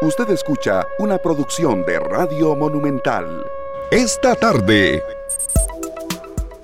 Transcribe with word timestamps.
Usted 0.00 0.30
escucha 0.30 0.86
una 1.00 1.18
producción 1.18 1.84
de 1.84 1.98
Radio 1.98 2.54
Monumental. 2.54 3.44
Esta 3.90 4.36
tarde. 4.36 5.02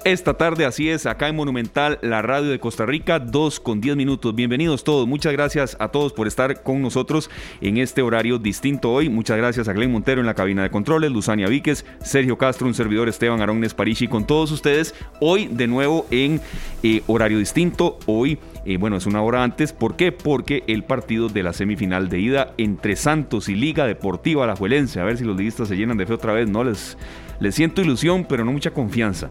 Esta 0.04 0.34
tarde, 0.34 0.66
así 0.66 0.90
es, 0.90 1.06
acá 1.06 1.28
en 1.28 1.36
Monumental, 1.36 1.98
la 2.02 2.20
radio 2.20 2.50
de 2.50 2.60
Costa 2.60 2.84
Rica, 2.84 3.18
2 3.18 3.58
con 3.58 3.80
10 3.80 3.96
minutos. 3.96 4.34
Bienvenidos 4.34 4.84
todos. 4.84 5.08
Muchas 5.08 5.32
gracias 5.32 5.78
a 5.80 5.88
todos 5.88 6.12
por 6.12 6.26
estar 6.26 6.62
con 6.62 6.82
nosotros 6.82 7.30
en 7.62 7.78
este 7.78 8.02
horario 8.02 8.38
distinto 8.38 8.92
hoy. 8.92 9.08
Muchas 9.08 9.38
gracias 9.38 9.66
a 9.66 9.72
Glenn 9.72 9.90
Montero 9.90 10.20
en 10.20 10.26
la 10.26 10.34
cabina 10.34 10.62
de 10.62 10.68
controles, 10.68 11.10
Luzania 11.10 11.48
Víquez, 11.48 11.86
Sergio 12.02 12.36
Castro, 12.36 12.66
un 12.66 12.74
servidor 12.74 13.08
Esteban 13.08 13.40
Arones 13.40 13.72
Parishi, 13.72 14.06
con 14.06 14.26
todos 14.26 14.52
ustedes. 14.52 14.94
Hoy 15.20 15.48
de 15.50 15.68
nuevo 15.68 16.06
en 16.10 16.42
eh, 16.82 17.02
horario 17.06 17.38
distinto. 17.38 17.98
Hoy, 18.04 18.38
eh, 18.66 18.76
bueno, 18.76 18.98
es 18.98 19.06
una 19.06 19.22
hora 19.22 19.42
antes. 19.42 19.72
¿Por 19.72 19.96
qué? 19.96 20.12
Porque 20.12 20.64
el 20.66 20.84
partido 20.84 21.30
de 21.30 21.42
la 21.42 21.54
semifinal 21.54 22.10
de 22.10 22.20
ida 22.20 22.52
entre 22.58 22.96
Santos 22.96 23.48
y 23.48 23.54
Liga 23.54 23.86
Deportiva 23.86 24.46
La 24.46 24.54
Juelense. 24.54 25.00
A 25.00 25.04
ver 25.04 25.16
si 25.16 25.24
los 25.24 25.34
liguistas 25.34 25.68
se 25.68 25.78
llenan 25.78 25.96
de 25.96 26.04
fe 26.04 26.12
otra 26.12 26.34
vez. 26.34 26.46
No 26.46 26.62
les, 26.62 26.98
les 27.40 27.54
siento 27.54 27.80
ilusión, 27.80 28.26
pero 28.28 28.44
no 28.44 28.52
mucha 28.52 28.70
confianza. 28.70 29.30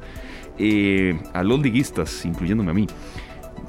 Eh, 0.58 1.20
a 1.34 1.44
los 1.44 1.60
liguistas, 1.60 2.26
incluyéndome 2.26 2.72
a 2.72 2.74
mí. 2.74 2.88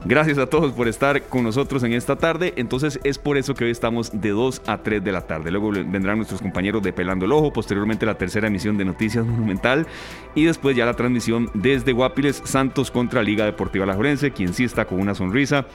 Gracias 0.07 0.37
a 0.37 0.47
todos 0.47 0.73
por 0.73 0.87
estar 0.87 1.23
con 1.29 1.45
nosotros 1.45 1.83
en 1.83 1.95
esta 1.95 2.17
tarde. 2.17 2.53
Entonces 2.57 3.01
es 3.05 3.17
por 3.17 3.39
eso 3.39 3.55
que 3.55 3.65
hoy 3.65 3.71
estamos 3.71 4.21
de 4.21 4.31
2 4.31 4.63
a 4.67 4.83
3 4.83 5.03
de 5.03 5.13
la 5.13 5.23
tarde. 5.23 5.51
Luego 5.51 5.71
vendrán 5.71 6.19
nuestros 6.19 6.43
compañeros 6.43 6.83
de 6.83 6.93
Pelando 6.93 7.25
el 7.25 7.33
Ojo, 7.33 7.55
posteriormente 7.55 8.05
la 8.05 8.19
tercera 8.19 8.49
emisión 8.49 8.77
de 8.77 8.85
Noticias 8.85 9.25
Monumental 9.25 9.87
y 10.35 10.45
después 10.45 10.77
ya 10.77 10.85
la 10.85 10.93
transmisión 10.93 11.49
desde 11.55 11.93
Guapiles 11.93 12.43
Santos 12.45 12.91
contra 12.91 13.23
Liga 13.23 13.47
Deportiva 13.47 13.87
La 13.87 13.95
Jorense, 13.95 14.31
quien 14.31 14.53
sí 14.53 14.65
está 14.65 14.85
con 14.85 15.01
una 15.01 15.15
sonrisa. 15.15 15.67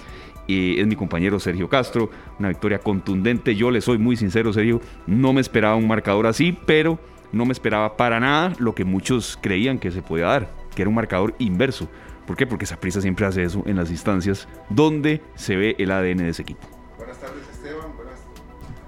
Y 0.46 0.80
es 0.80 0.86
mi 0.86 0.96
compañero 0.96 1.40
Sergio 1.40 1.68
Castro, 1.68 2.12
una 2.38 2.50
victoria 2.50 2.78
contundente. 2.78 3.56
Yo 3.56 3.72
le 3.72 3.82
soy 3.82 3.98
muy 3.98 4.16
sincero, 4.16 4.54
Sergio, 4.54 4.80
no 5.08 5.34
me 5.34 5.42
esperaba 5.42 5.76
un 5.76 5.88
marcador 5.88 6.28
así, 6.28 6.56
pero 6.68 7.00
no 7.32 7.46
me 7.46 7.54
esperaba 7.54 7.98
para 7.98 8.20
nada 8.20 8.54
lo 8.60 8.76
que 8.76 8.86
muchos 8.86 9.40
creían 9.42 9.80
que 9.80 9.90
se 9.90 10.04
podía 10.04 10.26
dar 10.26 10.59
que 10.80 10.84
era 10.84 10.90
un 10.90 10.96
marcador 10.96 11.36
inverso. 11.40 11.90
¿Por 12.26 12.38
qué? 12.38 12.48
Porque 12.48 12.66
Saprissa 12.66 13.02
siempre 13.02 13.26
hace 13.26 13.44
eso 13.44 13.64
en 13.66 13.76
las 13.76 13.92
instancias 13.92 14.48
donde 14.70 15.22
se 15.36 15.58
ve 15.58 15.76
el 15.78 15.92
ADN 15.92 16.20
de 16.20 16.30
ese 16.30 16.44
equipo. 16.44 16.66
Buenas 16.96 17.20
tardes, 17.20 17.44
Esteban. 17.52 17.94
Buenas, 17.98 18.20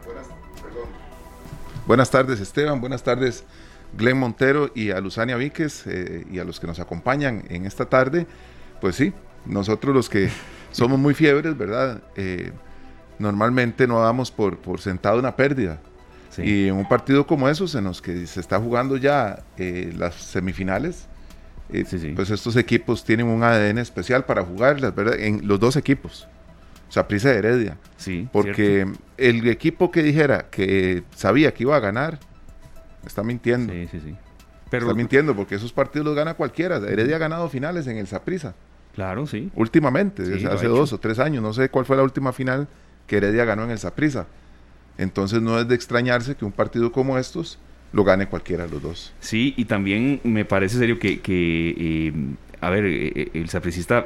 buenas, 0.06 0.28
perdón. 0.62 0.90
buenas 1.86 2.10
tardes, 2.10 2.40
Esteban. 2.40 2.80
Buenas 2.80 3.04
tardes, 3.04 3.44
Glenn 3.98 4.18
Montero 4.18 4.72
y 4.74 4.92
a 4.92 5.02
Luzania 5.02 5.36
Víquez 5.36 5.86
eh, 5.86 6.26
y 6.32 6.40
a 6.40 6.46
los 6.46 6.62
que 6.62 6.68
nos 6.68 6.80
acompañan 6.80 7.44
en 7.50 7.66
esta 7.66 7.84
tarde. 7.90 8.26
Pues 8.80 8.96
sí, 8.96 9.12
nosotros 9.46 9.94
los 9.94 10.08
que 10.08 10.30
somos 10.72 10.98
muy 10.98 11.14
fiebres, 11.14 11.58
¿verdad? 11.58 12.02
Eh, 12.16 12.54
normalmente 13.20 13.86
no 13.86 14.00
damos 14.00 14.32
por, 14.32 14.60
por 14.60 14.80
sentado 14.80 15.20
una 15.20 15.36
pérdida. 15.36 15.82
Y 16.38 16.68
en 16.70 16.76
un 16.76 16.88
partido 16.88 17.28
como 17.28 17.50
esos, 17.50 17.76
en 17.76 17.84
los 17.84 18.02
que 18.02 18.26
se 18.26 18.40
está 18.40 18.58
jugando 18.62 18.96
ya 18.96 19.44
eh, 19.58 19.94
las 19.98 20.16
semifinales, 20.16 21.10
pues 22.16 22.30
estos 22.30 22.56
equipos 22.56 23.04
tienen 23.04 23.28
un 23.28 23.44
ADN 23.44 23.78
especial 23.78 24.26
para 24.26 24.44
jugar, 24.44 24.80
¿verdad? 24.94 25.20
En 25.20 25.48
los 25.48 25.60
dos 25.60 25.76
equipos. 25.76 26.28
O 26.90 26.92
sea, 26.92 27.08
Prisa 27.08 27.32
Heredia. 27.32 27.78
Sí. 27.98 28.28
Porque 28.32 28.86
el 29.18 29.48
equipo 29.48 29.92
que 29.92 30.04
dijera 30.04 30.48
que 30.50 31.04
sabía 31.16 31.54
que 31.54 31.64
iba 31.64 31.76
a 31.76 31.80
ganar, 31.80 32.20
está 33.06 33.24
mintiendo. 33.24 33.72
Sí, 33.72 33.88
sí, 33.90 34.02
sí. 34.04 34.16
Pero, 34.70 34.88
está 34.88 34.96
mintiendo 34.96 35.36
porque 35.36 35.56
esos 35.56 35.72
partidos 35.72 36.06
los 36.06 36.16
gana 36.16 36.34
cualquiera. 36.34 36.78
Heredia 36.78 37.16
ha 37.16 37.20
ganado 37.20 37.48
finales 37.50 37.88
en 37.88 37.98
el 37.98 38.08
Saprisa. 38.08 38.56
Claro, 38.94 39.26
sí. 39.26 39.50
Últimamente, 39.56 40.24
hace 40.50 40.68
dos 40.68 40.92
o 40.92 41.00
tres 41.00 41.20
años. 41.20 41.42
No 41.42 41.54
sé 41.54 41.70
cuál 41.70 41.86
fue 41.86 41.96
la 41.96 42.04
última 42.04 42.34
final 42.34 42.68
que 43.08 43.18
Heredia 43.18 43.46
ganó 43.46 43.64
en 43.64 43.72
el 43.72 43.80
Saprisa. 43.80 44.28
Entonces 44.98 45.42
no 45.42 45.60
es 45.60 45.68
de 45.68 45.76
extrañarse 45.76 46.36
que 46.36 46.46
un 46.46 46.52
partido 46.52 46.92
como 46.92 47.18
estos 47.18 47.58
lo 47.94 48.04
gane 48.04 48.28
cualquiera 48.28 48.66
de 48.66 48.72
los 48.72 48.82
dos. 48.82 49.14
Sí, 49.20 49.54
y 49.58 49.66
también 49.66 50.22
me 50.24 50.46
parece 50.46 50.78
serio 50.78 51.00
que, 51.00 51.20
que 51.20 51.76
eh, 51.78 52.14
a 52.62 52.70
ver, 52.70 52.86
eh, 52.86 53.12
eh, 53.16 53.30
el 53.34 53.50
sapricista 53.50 54.06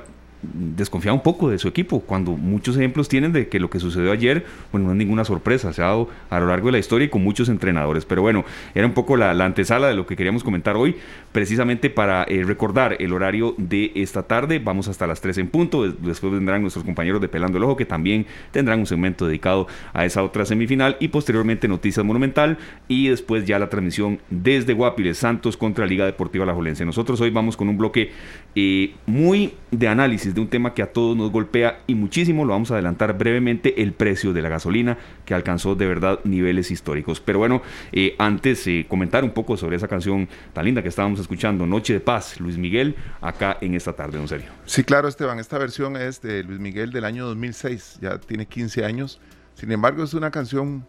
desconfía 0.53 1.13
un 1.13 1.21
poco 1.21 1.49
de 1.49 1.57
su 1.57 1.67
equipo, 1.67 2.01
cuando 2.01 2.31
muchos 2.31 2.75
ejemplos 2.77 3.09
tienen 3.09 3.33
de 3.33 3.47
que 3.47 3.59
lo 3.59 3.69
que 3.69 3.79
sucedió 3.79 4.11
ayer, 4.11 4.45
bueno, 4.71 4.87
no 4.87 4.93
es 4.93 4.97
ninguna 4.97 5.25
sorpresa, 5.25 5.73
se 5.73 5.81
ha 5.81 5.85
dado 5.85 6.09
a 6.29 6.39
lo 6.39 6.47
largo 6.47 6.67
de 6.67 6.73
la 6.73 6.79
historia 6.79 7.05
y 7.05 7.09
con 7.09 7.23
muchos 7.23 7.49
entrenadores. 7.49 8.05
Pero 8.05 8.21
bueno, 8.21 8.45
era 8.73 8.85
un 8.85 8.93
poco 8.93 9.17
la, 9.17 9.31
antesala 9.31 9.87
de 9.87 9.95
lo 9.95 10.05
que 10.05 10.15
queríamos 10.15 10.43
comentar 10.43 10.75
hoy, 10.75 10.95
precisamente 11.31 11.89
para 11.89 12.23
eh, 12.23 12.43
recordar 12.43 12.97
el 12.99 13.13
horario 13.13 13.55
de 13.57 13.91
esta 13.95 14.23
tarde. 14.23 14.59
Vamos 14.59 14.87
hasta 14.87 15.07
las 15.07 15.21
3 15.21 15.37
en 15.39 15.47
punto, 15.47 15.89
después 15.91 16.33
vendrán 16.33 16.61
nuestros 16.61 16.85
compañeros 16.85 17.21
de 17.21 17.27
Pelando 17.27 17.57
el 17.57 17.63
Ojo, 17.63 17.77
que 17.77 17.85
también 17.85 18.25
tendrán 18.51 18.79
un 18.79 18.85
segmento 18.85 19.27
dedicado 19.27 19.67
a 19.93 20.05
esa 20.05 20.23
otra 20.23 20.45
semifinal 20.45 20.97
y 20.99 21.09
posteriormente 21.09 21.67
Noticias 21.67 22.05
Monumental 22.05 22.57
y 22.87 23.07
después 23.07 23.45
ya 23.45 23.59
la 23.59 23.69
transmisión 23.69 24.19
desde 24.29 24.73
Guapiles 24.73 25.17
Santos 25.17 25.57
contra 25.57 25.85
Liga 25.85 26.05
Deportiva 26.05 26.45
La 26.45 26.53
Jolense. 26.53 26.85
Nosotros 26.85 27.19
hoy 27.21 27.29
vamos 27.29 27.57
con 27.57 27.69
un 27.69 27.77
bloque 27.77 28.11
eh, 28.55 28.95
muy 29.05 29.53
de 29.71 29.89
análisis 29.89 30.33
de 30.33 30.39
un 30.39 30.47
tema 30.47 30.73
que 30.73 30.81
a 30.81 30.93
todos 30.93 31.17
nos 31.17 31.29
golpea 31.29 31.81
y 31.87 31.95
muchísimo. 31.95 32.45
Lo 32.45 32.53
vamos 32.53 32.71
a 32.71 32.75
adelantar 32.75 33.17
brevemente, 33.17 33.81
el 33.81 33.91
precio 33.91 34.31
de 34.31 34.41
la 34.41 34.47
gasolina, 34.47 34.97
que 35.25 35.33
alcanzó 35.33 35.75
de 35.75 35.85
verdad 35.85 36.19
niveles 36.23 36.71
históricos. 36.71 37.19
Pero 37.19 37.39
bueno, 37.39 37.61
eh, 37.91 38.15
antes 38.17 38.65
eh, 38.67 38.85
comentar 38.87 39.25
un 39.25 39.31
poco 39.31 39.57
sobre 39.57 39.75
esa 39.75 39.89
canción 39.89 40.29
tan 40.53 40.63
linda 40.63 40.81
que 40.81 40.87
estábamos 40.87 41.19
escuchando, 41.19 41.67
Noche 41.67 41.93
de 41.93 41.99
Paz, 41.99 42.39
Luis 42.39 42.57
Miguel, 42.57 42.95
acá 43.19 43.57
en 43.59 43.75
esta 43.75 43.93
tarde, 43.93 44.17
don 44.17 44.27
Sergio. 44.27 44.51
Sí, 44.65 44.85
claro, 44.85 45.09
Esteban, 45.09 45.39
esta 45.39 45.57
versión 45.57 45.97
es 45.97 46.21
de 46.21 46.43
Luis 46.43 46.59
Miguel 46.59 46.91
del 46.91 47.03
año 47.03 47.25
2006, 47.25 47.99
ya 48.01 48.19
tiene 48.19 48.45
15 48.45 48.85
años. 48.85 49.19
Sin 49.55 49.71
embargo, 49.71 50.03
es 50.03 50.13
una 50.13 50.31
canción 50.31 50.85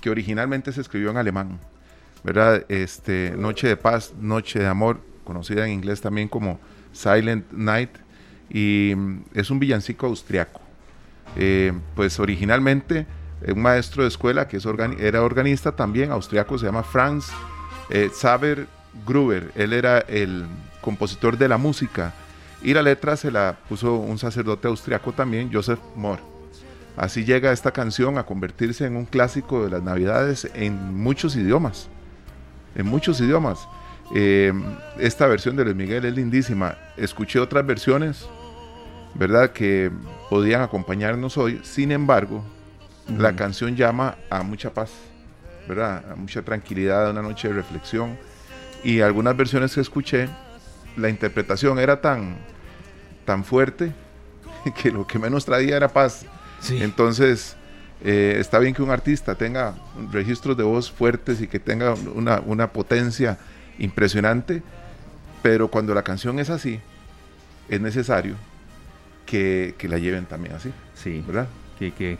que 0.00 0.08
originalmente 0.08 0.72
se 0.72 0.80
escribió 0.80 1.10
en 1.10 1.18
alemán, 1.18 1.60
¿verdad? 2.22 2.64
Este, 2.70 3.34
Noche 3.36 3.68
de 3.68 3.76
Paz, 3.76 4.14
Noche 4.18 4.58
de 4.58 4.66
Amor, 4.66 5.00
conocida 5.24 5.66
en 5.66 5.72
inglés 5.72 6.00
también 6.00 6.28
como 6.28 6.58
Silent 6.94 7.52
Night, 7.52 7.90
y 8.48 8.94
mm, 8.96 9.24
es 9.34 9.50
un 9.50 9.58
villancico 9.58 10.06
austriaco. 10.06 10.62
Eh, 11.36 11.72
pues 11.94 12.18
originalmente 12.18 13.06
un 13.52 13.60
maestro 13.60 14.02
de 14.02 14.08
escuela 14.08 14.48
que 14.48 14.58
es 14.58 14.66
era 14.98 15.22
organista 15.22 15.72
también, 15.72 16.10
austriaco, 16.12 16.56
se 16.56 16.66
llama 16.66 16.82
Franz 16.82 17.26
eh, 17.90 18.10
Saber 18.14 18.66
Gruber. 19.06 19.50
Él 19.54 19.72
era 19.72 19.98
el 19.98 20.46
compositor 20.80 21.36
de 21.36 21.48
la 21.48 21.58
música 21.58 22.14
y 22.62 22.72
la 22.72 22.82
letra 22.82 23.16
se 23.16 23.30
la 23.30 23.58
puso 23.68 23.96
un 23.96 24.18
sacerdote 24.18 24.68
austriaco 24.68 25.12
también, 25.12 25.50
Joseph 25.52 25.80
Mohr. 25.96 26.18
Así 26.96 27.24
llega 27.24 27.52
esta 27.52 27.72
canción 27.72 28.18
a 28.18 28.24
convertirse 28.24 28.86
en 28.86 28.96
un 28.96 29.04
clásico 29.04 29.64
de 29.64 29.70
las 29.70 29.82
Navidades 29.82 30.48
en 30.54 30.96
muchos 30.96 31.36
idiomas. 31.36 31.88
En 32.74 32.86
muchos 32.86 33.20
idiomas. 33.20 33.68
Eh, 34.12 34.52
esta 34.98 35.26
versión 35.26 35.56
de 35.56 35.64
Luis 35.64 35.76
Miguel 35.76 36.04
es 36.04 36.14
lindísima. 36.14 36.76
Escuché 36.96 37.38
otras 37.38 37.64
versiones, 37.64 38.26
¿verdad? 39.14 39.50
Que 39.50 39.90
podían 40.28 40.62
acompañarnos 40.62 41.36
hoy. 41.38 41.60
Sin 41.62 41.92
embargo, 41.92 42.44
la 43.18 43.34
canción 43.34 43.76
llama 43.76 44.16
a 44.30 44.42
mucha 44.42 44.72
paz, 44.72 44.90
¿verdad? 45.68 46.04
A 46.12 46.16
mucha 46.16 46.42
tranquilidad, 46.42 47.06
a 47.06 47.10
una 47.10 47.22
noche 47.22 47.48
de 47.48 47.54
reflexión. 47.54 48.18
Y 48.82 49.00
algunas 49.00 49.36
versiones 49.36 49.74
que 49.74 49.80
escuché, 49.80 50.28
la 50.96 51.08
interpretación 51.08 51.78
era 51.78 52.00
tan, 52.00 52.36
tan 53.24 53.44
fuerte 53.44 53.92
que 54.82 54.90
lo 54.90 55.06
que 55.06 55.18
menos 55.18 55.44
traía 55.44 55.76
era 55.76 55.88
paz. 55.88 56.26
Entonces, 56.70 57.56
eh, 58.02 58.36
está 58.38 58.58
bien 58.58 58.74
que 58.74 58.82
un 58.82 58.90
artista 58.90 59.34
tenga 59.34 59.74
registros 60.10 60.56
de 60.56 60.62
voz 60.62 60.90
fuertes 60.90 61.40
y 61.40 61.46
que 61.46 61.58
tenga 61.58 61.94
una, 62.14 62.40
una 62.40 62.72
potencia 62.72 63.38
impresionante, 63.78 64.62
pero 65.42 65.68
cuando 65.68 65.94
la 65.94 66.02
canción 66.02 66.38
es 66.38 66.50
así, 66.50 66.80
es 67.68 67.80
necesario 67.80 68.36
que, 69.26 69.74
la 69.88 69.98
lleven 69.98 70.26
también 70.26 70.54
así. 70.54 70.72
Sí. 70.94 71.22
¿Verdad? 71.26 71.48
Que, 71.78 71.92
que, 71.92 72.18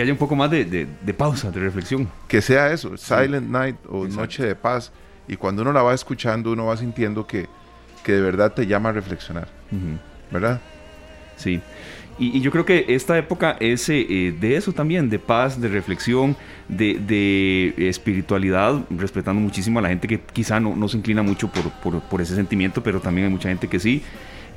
haya 0.00 0.12
un 0.12 0.18
poco 0.18 0.36
más 0.36 0.50
de, 0.50 0.86
pausa, 1.16 1.50
de 1.50 1.60
reflexión. 1.60 2.08
Que 2.28 2.40
sea 2.40 2.72
eso, 2.72 2.96
Silent 2.96 3.48
Night 3.48 3.76
o 3.88 4.06
Noche 4.06 4.44
de 4.44 4.54
Paz. 4.54 4.92
Y 5.28 5.36
cuando 5.36 5.62
uno 5.62 5.72
la 5.72 5.82
va 5.82 5.94
escuchando, 5.94 6.52
uno 6.52 6.66
va 6.66 6.76
sintiendo 6.76 7.26
que, 7.26 7.46
que 8.02 8.12
de 8.12 8.20
verdad 8.20 8.52
te 8.52 8.66
llama 8.66 8.88
a 8.88 8.92
reflexionar. 8.92 9.48
¿Verdad? 10.30 10.60
Sí. 11.36 11.60
Y, 12.18 12.40
yo 12.40 12.50
creo 12.50 12.64
que 12.64 12.84
esta 12.88 13.16
época 13.16 13.56
es 13.60 13.88
eh, 13.88 14.06
eh, 14.08 14.34
de 14.38 14.56
eso 14.56 14.72
también, 14.72 15.08
de 15.08 15.18
paz, 15.18 15.60
de 15.60 15.68
reflexión, 15.68 16.36
de, 16.68 17.74
espiritualidad, 17.78 18.80
respetando 18.90 19.40
muchísimo 19.40 19.78
a 19.78 19.82
la 19.82 19.88
gente 19.88 20.06
que 20.06 20.20
quizá 20.20 20.60
no, 20.60 20.76
no 20.76 20.88
se 20.88 20.98
inclina 20.98 21.22
mucho 21.22 21.50
por, 21.50 22.00
por, 22.02 22.20
ese 22.20 22.34
sentimiento, 22.34 22.82
pero 22.82 23.00
también 23.00 23.26
hay 23.26 23.32
mucha 23.32 23.48
gente 23.48 23.68
que 23.68 23.80
sí. 23.80 24.02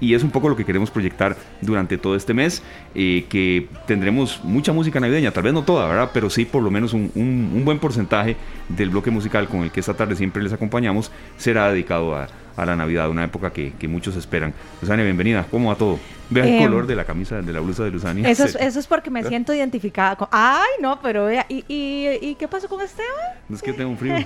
y 0.01 0.13
es 0.13 0.23
un 0.23 0.31
poco 0.31 0.49
lo 0.49 0.57
que 0.57 0.65
queremos 0.65 0.91
proyectar 0.91 1.37
durante 1.61 1.97
todo 1.97 2.15
este 2.17 2.33
mes, 2.33 2.61
eh, 2.95 3.25
que 3.29 3.69
tendremos 3.87 4.41
mucha 4.43 4.73
música 4.73 4.99
navideña, 4.99 5.31
tal 5.31 5.43
vez 5.43 5.53
no 5.53 5.63
toda, 5.63 5.87
¿verdad? 5.87 6.11
Pero 6.13 6.29
sí 6.29 6.43
por 6.43 6.63
lo 6.63 6.69
menos 6.69 6.93
un, 6.93 7.11
un 7.15 7.63
buen 7.63 7.79
porcentaje 7.79 8.35
del 8.67 8.89
bloque 8.89 9.09
musical 9.09 9.47
con 9.47 9.61
el 9.61 9.71
que 9.71 9.79
esta 9.79 9.93
tarde 9.93 10.15
siempre 10.15 10.43
les 10.43 10.51
acompañamos 10.51 11.11
será 11.37 11.71
dedicado 11.71 12.15
a 12.15 12.27
a 12.55 12.65
la 12.65 12.75
Navidad, 12.75 13.09
una 13.09 13.23
época 13.23 13.51
que, 13.51 13.73
que 13.73 13.87
muchos 13.87 14.15
esperan. 14.15 14.53
Luzania, 14.81 15.03
bienvenida. 15.03 15.45
¿Cómo 15.49 15.69
va 15.69 15.75
todo? 15.75 15.99
Vea 16.29 16.45
el 16.45 16.53
em, 16.53 16.63
color 16.63 16.87
de 16.87 16.95
la 16.95 17.05
camisa, 17.05 17.41
de 17.41 17.53
la 17.53 17.59
blusa 17.59 17.83
de 17.83 17.91
Luzania. 17.91 18.29
Eso 18.29 18.45
es, 18.45 18.55
eso 18.55 18.79
es 18.79 18.87
porque 18.87 19.09
me 19.09 19.23
siento 19.23 19.53
identificada 19.53 20.15
con... 20.15 20.27
Ay, 20.31 20.69
no, 20.81 20.99
pero 21.01 21.25
vea, 21.25 21.45
¿y, 21.49 21.63
y, 21.67 22.35
qué 22.35 22.47
pasó 22.47 22.69
con 22.69 22.81
Esteban? 22.81 23.11
Es 23.51 23.61
que 23.61 23.73
tengo 23.73 23.91
un 23.91 23.97
frío. 23.97 24.15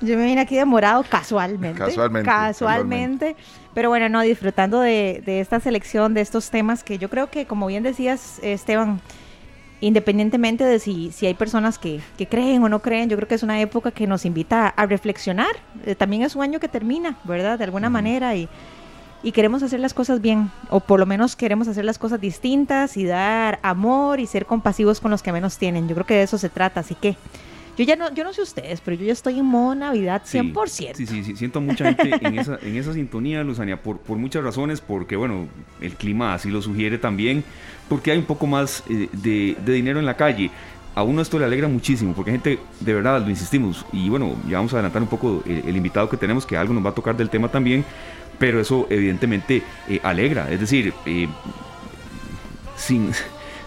Yo 0.00 0.16
me 0.16 0.24
vine 0.24 0.40
aquí 0.40 0.56
de 0.56 0.64
morado 0.64 1.04
casualmente. 1.08 1.78
Casualmente. 1.78 2.28
Casualmente. 2.28 3.36
Pero 3.74 3.88
bueno, 3.88 4.08
no, 4.08 4.22
disfrutando 4.22 4.80
de, 4.80 5.22
de 5.24 5.40
esta 5.40 5.60
selección, 5.60 6.14
de 6.14 6.22
estos 6.22 6.50
temas 6.50 6.82
que 6.82 6.98
yo 6.98 7.08
creo 7.08 7.30
que, 7.30 7.46
como 7.46 7.66
bien 7.66 7.82
decías, 7.82 8.38
Esteban, 8.42 9.00
independientemente 9.80 10.64
de 10.64 10.78
si, 10.78 11.10
si 11.12 11.26
hay 11.26 11.34
personas 11.34 11.78
que, 11.78 12.00
que, 12.18 12.26
creen 12.26 12.62
o 12.62 12.68
no 12.68 12.80
creen, 12.80 13.08
yo 13.08 13.16
creo 13.16 13.28
que 13.28 13.34
es 13.34 13.42
una 13.42 13.60
época 13.60 13.90
que 13.90 14.06
nos 14.06 14.24
invita 14.24 14.68
a 14.68 14.86
reflexionar. 14.86 15.54
Eh, 15.86 15.94
también 15.94 16.22
es 16.22 16.36
un 16.36 16.42
año 16.42 16.60
que 16.60 16.68
termina, 16.68 17.16
¿verdad? 17.24 17.58
De 17.58 17.64
alguna 17.64 17.90
manera 17.90 18.34
y, 18.34 18.48
y 19.22 19.32
queremos 19.32 19.62
hacer 19.62 19.80
las 19.80 19.94
cosas 19.94 20.20
bien, 20.20 20.50
o 20.68 20.80
por 20.80 20.98
lo 20.98 21.06
menos 21.06 21.36
queremos 21.36 21.68
hacer 21.68 21.84
las 21.84 21.98
cosas 21.98 22.20
distintas 22.20 22.96
y 22.96 23.04
dar 23.04 23.58
amor 23.62 24.20
y 24.20 24.26
ser 24.26 24.46
compasivos 24.46 25.00
con 25.00 25.10
los 25.10 25.22
que 25.22 25.32
menos 25.32 25.58
tienen. 25.58 25.88
Yo 25.88 25.94
creo 25.94 26.06
que 26.06 26.14
de 26.14 26.22
eso 26.22 26.38
se 26.38 26.48
trata, 26.48 26.80
así 26.80 26.94
que 26.94 27.16
yo 27.78 27.84
ya 27.84 27.96
no, 27.96 28.12
yo 28.12 28.24
no 28.24 28.32
sé 28.32 28.42
ustedes, 28.42 28.80
pero 28.80 28.96
yo 28.96 29.06
ya 29.06 29.12
estoy 29.12 29.38
en 29.38 29.46
modo 29.46 29.74
Navidad 29.74 30.22
100%. 30.26 30.94
Sí, 30.94 31.06
sí, 31.06 31.24
sí, 31.24 31.36
siento 31.36 31.60
mucha 31.60 31.86
gente 31.94 32.18
en 32.20 32.38
esa, 32.38 32.58
en 32.60 32.76
esa 32.76 32.92
sintonía, 32.92 33.42
Luzania, 33.44 33.80
por, 33.80 33.98
por 33.98 34.18
muchas 34.18 34.44
razones, 34.44 34.80
porque 34.80 35.16
bueno, 35.16 35.46
el 35.80 35.94
clima 35.94 36.34
así 36.34 36.50
lo 36.50 36.60
sugiere 36.60 36.98
también, 36.98 37.44
porque 37.88 38.10
hay 38.10 38.18
un 38.18 38.24
poco 38.24 38.46
más 38.46 38.82
eh, 38.90 39.08
de, 39.12 39.56
de 39.64 39.72
dinero 39.72 40.00
en 40.00 40.06
la 40.06 40.16
calle 40.16 40.50
a 40.94 41.02
uno 41.02 41.22
esto 41.22 41.38
le 41.38 41.44
alegra 41.44 41.68
muchísimo, 41.68 42.12
porque 42.12 42.32
gente, 42.32 42.58
de 42.80 42.94
verdad, 42.94 43.22
lo 43.22 43.30
insistimos, 43.30 43.86
y 43.92 44.08
bueno, 44.08 44.36
ya 44.48 44.58
vamos 44.58 44.72
a 44.72 44.76
adelantar 44.76 45.02
un 45.02 45.08
poco 45.08 45.42
el, 45.46 45.74
invitado 45.74 46.08
que 46.08 46.16
tenemos, 46.16 46.44
que 46.44 46.56
algo 46.56 46.74
nos 46.74 46.84
va 46.84 46.90
a 46.90 46.94
tocar 46.94 47.16
del 47.16 47.30
tema 47.30 47.48
también, 47.48 47.84
pero 48.42 48.58
eso 48.58 48.88
evidentemente 48.90 49.62
eh, 49.88 50.00
alegra, 50.02 50.50
es 50.50 50.58
decir, 50.58 50.92
eh, 51.06 51.28
sin, 52.74 53.10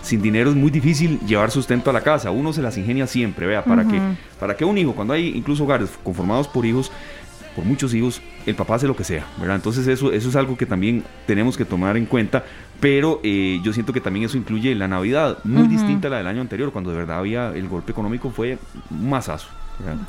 sin 0.01 0.21
dinero 0.21 0.49
es 0.49 0.55
muy 0.57 0.69
difícil 0.69 1.17
llevar 1.21 1.49
sustento 1.49 1.91
a 1.91 1.93
la 1.93 2.01
casa. 2.01 2.29
Uno 2.29 2.51
se 2.51 2.61
las 2.61 2.77
ingenia 2.77 3.07
siempre, 3.07 3.47
vea, 3.47 3.63
para, 3.63 3.87
que, 3.87 3.97
para 4.37 4.57
que 4.57 4.65
un 4.65 4.77
hijo, 4.77 4.91
cuando 4.91 5.13
hay 5.13 5.29
incluso 5.29 5.63
hogares 5.63 5.91
conformados 6.03 6.49
por 6.49 6.65
hijos, 6.65 6.91
por 7.55 7.63
muchos 7.63 7.93
hijos, 7.93 8.21
el 8.45 8.55
papá 8.55 8.75
hace 8.75 8.85
lo 8.85 8.97
que 8.97 9.05
sea, 9.05 9.25
¿verdad? 9.39 9.55
Entonces 9.55 9.87
eso, 9.87 10.11
eso 10.11 10.27
es 10.27 10.35
algo 10.35 10.57
que 10.57 10.65
también 10.65 11.05
tenemos 11.25 11.55
que 11.55 11.63
tomar 11.63 11.95
en 11.95 12.05
cuenta, 12.05 12.43
pero 12.81 13.21
eh, 13.23 13.61
yo 13.63 13.71
siento 13.71 13.93
que 13.93 14.01
también 14.01 14.25
eso 14.25 14.35
incluye 14.35 14.75
la 14.75 14.89
Navidad, 14.89 15.37
muy 15.45 15.69
distinta 15.69 16.09
a 16.09 16.11
la 16.11 16.17
del 16.17 16.27
año 16.27 16.41
anterior, 16.41 16.73
cuando 16.73 16.91
de 16.91 16.97
verdad 16.97 17.19
había 17.19 17.53
el 17.55 17.69
golpe 17.69 17.93
económico 17.93 18.29
fue 18.29 18.57
un 18.91 19.09
masazo. 19.09 19.47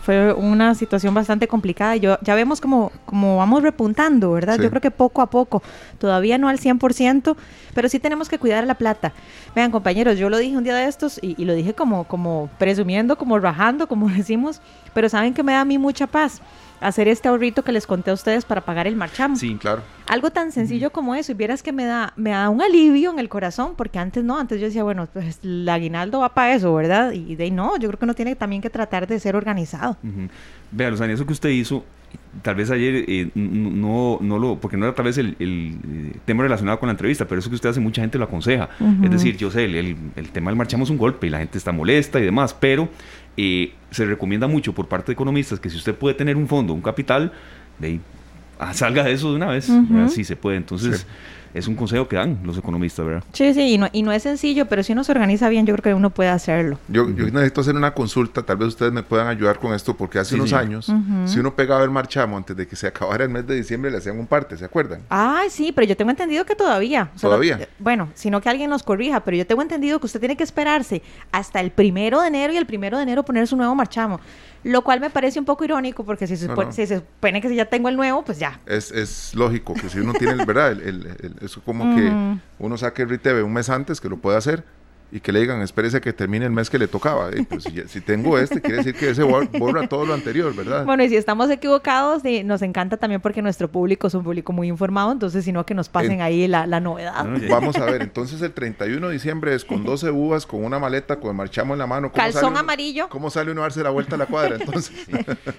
Fue 0.03 0.33
una 0.33 0.75
situación 0.75 1.13
bastante 1.15 1.49
complicada 1.49 1.97
y 1.97 2.01
yo, 2.01 2.19
ya 2.23 2.35
vemos 2.35 2.61
como, 2.61 2.93
como 3.05 3.37
vamos 3.39 3.63
repuntando, 3.63 4.33
¿verdad? 4.33 4.59
Yo 4.61 4.71
creo 4.71 4.81
que 4.81 4.91
poco 4.91 5.23
a 5.23 5.31
poco, 5.31 5.63
todavía 5.99 6.39
no 6.39 6.49
al 6.49 6.59
100%, 6.59 7.37
pero 7.75 7.89
sí 7.89 7.99
tenemos 7.99 8.29
que 8.29 8.39
cuidar 8.39 8.65
la 8.67 8.77
plata. 8.77 9.13
Vean, 9.55 9.71
compañeros, 9.71 10.19
yo 10.19 10.31
lo 10.31 10.39
dije 10.39 10.57
un 10.57 10.65
día 10.65 10.75
de 10.75 10.87
estos 10.87 11.19
y, 11.23 11.35
y 11.41 11.45
lo 11.45 11.55
dije 11.55 11.75
como, 11.75 12.05
como 12.05 12.49
presumiendo, 12.59 13.19
como 13.19 13.39
rajando, 13.39 13.89
como 13.89 14.09
decimos, 14.17 14.61
pero 14.95 15.09
saben 15.09 15.35
que 15.35 15.43
me 15.43 15.53
da 15.53 15.63
a 15.63 15.65
mí 15.65 15.79
mucha 15.79 16.07
paz 16.07 16.41
hacer 16.81 17.09
este 17.09 17.29
ahorrito 17.29 17.63
que 17.63 17.73
les 17.73 17.87
conté 17.87 18.11
a 18.11 18.15
ustedes 18.15 18.45
para 18.45 18.61
pagar 18.61 18.87
el 18.87 18.97
marchamo. 18.97 19.37
Sí, 19.37 19.57
claro. 19.57 19.83
Algo 20.07 20.31
tan 20.31 20.53
sencillo 20.53 20.91
como 20.91 21.15
eso, 21.15 21.33
y 21.33 21.35
vieras 21.35 21.63
que 21.63 21.73
me 21.73 21.85
da, 21.85 22.13
me 22.17 22.31
da 22.31 22.49
un 22.49 22.63
alivio 22.63 23.11
en 23.11 23.19
el 23.19 23.29
corazón, 23.29 23.75
porque 23.77 23.99
antes 23.99 24.23
no, 24.23 24.39
antes 24.39 24.61
yo 24.61 24.67
decía, 24.67 24.85
bueno, 24.85 25.09
pues 25.13 25.41
el 25.43 25.69
aguinaldo 25.69 26.21
va 26.21 26.33
para 26.33 26.55
eso, 26.55 26.73
¿verdad? 26.75 27.13
Y 27.13 27.35
de 27.35 27.45
ahí 27.45 27.51
no, 27.51 27.77
yo 27.77 27.89
creo 27.89 27.99
que 27.99 28.05
uno 28.05 28.15
tiene 28.15 28.37
también 28.37 28.63
que 28.63 28.71
tratar 28.71 29.07
de 29.07 29.19
ser 29.19 29.37
organizado. 29.37 29.97
Vea, 30.71 30.91
Luzania, 30.91 31.15
eso 31.15 31.27
que 31.27 31.33
usted 31.33 31.49
hizo, 31.49 31.85
tal 32.43 32.55
vez 32.55 32.71
ayer 32.71 33.05
eh, 33.09 33.31
no, 33.35 34.19
no 34.21 34.39
lo, 34.39 34.59
porque 34.59 34.77
no 34.77 34.87
era 34.87 34.95
tal 34.95 35.07
vez 35.07 35.19
el, 35.19 35.37
eh, 35.39 36.13
tema 36.25 36.43
relacionado 36.43 36.79
con 36.79 36.89
la 36.89 36.93
entrevista, 36.93 37.27
pero 37.27 37.39
eso 37.39 37.49
que 37.49 37.57
usted 37.57 37.71
hace, 37.71 37.81
mucha 37.81 38.03
gente 38.03 38.19
lo 38.19 38.25
aconseja. 38.25 38.69
Es 39.03 39.11
decir, 39.11 39.37
yo 39.37 39.51
sé, 39.51 39.65
el, 39.65 39.97
el, 40.17 40.29
tema 40.31 40.51
del 40.51 40.57
marchamo 40.57 40.85
es 40.85 40.91
un 40.91 40.99
golpe 40.99 41.27
y 41.27 41.31
la 41.31 41.39
gente 41.39 41.59
está 41.59 41.73
molesta 41.73 42.21
y 42.21 42.25
demás, 42.25 42.55
pero 42.55 42.89
eh, 43.37 43.73
se 43.91 44.05
recomienda 44.05 44.47
mucho 44.47 44.73
por 44.73 44.89
parte 44.89 45.07
de 45.09 45.13
economistas 45.15 45.61
que 45.61 45.71
si 45.71 45.77
usted 45.77 45.95
puede 45.95 46.15
tener 46.15 46.37
un 46.37 46.49
fondo, 46.49 46.73
un 46.73 46.83
capital, 46.83 47.33
de 47.79 47.87
ahí, 47.87 48.01
ah, 48.59 48.75
salga 48.75 49.05
de 49.05 49.13
eso 49.13 49.31
de 49.31 49.37
una 49.37 49.47
vez, 49.47 49.71
si 50.09 50.25
se 50.25 50.37
puede. 50.37 50.57
Entonces, 50.57 51.07
es 51.57 51.69
un 51.69 51.75
consejo 51.75 52.07
que 52.09 52.17
dan 52.17 52.41
los 52.45 52.59
economistas, 52.59 53.07
¿verdad? 53.07 53.25
Sí, 53.33 53.55
sí, 53.55 53.75
y 53.75 53.79
no, 53.79 53.89
y 53.93 54.03
no 54.03 54.13
es 54.13 54.23
sencillo, 54.23 54.67
pero 54.67 54.83
si 54.83 54.93
uno 54.93 55.05
se 55.05 55.13
organiza 55.13 55.49
bien, 55.49 55.67
yo 55.67 55.75
creo 55.75 55.83
que 55.83 55.95
uno 55.95 56.11
puede 56.11 56.31
hacerlo. 56.31 56.79
Yo, 56.89 57.09
yo 57.11 57.25
necesito 57.27 57.63
hacer 57.63 57.75
una 57.75 57.93
consulta, 57.95 58.43
tal 58.43 58.59
vez 58.59 58.69
ustedes 58.69 58.93
me 58.93 59.03
puedan 59.03 59.29
ayudar 59.29 59.59
con 59.59 59.73
esto, 59.73 59.97
porque 59.97 60.19
hace 60.19 60.35
unos 60.35 60.53
años, 60.53 60.93
si 61.25 61.39
uno 61.39 61.55
pegaba 61.55 61.83
el 61.85 61.91
marchamo 61.91 62.37
antes 62.37 62.57
de 62.57 62.67
que 62.67 62.77
se 62.77 62.87
acabara 62.89 63.25
el 63.25 63.31
mes 63.31 63.47
de 63.47 63.55
diciembre, 63.55 63.91
le 63.91 63.99
hacían 63.99 64.19
un 64.19 64.27
parte, 64.27 64.57
¿se 64.57 64.65
acuerdan? 64.65 65.01
Ay, 65.09 65.51
sí, 65.51 65.73
pero 65.73 65.87
yo 65.87 65.97
tengo 65.97 66.11
entendido 66.11 66.45
que 66.45 66.55
todavía. 66.55 67.11
¿Todavía? 67.21 67.59
Eh, 67.61 67.69
bueno, 67.79 68.11
sino 68.15 68.41
que 68.41 68.49
alguien 68.49 68.71
nos 68.71 68.83
corrija, 68.83 69.21
pero 69.21 69.37
yo 69.37 69.47
tengo 69.47 69.63
entendido 69.63 69.99
que 69.99 70.07
usted 70.07 70.21
tiene 70.21 70.37
que 70.37 70.45
esperarse 70.45 71.03
hasta 71.33 71.61
el 71.61 71.71
primero 71.71 72.21
de 72.21 72.29
enero 72.29 72.53
y 72.53 72.57
el 72.57 72.67
primero 72.67 72.97
de 72.97 73.03
enero 73.03 73.25
poner 73.25 73.47
su 73.47 73.57
nuevo 73.57 73.75
marchamo. 73.75 74.21
Lo 74.67 74.83
cual 74.83 74.99
me 74.99 75.11
parece 75.11 75.39
un 75.39 75.45
poco 75.45 75.65
irónico 75.65 76.05
porque 76.05 76.27
si 76.27 76.37
se, 76.37 76.49
supone, 76.49 76.73
si 76.73 76.87
se 76.87 76.97
supone 76.97 77.41
que 77.41 77.49
si 77.49 77.55
ya 77.55 77.67
tengo 77.67 77.89
el 77.89 77.95
nuevo, 77.95 78.25
pues 78.25 78.41
ya. 78.41 78.61
Es, 78.67 78.91
es 78.91 79.33
lógico 79.33 79.75
que 79.75 79.89
si 79.89 80.01
uno 80.01 80.13
tiene, 80.13 80.33
el, 80.33 80.45
¿verdad? 80.45 80.73
El, 80.73 81.46
es 81.47 81.57
como 81.65 81.97
que 81.97 82.39
uno 82.59 82.77
saque 82.77 83.03
el 83.03 83.09
RITV 83.09 83.45
un 83.45 83.53
mes 83.53 83.71
antes, 83.71 84.01
que 84.01 84.09
lo 84.09 84.19
puede 84.19 84.37
hacer, 84.37 84.65
y 85.13 85.21
que 85.21 85.33
le 85.33 85.41
digan, 85.41 85.63
espérese 85.63 86.01
que 86.01 86.13
termine 86.13 86.47
el 86.47 86.51
mes 86.51 86.69
que 86.69 86.79
le 86.79 86.89
tocaba. 86.89 87.31
pues, 87.49 87.65
si, 87.87 88.01
tengo 88.01 88.39
este, 88.39 88.61
quiere 88.61 88.79
decir 88.79 88.95
que 88.95 89.11
ese 89.11 89.23
borra 89.23 89.87
todo 89.89 90.05
lo 90.05 90.15
anterior, 90.15 90.55
¿verdad? 90.55 90.85
Bueno, 90.85 91.05
y 91.05 91.09
si 91.09 91.17
estamos 91.17 91.49
equivocados, 91.51 92.23
nos 92.45 92.63
encanta 92.63 92.97
también 92.97 93.21
porque 93.21 93.41
nuestro 93.41 93.69
público 93.69 94.09
es 94.09 94.15
un 94.15 94.25
público 94.25 94.53
muy 94.53 94.69
informado, 94.69 95.13
entonces 95.13 95.45
sino 95.45 95.65
que 95.65 95.75
nos 95.75 95.89
pasen 95.89 96.21
ahí 96.21 96.49
la, 96.49 96.67
novedad. 96.81 97.27
Vamos 97.49 97.77
a 97.77 97.85
ver, 97.85 98.03
entonces 98.03 98.43
el 98.43 98.53
31 98.53 99.07
de 99.07 99.13
diciembre 99.13 99.55
es 99.55 99.65
con 99.65 99.85
12 99.85 100.11
uvas, 100.11 100.45
con 100.45 100.65
una 100.65 100.79
maleta, 100.79 101.17
con 101.17 101.31
el 101.31 101.37
marchamo 101.37 101.75
en 101.75 101.79
la 101.79 101.87
mano. 101.87 102.13
Calzón 102.13 102.57
amarillo. 102.57 103.09
¿Cómo 103.09 103.31
sale 103.31 103.53
uno 103.53 103.63
a 103.63 103.65
darse 103.65 103.83
la 103.83 103.91
vuelta 103.91 104.17
a 104.17 104.19
la 104.19 104.27
cuadra 104.27 104.57
entonces? 104.61 104.93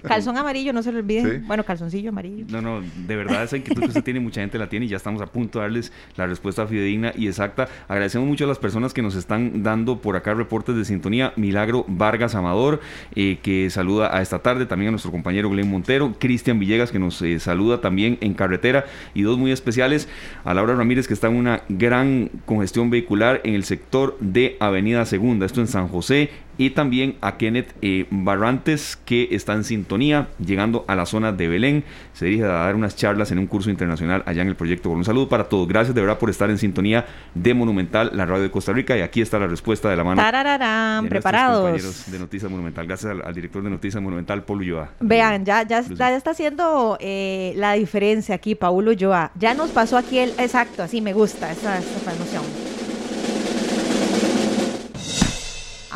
calzón 0.03 0.37
amarillo, 0.37 0.73
no 0.73 0.83
se 0.83 0.91
lo 0.91 0.99
olviden. 0.99 1.47
Bueno, 1.47 1.63
calzoncillo 1.63 2.09
amarillo. 2.09 2.45
No, 2.49 2.61
no, 2.61 2.81
de 2.81 3.15
verdad 3.15 3.43
esa 3.43 3.57
inquietud 3.57 3.81
que 3.81 3.87
usted 3.89 4.03
tiene, 4.03 4.19
mucha 4.19 4.41
gente 4.41 4.57
la 4.57 4.67
tiene 4.67 4.85
y 4.85 4.89
ya 4.89 4.97
estamos 4.97 5.21
a 5.21 5.27
punto 5.27 5.59
de 5.59 5.63
darles 5.63 5.91
la 6.15 6.27
respuesta 6.27 6.67
fidedigna 6.67 7.13
y 7.15 7.27
exacta. 7.27 7.67
Agradecemos 7.87 8.27
mucho 8.27 8.45
a 8.45 8.47
las 8.47 8.59
personas 8.59 8.93
que 8.93 9.01
nos 9.01 9.15
están 9.15 9.36
dando 9.37 10.01
por 10.01 10.15
acá 10.15 10.33
reportes 10.33 10.75
de 10.75 10.85
sintonía. 10.85 11.33
Milagro 11.35 11.85
Vargas 11.87 12.35
Amador, 12.35 12.79
eh, 13.15 13.39
que 13.41 13.69
saluda 13.69 14.15
a 14.15 14.21
esta 14.21 14.39
tarde, 14.39 14.65
también 14.65 14.89
a 14.89 14.91
nuestro 14.91 15.11
compañero 15.11 15.49
Glenn 15.49 15.69
Montero, 15.69 16.15
Cristian 16.19 16.59
Villegas, 16.59 16.91
que 16.91 16.99
nos 16.99 17.21
eh, 17.21 17.39
saluda 17.39 17.81
también 17.81 18.17
en 18.21 18.33
carretera, 18.33 18.85
y 19.13 19.21
dos 19.21 19.37
muy 19.37 19.51
especiales, 19.51 20.07
a 20.43 20.53
Laura 20.53 20.75
Ramírez, 20.75 21.07
que 21.07 21.13
está 21.13 21.27
en 21.27 21.35
una 21.35 21.61
gran 21.69 22.29
congestión 22.45 22.89
vehicular 22.89 23.41
en 23.43 23.53
el 23.53 23.63
sector 23.63 24.17
de 24.19 24.57
Avenida 24.59 25.05
Segunda, 25.05 25.45
esto 25.45 25.61
en 25.61 25.67
San 25.67 25.87
José, 25.87 26.29
y 26.57 26.71
también 26.71 27.17
a 27.21 27.37
Kenneth 27.37 27.73
eh, 27.81 28.05
Barrantes, 28.09 28.97
que 29.05 29.29
está 29.31 29.53
en 29.53 29.63
sintonía, 29.63 30.27
llegando 30.43 30.85
a 30.87 30.95
la 30.95 31.05
zona 31.05 31.31
de 31.31 31.47
Belén. 31.47 31.83
Se 32.13 32.25
dirige 32.25 32.45
a 32.45 32.47
dar 32.47 32.75
unas 32.75 32.95
charlas 32.95 33.31
en 33.31 33.39
un 33.39 33.47
curso 33.47 33.69
internacional 33.69 34.23
allá 34.25 34.41
en 34.41 34.47
el 34.47 34.55
proyecto. 34.55 34.89
Un 34.89 35.05
saludo 35.05 35.29
para 35.29 35.45
todos. 35.45 35.67
Gracias 35.67 35.93
de 35.93 36.01
verdad 36.01 36.17
por 36.17 36.29
estar 36.29 36.49
en 36.49 36.57
sintonía 36.57 37.05
de 37.33 37.53
Monumental, 37.53 38.11
la 38.13 38.25
radio 38.25 38.43
de 38.43 38.51
Costa 38.51 38.73
Rica. 38.73 38.97
Y 38.97 39.01
aquí 39.01 39.21
está 39.21 39.39
la 39.39 39.47
respuesta 39.47 39.89
de 39.89 39.95
la 39.95 40.03
mano. 40.03 40.21
De 40.21 41.09
preparados. 41.09 41.61
Compañeros 41.61 42.11
de 42.11 42.19
Noticias 42.19 42.51
Monumental. 42.51 42.87
Gracias 42.87 43.15
al, 43.23 43.33
director 43.33 43.63
de 43.63 43.69
Noticias 43.69 44.01
Monumental, 44.01 44.43
Paulo 44.43 44.61
Ulloa. 44.61 44.89
Vean, 44.99 45.45
ya, 45.45 45.63
ya, 45.63 45.81
ya 45.81 46.15
está 46.15 46.31
haciendo 46.31 46.97
eh, 46.99 47.53
la 47.55 47.73
diferencia 47.73 48.35
aquí, 48.35 48.55
Paulo 48.55 48.91
Ulloa. 48.91 49.31
Ya 49.35 49.53
nos 49.53 49.69
pasó 49.69 49.97
aquí 49.97 50.17
el 50.19 50.31
exacto, 50.37 50.83
así 50.83 51.01
me 51.01 51.13
gusta 51.13 51.51
esa, 51.51 51.77
esa 51.77 52.13
emoción. 52.13 52.76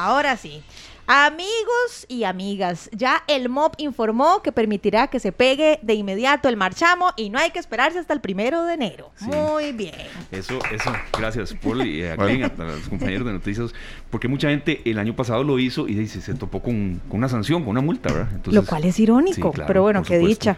Ahora 0.02 0.36
sí. 0.36 0.64
Amigos 1.06 2.06
y 2.08 2.24
amigas, 2.24 2.90
ya 2.94 3.22
el 3.28 3.50
MOB 3.50 3.74
informó 3.78 4.42
que 4.42 4.52
permitirá 4.52 5.08
que 5.08 5.20
se 5.20 5.32
pegue 5.32 5.78
de 5.82 5.94
inmediato 5.94 6.48
el 6.48 6.58
marchamo 6.58 7.12
y 7.18 7.30
no 7.30 7.38
hay 7.38 7.52
que 7.52 7.60
esperarse 7.60 8.00
hasta 8.00 8.14
el 8.14 8.22
primero 8.22 8.64
de 8.64 8.76
enero. 8.76 9.12
Muy 9.20 9.74
bien. 9.74 9.94
Eso, 10.32 10.58
eso, 10.72 10.92
gracias, 11.18 11.54
Paul 11.54 11.86
y 11.86 12.04
a, 12.06 12.16
los 12.16 12.88
compañeros 12.88 13.28
de 13.28 13.34
noticias, 13.34 13.74
porque 14.10 14.28
mucha 14.28 14.50
gente 14.50 14.82
el 14.86 14.98
año 14.98 15.16
pasado 15.16 15.44
lo 15.44 15.60
hizo 15.60 15.88
y 15.88 16.08
se, 16.08 16.34
topó 16.34 16.62
con, 16.62 17.02
una 17.10 17.28
sanción, 17.28 17.62
con 17.62 17.72
una 17.72 17.82
multa, 17.82 18.12
¿verdad? 18.12 18.30
lo 18.46 18.66
cual 18.66 18.86
es 18.86 19.00
irónico, 19.00 19.52
pero 19.68 19.82
bueno, 19.84 20.02
qué 20.04 20.18
dicha. 20.18 20.58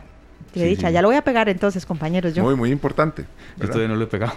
Qué 0.54 0.66
dicha. 0.66 0.90
Ya 0.92 1.02
lo 1.02 1.08
voy 1.08 1.18
a 1.18 1.24
pegar 1.24 1.50
entonces, 1.50 1.86
compañeros. 1.86 2.36
Yo. 2.36 2.44
Muy, 2.44 2.56
muy 2.56 2.72
importante. 2.72 3.26
Yo 3.58 3.66
todavía 3.66 3.88
no 3.88 3.96
lo 3.96 4.04
he 4.04 4.08
pegado. 4.08 4.36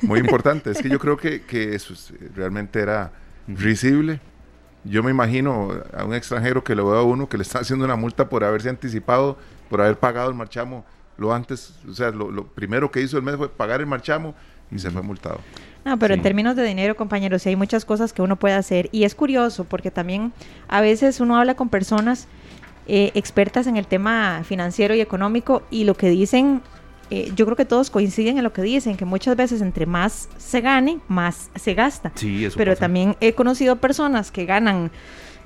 Muy 0.00 0.20
importante. 0.20 0.70
es 0.70 0.80
que 0.80 0.88
yo 0.88 0.98
creo 0.98 1.18
que, 1.18 1.42
que 1.42 1.74
eso 1.74 1.94
realmente 2.34 2.80
era 2.80 3.12
risible 3.46 4.20
yo 4.84 5.02
me 5.02 5.10
imagino 5.10 5.70
a 5.96 6.04
un 6.04 6.14
extranjero 6.14 6.62
que 6.62 6.74
lo 6.74 6.90
veo 6.90 7.00
a 7.00 7.02
uno 7.04 7.28
que 7.28 7.38
le 7.38 7.42
está 7.42 7.60
haciendo 7.60 7.84
una 7.84 7.96
multa 7.96 8.28
por 8.28 8.44
haberse 8.44 8.68
anticipado, 8.68 9.38
por 9.70 9.80
haber 9.80 9.98
pagado 9.98 10.28
el 10.28 10.34
marchamo 10.34 10.84
lo 11.16 11.32
antes, 11.32 11.74
o 11.88 11.94
sea, 11.94 12.10
lo, 12.10 12.46
primero 12.48 12.90
que 12.90 13.00
hizo 13.00 13.16
el 13.16 13.22
mes 13.22 13.36
fue 13.36 13.48
pagar 13.48 13.80
el 13.80 13.86
marchamo 13.86 14.34
y 14.70 14.78
se 14.78 14.90
fue 14.90 15.02
multado. 15.02 15.38
No, 15.84 15.98
pero 15.98 16.14
en 16.14 16.22
términos 16.22 16.56
de 16.56 16.64
dinero, 16.64 16.96
compañeros, 16.96 17.42
sí 17.42 17.50
hay 17.50 17.56
muchas 17.56 17.84
cosas 17.84 18.12
que 18.12 18.20
uno 18.22 18.36
puede 18.36 18.54
hacer. 18.54 18.88
Y 18.90 19.04
es 19.04 19.14
curioso 19.14 19.64
porque 19.64 19.90
también 19.90 20.32
a 20.66 20.80
veces 20.80 21.20
uno 21.20 21.36
habla 21.36 21.54
con 21.54 21.68
personas 21.68 22.26
eh, 22.88 23.12
expertas 23.14 23.66
en 23.66 23.76
el 23.76 23.86
tema 23.86 24.42
financiero 24.44 24.94
y 24.94 25.00
económico 25.00 25.62
y 25.70 25.84
lo 25.84 25.94
que 25.94 26.08
dicen, 26.08 26.62
eh, 27.10 27.32
yo 27.36 27.44
creo 27.44 27.56
que 27.56 27.64
todos 27.64 27.90
coinciden 27.90 28.38
en 28.38 28.44
lo 28.44 28.52
que 28.52 28.62
dicen, 28.62 28.96
que 28.96 29.04
muchas 29.04 29.36
veces 29.36 29.60
entre 29.60 29.86
más 29.86 30.28
se 30.38 30.60
gane, 30.60 31.00
más 31.08 31.50
se 31.54 31.74
gasta. 31.74 32.12
Sí, 32.14 32.44
eso 32.44 32.56
Pero 32.56 32.76
también 32.76 33.16
he 33.20 33.34
conocido 33.34 33.76
personas 33.76 34.30
que 34.30 34.46
ganan 34.46 34.90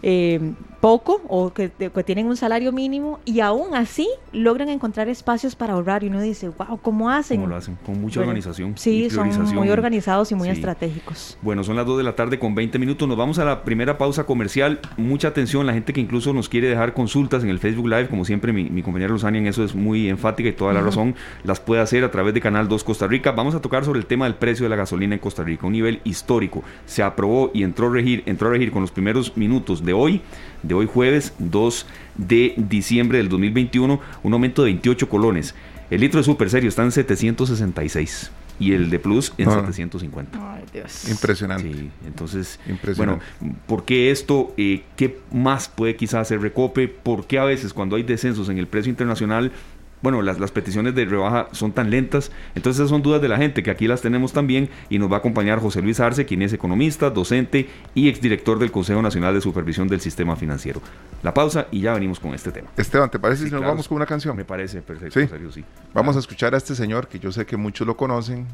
eh, 0.03 0.41
poco 0.81 1.21
o 1.29 1.53
que, 1.53 1.69
tienen 2.05 2.27
un 2.27 2.37
salario 2.37 2.73
mínimo 2.73 3.21
y 3.25 3.41
aún 3.41 3.75
así 3.75 4.09
logran 4.33 4.69
encontrar 4.69 5.09
espacios 5.09 5.55
para 5.57 5.75
ahorrar 5.75 6.05
y 6.05 6.09
uno 6.09 6.21
dice, 6.21 6.49
wow, 6.49 6.79
¿cómo 6.81 7.11
hacen? 7.11 7.39
¿Cómo 7.41 7.51
lo 7.51 7.57
hacen? 7.57 7.77
Con 7.85 8.01
mucha 8.01 8.21
organización. 8.21 8.75
Sí, 8.77 9.11
son 9.11 9.29
muy 9.55 9.71
organizados 9.71 10.31
y 10.33 10.35
muy 10.35 10.49
estratégicos. 10.49 11.37
Bueno, 11.43 11.65
son 11.65 11.77
las 11.77 11.87
2 11.87 11.99
de 11.99 12.05
la 12.05 12.15
tarde 12.15 12.39
con 12.39 12.55
20 12.55 12.79
minutos. 12.79 13.09
Nos 13.09 13.17
vamos 13.17 13.39
a 13.39 13.45
la 13.45 13.65
primera 13.65 13.99
pausa 13.99 14.25
comercial. 14.25 14.81
Mucha 14.97 15.29
atención, 15.29 15.67
la 15.67 15.73
gente 15.73 15.93
que 15.93 16.01
incluso 16.01 16.33
nos 16.33 16.49
quiere 16.49 16.69
dejar 16.69 16.95
consultas 16.95 17.43
en 17.43 17.51
el 17.51 17.59
Facebook 17.59 17.89
Live, 17.89 18.09
como 18.09 18.25
siempre 18.25 18.53
mi, 18.53 18.71
mi 18.71 18.83
compañera 18.83 19.13
Luzania 19.13 19.41
en 19.41 19.47
eso 19.47 19.65
es 19.65 19.75
muy 19.75 20.09
enfática 20.09 20.49
y 20.49 20.53
toda 20.53 20.73
la 20.73 20.81
razón, 20.81 21.15
las 21.45 21.61
puede 21.61 21.81
hacer 21.81 22.05
a 22.05 22.11
través 22.11 22.35
de 22.35 22.41
Canal 22.41 22.69
2 22.69 22.85
Costa 22.85 23.07
Rica. 23.07 23.33
Vamos 23.33 23.55
a 23.55 23.61
tocar 23.61 23.85
sobre 23.85 24.01
el 24.01 24.07
tema 24.07 24.27
del 24.27 24.35
precio 24.35 24.65
de 24.65 24.71
la 24.71 24.77
gasolina 24.77 25.15
en 25.15 25.21
Costa 25.21 25.43
Rica, 25.43 25.67
un 25.67 25.73
nivel 25.73 26.01
histórico. 26.05 26.63
Se 26.87 27.03
aprobó 27.03 27.51
y 27.53 27.63
entró 27.63 27.89
a 27.89 27.93
regir, 27.93 28.23
entró 28.27 28.49
a 28.49 28.53
regir 28.53 28.71
con 28.71 28.83
los 28.83 28.91
primeros 28.91 29.37
minutos 29.37 29.85
de 29.85 29.93
hoy 29.93 30.23
de 30.63 30.75
hoy 30.75 30.87
jueves 30.87 31.33
2 31.39 31.87
de 32.17 32.55
diciembre 32.57 33.19
del 33.19 33.29
2021, 33.29 34.01
un 34.23 34.33
aumento 34.33 34.63
de 34.63 34.67
28 34.73 35.09
colones. 35.09 35.55
El 35.91 36.01
litro 36.01 36.19
de 36.21 36.25
super 36.25 36.51
serio 36.51 36.69
está 36.69 36.83
en 36.83 36.93
766 36.93 38.31
y 38.61 38.73
el 38.73 38.91
de 38.91 38.99
Plus 38.99 39.33
en 39.39 39.51
750. 39.51 40.39
Ah. 40.39 40.57
Ay, 40.59 40.65
Dios. 40.73 41.09
Impresionante. 41.09 41.73
Sí, 41.73 41.91
entonces, 42.07 42.59
bueno, 42.97 43.21
¿por 43.67 43.85
qué 43.85 44.11
esto? 44.11 44.53
Eh, 44.57 44.83
¿Qué 44.97 45.19
más 45.33 45.69
puede 45.69 45.97
quizás 45.97 46.23
hacer 46.23 46.41
Recope? 46.41 46.89
¿Por 46.89 47.27
qué 47.27 47.39
a 47.39 47.45
veces 47.45 47.73
cuando 47.73 47.97
hay 47.97 48.03
descensos 48.03 48.49
en 48.49 48.59
el 48.59 48.67
precio 48.67 48.91
internacional 48.91 49.53
bueno, 50.03 50.23
las, 50.23 50.39
las, 50.39 50.51
peticiones 50.51 50.95
de 50.95 51.05
rebaja 51.05 51.49
son 51.53 51.73
tan 51.73 51.91
lentas. 51.91 52.31
Entonces 52.55 52.81
esas 52.81 52.91
son 52.91 53.03
dudas 53.03 53.21
de 53.21 53.29
la 53.29 53.37
gente, 53.37 53.63
que 53.63 53.71
aquí 53.71 53.87
las 53.87 54.01
tenemos 54.01 54.33
también 54.33 54.69
y 54.89 54.99
nos 54.99 55.11
va 55.11 55.17
a 55.17 55.19
acompañar 55.19 55.61
José 55.61 55.83
Luis 55.83 56.01
Arce, 56.01 56.27
quien 56.27 56.43
es 56.43 56.53
economista, 56.53 57.11
docente 57.11 57.69
y 57.95 58.09
exdirector 58.09 58.59
del 58.59 58.71
Consejo 58.71 59.03
Nacional 59.03 59.35
de 59.35 59.41
Supervisión 59.41 59.89
del 59.89 60.01
Sistema 60.01 60.37
Financiero. 60.37 60.81
La 61.23 61.35
pausa 61.35 61.67
y 61.71 61.81
ya 61.81 61.95
venimos 61.95 62.21
con 62.21 62.35
este 62.35 62.53
tema. 62.53 62.69
Esteban, 62.77 63.11
¿te 63.11 63.19
parece 63.19 63.45
si 63.45 63.51
nos 63.51 63.63
vamos 63.63 63.89
con 63.89 63.97
una 63.97 64.07
canción? 64.07 64.37
Me 64.37 64.45
parece 64.45 64.83
perfecto. 64.83 65.21
Sí. 65.53 65.65
Vamos 65.93 66.17
a 66.17 66.19
escuchar 66.21 66.55
a 66.55 66.59
este 66.59 66.75
señor 66.75 67.09
que 67.09 67.19
yo 67.19 67.33
sé 67.33 67.45
que 67.47 67.57
muchos 67.57 67.87
lo 67.87 67.97
conocen, 67.97 68.47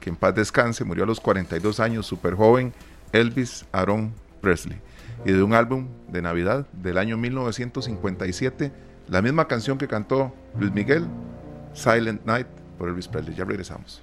que 0.00 0.10
en 0.10 0.16
paz 0.16 0.34
descanse, 0.34 0.84
murió 0.84 1.04
a 1.04 1.06
los 1.06 1.20
42 1.20 1.80
años, 1.80 2.06
súper 2.06 2.34
joven, 2.34 2.72
Elvis 3.12 3.66
Aaron 3.72 4.12
Presley. 4.40 4.78
Y 5.24 5.32
de 5.32 5.42
un 5.42 5.54
álbum 5.54 5.88
de 6.08 6.22
Navidad 6.22 6.66
del 6.72 6.98
año 6.98 7.16
1957 7.16 8.72
la 9.08 9.22
misma 9.22 9.46
canción 9.48 9.78
que 9.78 9.88
cantó 9.88 10.34
Luis 10.58 10.72
Miguel, 10.72 11.06
Silent 11.74 12.24
Night, 12.24 12.46
por 12.78 12.88
Elvis 12.88 13.08
Presley. 13.08 13.34
Ya 13.34 13.44
regresamos. 13.44 14.02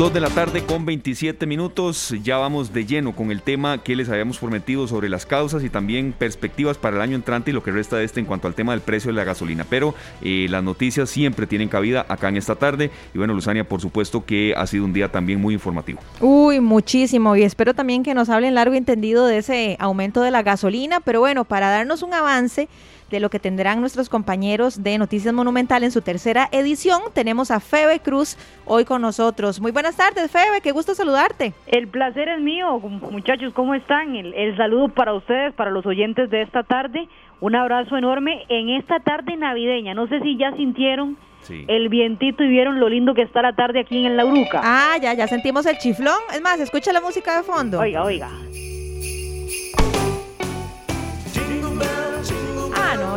Dos 0.00 0.14
de 0.14 0.20
la 0.20 0.30
tarde 0.30 0.64
con 0.64 0.86
27 0.86 1.44
minutos, 1.44 2.14
ya 2.22 2.38
vamos 2.38 2.72
de 2.72 2.86
lleno 2.86 3.14
con 3.14 3.30
el 3.30 3.42
tema 3.42 3.82
que 3.82 3.94
les 3.94 4.08
habíamos 4.08 4.38
prometido 4.38 4.88
sobre 4.88 5.10
las 5.10 5.26
causas 5.26 5.62
y 5.62 5.68
también 5.68 6.14
perspectivas 6.18 6.78
para 6.78 6.96
el 6.96 7.02
año 7.02 7.16
entrante 7.16 7.50
y 7.50 7.52
lo 7.52 7.62
que 7.62 7.70
resta 7.70 7.98
de 7.98 8.04
este 8.04 8.18
en 8.18 8.24
cuanto 8.24 8.48
al 8.48 8.54
tema 8.54 8.72
del 8.72 8.80
precio 8.80 9.10
de 9.10 9.16
la 9.16 9.24
gasolina. 9.24 9.66
Pero 9.68 9.94
eh, 10.22 10.46
las 10.48 10.62
noticias 10.62 11.10
siempre 11.10 11.46
tienen 11.46 11.68
cabida 11.68 12.06
acá 12.08 12.30
en 12.30 12.38
esta 12.38 12.54
tarde 12.54 12.90
y 13.12 13.18
bueno, 13.18 13.34
Luzania, 13.34 13.68
por 13.68 13.82
supuesto 13.82 14.24
que 14.24 14.54
ha 14.56 14.66
sido 14.66 14.86
un 14.86 14.94
día 14.94 15.12
también 15.12 15.38
muy 15.38 15.52
informativo. 15.52 16.00
Uy, 16.20 16.60
muchísimo 16.60 17.36
y 17.36 17.42
espero 17.42 17.74
también 17.74 18.02
que 18.02 18.14
nos 18.14 18.30
hablen 18.30 18.54
largo 18.54 18.72
y 18.72 18.78
entendido 18.78 19.26
de 19.26 19.36
ese 19.36 19.76
aumento 19.80 20.22
de 20.22 20.30
la 20.30 20.42
gasolina, 20.42 21.00
pero 21.00 21.20
bueno, 21.20 21.44
para 21.44 21.68
darnos 21.68 22.02
un 22.02 22.14
avance 22.14 22.70
de 23.10 23.20
lo 23.20 23.28
que 23.28 23.38
tendrán 23.38 23.80
nuestros 23.80 24.08
compañeros 24.08 24.82
de 24.82 24.96
Noticias 24.96 25.34
Monumental 25.34 25.82
en 25.82 25.90
su 25.90 26.00
tercera 26.00 26.48
edición. 26.52 27.00
Tenemos 27.12 27.50
a 27.50 27.60
Febe 27.60 28.00
Cruz 28.00 28.36
hoy 28.64 28.84
con 28.84 29.02
nosotros. 29.02 29.60
Muy 29.60 29.72
buenas 29.72 29.96
tardes, 29.96 30.30
Febe, 30.30 30.60
qué 30.62 30.72
gusto 30.72 30.94
saludarte. 30.94 31.52
El 31.66 31.88
placer 31.88 32.28
es 32.28 32.40
mío, 32.40 32.78
muchachos, 32.78 33.52
¿cómo 33.52 33.74
están? 33.74 34.14
El, 34.14 34.56
saludo 34.56 34.88
para 34.88 35.12
ustedes, 35.14 35.52
para 35.54 35.70
los 35.70 35.84
oyentes 35.86 36.30
de 36.30 36.42
esta 36.42 36.62
tarde. 36.62 37.08
Un 37.40 37.56
abrazo 37.56 37.96
enorme 37.96 38.44
en 38.48 38.68
esta 38.70 39.00
tarde 39.00 39.36
navideña. 39.36 39.94
No 39.94 40.06
sé 40.06 40.20
si 40.20 40.36
ya 40.36 40.54
sintieron 40.56 41.16
el 41.48 41.88
vientito 41.88 42.44
y 42.44 42.48
vieron 42.48 42.78
lo 42.78 42.88
lindo 42.88 43.14
que 43.14 43.22
está 43.22 43.42
la 43.42 43.54
tarde 43.54 43.80
aquí 43.80 44.04
en 44.04 44.16
La 44.16 44.24
Uruca. 44.24 44.60
Ah, 44.62 44.96
ya, 45.00 45.14
ya 45.14 45.26
sentimos 45.26 45.66
el 45.66 45.78
chiflón. 45.78 46.20
Es 46.32 46.40
más, 46.42 46.60
escucha 46.60 46.92
la 46.92 47.00
música 47.00 47.38
de 47.38 47.42
fondo. 47.42 47.80
Oiga, 47.80 48.04
oiga. 48.04 48.28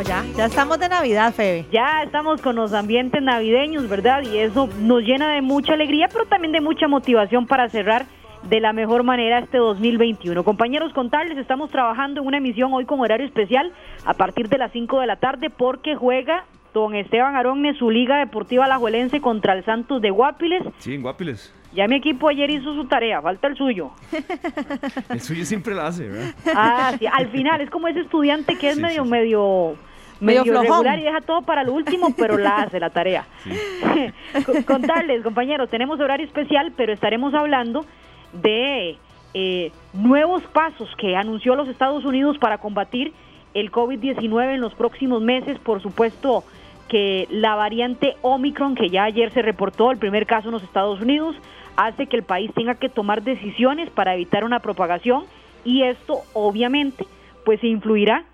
Ya, 0.06 0.24
ya 0.36 0.46
estamos 0.46 0.80
de 0.80 0.88
Navidad, 0.88 1.34
Febe. 1.34 1.66
Ya 1.72 2.04
estamos 2.04 2.42
con 2.42 2.56
los 2.56 2.74
ambientes 2.74 3.22
navideños, 3.22 3.90
¿verdad? 3.90 4.22
Y 4.22 4.38
eso 4.38 4.70
nos 4.80 5.02
llena 5.02 5.34
de 5.34 5.42
mucha 5.42 5.74
alegría, 5.74 6.08
pero 6.12 6.26
también 6.26 6.52
de 6.52 6.62
mucha 6.62 6.88
motivación 6.88 7.48
para 7.48 7.70
cerrar 7.70 8.06
de 8.44 8.60
la 8.60 8.74
mejor 8.74 9.04
manera 9.04 9.40
este 9.40 9.58
2021. 9.58 10.44
Compañeros, 10.44 10.94
contarles, 10.94 11.38
estamos 11.38 11.72
trabajando 11.72 12.22
en 12.22 12.28
una 12.28 12.38
emisión 12.38 12.74
hoy 12.74 12.86
con 12.86 13.00
horario 13.00 13.26
especial 13.26 13.72
a 14.06 14.14
partir 14.14 14.48
de 14.50 14.58
las 14.58 14.72
5 14.72 15.00
de 15.00 15.08
la 15.08 15.16
tarde 15.16 15.50
porque 15.50 15.96
juega 15.96 16.46
don 16.74 16.96
Esteban 16.96 17.36
Aronne 17.36 17.78
su 17.78 17.90
Liga 17.90 18.18
Deportiva 18.18 18.66
Alajuelense 18.66 19.22
contra 19.22 19.54
el 19.54 19.64
Santos 19.64 20.02
de 20.02 20.10
Guapiles. 20.10 20.64
Sí, 20.80 20.96
en 20.96 21.02
Guapiles. 21.02 21.54
Ya 21.74 21.88
mi 21.88 21.96
equipo 21.96 22.30
ayer 22.30 22.50
hizo 22.52 22.74
su 22.76 22.86
tarea, 22.86 23.22
falta 23.22 23.48
el 23.48 23.58
suyo. 23.58 23.92
el 25.10 25.22
suyo 25.22 25.46
siempre 25.46 25.74
la 25.74 25.88
hace, 25.88 26.08
¿verdad? 26.08 26.36
Ah, 26.56 26.94
sí, 27.00 27.08
al 27.08 27.30
final 27.30 27.62
es 27.62 27.70
como 27.70 27.88
ese 27.88 28.02
estudiante 28.02 28.58
que 28.58 28.70
es 28.70 28.78
medio, 28.78 29.06
medio 29.06 29.76
medio, 30.20 30.44
regular 30.44 31.00
y 31.00 31.04
deja 31.04 31.22
todo 31.22 31.42
para 31.42 31.64
lo 31.64 31.74
último, 31.74 32.14
pero 32.18 32.38
la 32.38 32.64
hace 32.64 32.80
la 32.80 32.90
tarea. 32.90 33.26
Contarles, 34.66 35.24
compañeros, 35.24 35.70
tenemos 35.70 36.00
horario 36.00 36.26
especial, 36.26 36.74
pero 36.76 36.94
estaremos 36.94 37.34
hablando 37.34 37.86
de 38.34 38.98
eh, 39.34 39.72
nuevos 39.94 40.44
pasos 40.44 40.90
que 40.98 41.16
anunció 41.16 41.56
los 41.56 41.68
Estados 41.68 42.06
Unidos 42.06 42.38
para 42.38 42.58
combatir 42.60 43.14
el 43.54 43.72
COVID-19 43.72 44.56
en 44.56 44.62
los 44.62 44.74
próximos 44.74 45.22
meses. 45.22 45.60
Por 45.60 45.82
supuesto 45.82 46.44
que 46.94 47.28
la 47.32 47.56
variante 47.56 48.18
Omicron, 48.22 48.76
que 48.76 48.92
ya 48.92 49.06
ayer 49.06 49.34
se 49.34 49.42
reportó, 49.42 49.90
el 49.90 49.98
primer 49.98 50.28
caso 50.28 50.50
en 50.50 50.52
los 50.52 50.62
Estados 50.62 51.02
Unidos, 51.02 51.36
hace 51.76 52.06
que 52.06 52.16
el 52.16 52.22
país 52.22 52.52
tenga 52.54 52.76
que 52.76 52.88
tomar 52.88 53.24
decisiones 53.24 53.90
para 53.90 54.14
evitar 54.14 54.44
una 54.44 54.60
propagación 54.60 55.24
y 55.66 55.82
esto 55.82 56.20
obviamente 56.34 57.08
pues 57.46 57.64
influirá 57.64 58.26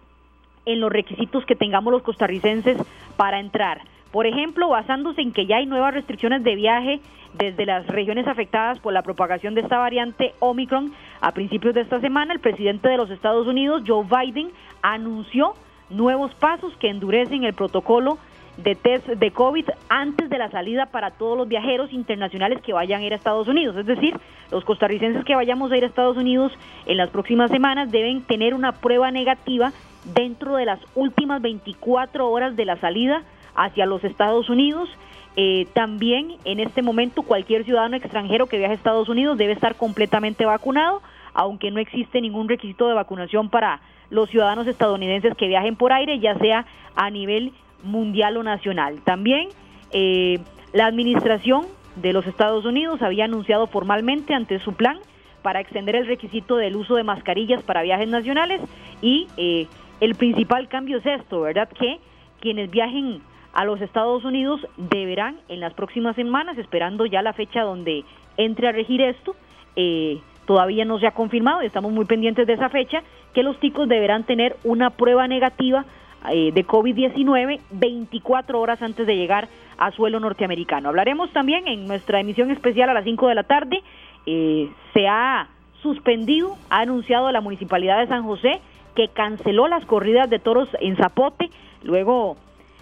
en 0.66 0.82
los 0.82 0.92
requisitos 0.92 1.46
que 1.46 1.56
tengamos 1.56 1.94
los 1.94 2.04
costarricenses 2.04 2.76
para 3.16 3.40
entrar. 3.40 3.80
Por 4.12 4.28
ejemplo, 4.28 4.68
basándose 4.68 5.22
en 5.22 5.32
que 5.32 5.46
ya 5.46 5.56
hay 5.56 5.66
nuevas 5.66 5.94
restricciones 5.94 6.44
de 6.44 6.56
viaje 6.56 7.00
desde 7.36 7.66
las 7.66 7.88
regiones 7.88 8.28
afectadas 8.28 8.78
por 8.80 8.92
la 8.92 9.04
propagación 9.04 9.56
de 9.56 9.62
esta 9.62 9.78
variante 9.78 10.34
Omicron, 10.40 10.92
a 11.22 11.32
principios 11.32 11.76
de 11.76 11.82
esta 11.82 12.02
semana 12.02 12.34
el 12.34 12.42
presidente 12.42 12.90
de 12.90 12.98
los 12.98 13.10
Estados 13.10 13.48
Unidos, 13.48 13.84
Joe 13.88 14.04
Biden, 14.04 14.52
anunció 14.82 15.54
nuevos 15.90 16.36
pasos 16.36 16.76
que 16.76 16.90
endurecen 16.90 17.46
el 17.46 17.54
protocolo 17.54 18.18
de 18.64 18.76
test 18.76 19.08
de 19.08 19.32
COVID 19.32 19.66
antes 19.90 20.30
de 20.30 20.38
la 20.38 20.50
salida 20.52 20.88
para 20.88 21.12
todos 21.12 21.38
los 21.38 21.48
viajeros 21.48 21.92
internacionales 21.94 22.62
que 22.62 22.74
vayan 22.74 23.02
a 23.02 23.06
ir 23.06 23.14
a 23.14 23.16
Estados 23.16 23.48
Unidos. 23.48 23.76
Es 23.78 23.86
decir, 23.86 24.16
los 24.52 24.64
costarricenses 24.66 25.24
que 25.26 25.36
vayamos 25.36 25.72
a 25.72 25.78
ir 25.78 25.84
a 25.84 25.88
Estados 25.88 26.18
Unidos 26.18 26.52
en 26.86 26.98
las 26.98 27.10
próximas 27.10 27.52
semanas 27.52 27.92
deben 27.92 28.22
tener 28.22 28.54
una 28.54 28.74
prueba 28.74 29.12
negativa 29.12 29.72
dentro 30.14 30.56
de 30.56 30.66
las 30.66 30.80
últimas 30.96 31.42
24 31.42 32.30
horas 32.30 32.56
de 32.56 32.66
la 32.66 32.78
salida 32.78 33.24
hacia 33.56 33.86
los 33.86 34.04
Estados 34.04 34.50
Unidos. 34.50 34.90
Eh, 35.36 35.68
también 35.74 36.36
en 36.44 36.60
este 36.60 36.82
momento 36.82 37.22
cualquier 37.22 37.64
ciudadano 37.64 37.96
extranjero 37.96 38.48
que 38.48 38.58
viaje 38.58 38.74
a 38.74 38.76
Estados 38.76 39.10
Unidos 39.10 39.38
debe 39.38 39.54
estar 39.54 39.76
completamente 39.76 40.46
vacunado, 40.46 41.02
aunque 41.34 41.72
no 41.72 41.80
existe 41.80 42.20
ningún 42.20 42.50
requisito 42.50 42.88
de 42.88 42.96
vacunación 42.96 43.50
para 43.50 43.80
los 44.10 44.30
ciudadanos 44.30 44.68
estadounidenses 44.68 45.36
que 45.38 45.48
viajen 45.48 45.76
por 45.76 45.94
aire, 45.94 46.20
ya 46.20 46.38
sea 46.40 46.66
a 46.96 47.10
nivel 47.10 47.54
mundial 47.84 48.38
o 48.38 48.44
nacional. 48.44 49.02
También 49.04 49.50
eh, 49.92 50.40
la 50.74 50.86
administración 50.86 51.66
de 51.96 52.14
los 52.14 52.26
Estados 52.28 52.66
Unidos 52.66 53.02
había 53.02 53.26
anunciado 53.26 53.68
formalmente 53.68 54.34
ante 54.34 54.60
su 54.60 54.74
plan 54.74 54.98
para 55.42 55.60
extender 55.60 55.96
el 55.96 56.08
requisito 56.08 56.58
del 56.58 56.76
uso 56.76 56.96
de 56.96 57.04
mascarillas 57.04 57.64
para 57.64 57.82
viajes 57.82 58.08
nacionales 58.08 58.62
y 59.02 59.28
eh, 59.38 59.68
el 60.00 60.16
principal 60.16 60.68
cambio 60.68 60.98
es 60.98 61.06
esto, 61.06 61.42
¿verdad? 61.42 61.70
Que 61.70 62.00
quienes 62.40 62.70
viajen 62.70 63.22
a 63.54 63.66
los 63.66 63.82
Estados 63.82 64.24
Unidos 64.24 64.66
deberán 64.78 65.40
en 65.48 65.60
las 65.60 65.74
próximas 65.74 66.16
semanas, 66.16 66.58
esperando 66.58 67.06
ya 67.06 67.22
la 67.22 67.34
fecha 67.34 67.62
donde 67.64 68.04
entre 68.38 68.68
a 68.68 68.72
regir 68.72 69.02
esto, 69.02 69.36
eh, 69.76 70.20
todavía 70.46 70.86
no 70.86 71.00
se 71.00 71.08
ha 71.08 71.12
confirmado 71.12 71.62
y 71.62 71.66
estamos 71.66 71.92
muy 71.92 72.06
pendientes 72.06 72.48
de 72.48 72.54
esa 72.54 72.70
fecha, 72.70 73.04
que 73.34 73.44
los 73.44 73.60
ticos 73.60 73.88
deberán 73.88 74.24
tener 74.24 74.56
una 74.64 74.92
prueba 74.92 75.28
negativa 75.28 75.86
eh, 76.32 76.52
de 76.52 76.66
COVID-19 76.66 77.60
24 77.72 78.60
horas 78.60 78.82
antes 78.82 79.08
de 79.08 79.16
llegar 79.16 79.48
a 79.78 79.92
suelo 79.92 80.20
norteamericano. 80.20 80.90
Hablaremos 80.90 81.32
también 81.32 81.68
en 81.68 81.88
nuestra 81.88 82.20
emisión 82.20 82.52
especial 82.52 82.90
a 82.90 82.94
las 82.94 83.06
5 83.06 83.28
de 83.30 83.36
la 83.36 83.44
tarde. 83.44 83.82
Eh, 84.26 84.70
se 84.94 85.08
ha 85.08 85.48
suspendido, 85.82 86.58
ha 86.70 86.82
anunciado 86.82 87.32
la 87.32 87.42
Municipalidad 87.42 88.00
de 88.00 88.08
San 88.08 88.24
José 88.24 88.60
que 88.96 89.08
canceló 89.08 89.68
las 89.68 89.86
corridas 89.86 90.30
de 90.30 90.40
toros 90.40 90.68
en 90.82 90.98
Zapote, 90.98 91.50
luego 91.84 92.36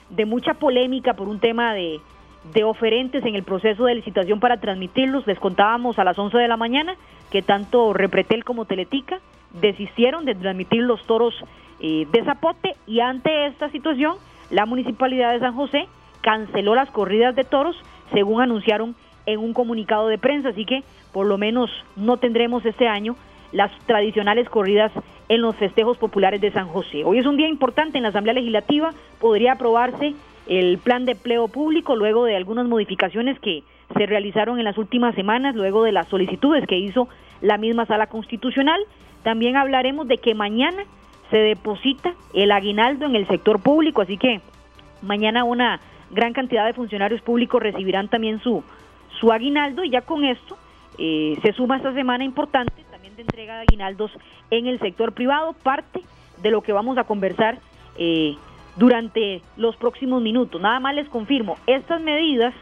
de 0.09 0.25
mucha 0.25 0.55
polémica 0.55 1.13
por 1.13 1.27
un 1.27 1.39
tema 1.39 1.73
de, 1.73 1.99
de 2.53 2.63
oferentes 2.63 3.23
en 3.25 3.35
el 3.35 3.43
proceso 3.43 3.85
de 3.85 3.95
licitación 3.95 4.39
para 4.39 4.59
transmitirlos. 4.59 5.27
Les 5.27 5.39
contábamos 5.39 5.99
a 5.99 6.03
las 6.03 6.17
11 6.17 6.37
de 6.37 6.47
la 6.47 6.57
mañana 6.57 6.95
que 7.29 7.41
tanto 7.41 7.93
Repretel 7.93 8.43
como 8.43 8.65
Teletica 8.65 9.19
desistieron 9.61 10.25
de 10.25 10.35
transmitir 10.35 10.81
los 10.81 11.05
toros 11.05 11.33
eh, 11.79 12.07
de 12.11 12.23
Zapote 12.23 12.75
y 12.85 12.99
ante 12.99 13.47
esta 13.47 13.69
situación 13.69 14.15
la 14.49 14.65
Municipalidad 14.65 15.33
de 15.33 15.39
San 15.39 15.53
José 15.53 15.87
canceló 16.21 16.75
las 16.75 16.89
corridas 16.89 17.35
de 17.35 17.43
toros 17.43 17.75
según 18.13 18.41
anunciaron 18.41 18.95
en 19.25 19.39
un 19.39 19.53
comunicado 19.53 20.07
de 20.07 20.17
prensa, 20.17 20.49
así 20.49 20.65
que 20.65 20.83
por 21.11 21.27
lo 21.27 21.37
menos 21.37 21.69
no 21.95 22.17
tendremos 22.17 22.65
este 22.65 22.87
año 22.87 23.15
las 23.51 23.71
tradicionales 23.85 24.49
corridas 24.49 24.91
en 25.29 25.41
los 25.41 25.55
festejos 25.55 25.97
populares 25.97 26.41
de 26.41 26.51
San 26.51 26.67
José. 26.67 27.03
Hoy 27.03 27.19
es 27.19 27.25
un 27.25 27.37
día 27.37 27.47
importante 27.47 27.97
en 27.97 28.03
la 28.03 28.09
Asamblea 28.09 28.33
Legislativa, 28.33 28.91
podría 29.19 29.53
aprobarse 29.53 30.15
el 30.47 30.77
plan 30.77 31.05
de 31.05 31.11
empleo 31.11 31.47
público 31.49 31.95
luego 31.95 32.25
de 32.25 32.35
algunas 32.37 32.67
modificaciones 32.67 33.37
que 33.39 33.63
se 33.95 34.05
realizaron 34.05 34.59
en 34.59 34.65
las 34.65 34.77
últimas 34.77 35.15
semanas, 35.15 35.55
luego 35.55 35.83
de 35.83 35.91
las 35.91 36.07
solicitudes 36.07 36.65
que 36.67 36.77
hizo 36.77 37.09
la 37.41 37.57
misma 37.57 37.85
sala 37.85 38.07
constitucional. 38.07 38.79
También 39.23 39.57
hablaremos 39.57 40.07
de 40.07 40.17
que 40.17 40.35
mañana 40.35 40.83
se 41.29 41.37
deposita 41.37 42.13
el 42.33 42.51
aguinaldo 42.51 43.05
en 43.05 43.15
el 43.15 43.27
sector 43.27 43.61
público, 43.61 44.01
así 44.01 44.17
que 44.17 44.41
mañana 45.01 45.43
una 45.43 45.79
gran 46.11 46.33
cantidad 46.33 46.65
de 46.65 46.73
funcionarios 46.73 47.21
públicos 47.21 47.61
recibirán 47.61 48.07
también 48.07 48.39
su, 48.41 48.63
su 49.19 49.31
aguinaldo 49.31 49.83
y 49.83 49.89
ya 49.89 50.01
con 50.01 50.23
esto 50.23 50.57
eh, 50.97 51.37
se 51.41 51.53
suma 51.53 51.77
esta 51.77 51.93
semana 51.93 52.23
importante 52.23 52.83
también 52.89 53.15
de 53.15 53.23
entrega 53.23 53.55
de 53.55 53.61
aguinaldos 53.61 54.11
en 54.49 54.67
el 54.67 54.79
sector 54.79 55.11
privado, 55.13 55.53
parte 55.53 56.01
de 56.41 56.51
lo 56.51 56.61
que 56.61 56.73
vamos 56.73 56.97
a 56.97 57.03
conversar 57.03 57.59
eh, 57.97 58.35
durante 58.77 59.41
los 59.57 59.75
próximos 59.75 60.21
minutos. 60.21 60.61
Nada 60.61 60.79
más 60.79 60.95
les 60.95 61.09
confirmo, 61.09 61.57
estas 61.67 62.01
medidas 62.01 62.53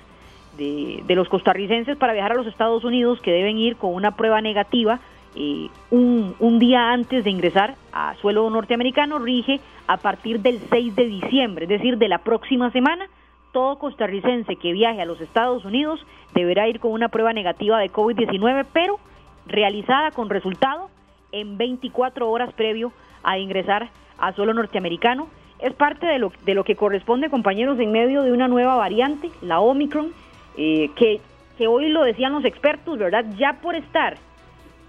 de, 0.57 1.03
de 1.05 1.15
los 1.15 1.29
costarricenses 1.29 1.98
para 1.98 2.13
viajar 2.13 2.31
a 2.31 2.36
los 2.36 2.48
Estados 2.48 2.84
Unidos 2.84 3.19
que 3.22 3.31
deben 3.31 3.57
ir 3.57 3.75
con 3.75 3.93
una 3.93 4.15
prueba 4.15 4.41
negativa 4.41 5.00
eh, 5.36 5.70
un, 5.92 6.34
un, 6.39 6.60
día 6.60 6.92
antes 6.92 7.24
de 7.24 7.30
ingresar 7.30 7.75
a 7.92 8.15
suelo 8.15 8.50
norteamericano 8.50 9.20
rige 9.20 9.60
a 9.86 9.98
partir 9.98 10.39
del 10.39 10.62
6 10.70 10.96
de 10.96 11.06
diciembre, 11.08 11.65
es 11.65 11.70
decir, 11.70 11.98
de 11.98 12.08
la 12.08 12.20
próxima 12.20 12.72
semana. 12.72 13.08
Todo 13.51 13.77
costarricense 13.77 14.56
que 14.56 14.72
viaje 14.72 15.01
a 15.01 15.06
los 15.06 15.20
Estados 15.22 15.65
Unidos 15.65 16.06
deberá 16.34 16.68
ir 16.68 16.80
con 16.80 16.92
una 16.92 17.10
prueba 17.10 17.34
negativa 17.34 17.80
de 17.80 17.92
COVID-19, 17.92 18.65
pero 18.72 19.00
realizada 19.46 20.12
con 20.12 20.30
resultado 20.30 20.89
en 21.32 21.58
24 21.58 22.30
horas 22.30 22.54
previo 22.54 22.92
a 23.24 23.38
ingresar 23.38 23.89
a 24.18 24.34
suelo 24.34 24.54
norteamericano. 24.54 25.27
Es 25.60 25.74
parte 25.74 26.06
de 26.06 26.20
lo, 26.20 26.32
de 26.46 26.54
lo 26.54 26.63
que 26.63 26.75
corresponde, 26.75 27.30
compañeros, 27.30 27.80
en 27.80 27.92
medio 27.92 28.24
de 28.24 28.32
una 28.32 28.48
nueva 28.48 28.75
variante, 28.75 29.32
la 29.42 29.60
Omicron, 29.60 30.12
eh, 30.58 30.92
que, 30.96 31.20
que 31.58 31.68
hoy 31.68 31.89
lo 31.89 32.04
decían 32.04 32.34
los 32.34 32.46
expertos, 32.46 32.98
¿verdad? 32.98 33.25
Ya 33.38 33.60
por 33.62 33.75
estar 33.75 34.18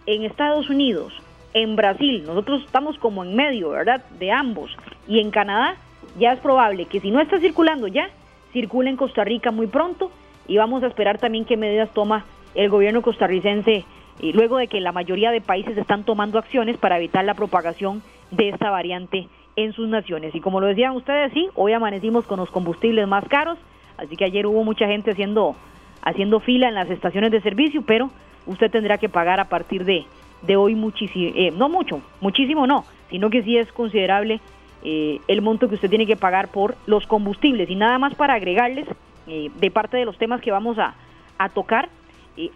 en 0.07 0.25
Estados 0.25 0.71
Unidos, 0.71 1.13
en 1.53 1.77
Brasil, 1.77 2.25
nosotros 2.25 2.63
estamos 2.65 2.99
como 2.99 3.25
en 3.25 3.35
medio, 3.35 3.71
¿verdad? 3.71 4.05
De 4.19 4.31
ambos. 4.31 4.77
Y 5.09 5.21
en 5.21 5.31
Canadá 5.31 5.77
ya 6.19 6.33
es 6.33 6.41
probable 6.41 6.87
que 6.87 7.01
si 7.01 7.11
no 7.11 7.21
está 7.21 7.39
circulando 7.41 7.89
ya, 7.89 8.11
circule 8.53 8.91
en 8.91 8.97
Costa 8.97 9.25
Rica 9.25 9.51
muy 9.51 9.67
pronto 9.67 10.11
y 10.47 10.57
vamos 10.57 10.83
a 10.83 10.87
esperar 10.87 11.19
también 11.19 11.45
qué 11.45 11.57
medidas 11.57 11.93
toma 11.93 12.25
el 12.55 12.71
gobierno 12.71 13.03
costarricense 13.03 13.85
y 14.21 14.33
luego 14.33 14.57
de 14.57 14.69
que 14.69 14.81
la 14.81 14.93
mayoría 14.93 15.31
de 15.31 15.41
países 15.41 15.77
están 15.77 16.05
tomando 16.05 16.39
acciones 16.39 16.77
para 16.79 16.97
evitar 16.97 17.25
la 17.25 17.35
propagación 17.35 18.03
de 18.31 18.49
esta 18.49 18.71
variante 18.71 19.29
en 19.57 19.73
sus 19.73 19.89
naciones. 19.89 20.35
Y 20.35 20.41
como 20.41 20.61
lo 20.61 20.69
decían 20.69 20.95
ustedes, 20.95 21.33
sí, 21.33 21.49
hoy 21.55 21.73
amanecimos 21.73 22.25
con 22.27 22.39
los 22.39 22.51
combustibles 22.51 23.07
más 23.07 23.25
caros, 23.29 23.59
así 23.99 24.17
que 24.17 24.25
ayer 24.25 24.47
hubo 24.47 24.65
mucha 24.65 24.87
gente 24.87 25.11
haciendo 25.11 25.57
haciendo 26.03 26.39
fila 26.39 26.69
en 26.69 26.75
las 26.75 26.89
estaciones 26.89 27.33
de 27.33 27.41
servicio, 27.41 27.83
pero 27.85 28.11
usted 28.47 28.71
tendrá 28.71 28.99
que 28.99 29.09
pagar 29.09 29.41
a 29.41 29.45
partir 29.47 29.85
de, 29.85 30.05
de 30.43 30.57
hoy 30.57 30.75
muchísimo, 30.75 31.33
eh, 31.35 31.51
no 31.51 31.69
mucho, 31.69 32.01
muchísimo 32.21 32.67
no, 32.67 32.85
sino 33.11 33.31
que 33.31 33.43
sí 33.43 33.57
es 33.57 33.71
considerable 33.73 34.41
eh, 34.83 35.21
el 35.29 35.43
monto 35.43 35.69
que 35.69 35.75
usted 35.75 35.91
tiene 35.91 36.07
que 36.07 36.17
pagar 36.17 36.49
por 36.49 36.77
los 36.87 37.07
combustibles. 37.07 37.69
Y 37.71 37.75
nada 37.75 37.99
más 37.99 38.15
para 38.15 38.35
agregarles, 38.35 38.87
eh, 39.27 39.51
de 39.59 39.71
parte 39.71 39.97
de 39.97 40.05
los 40.05 40.17
temas 40.19 40.41
que 40.41 40.51
vamos 40.51 40.79
a, 40.79 40.95
a 41.39 41.49
tocar, 41.49 41.89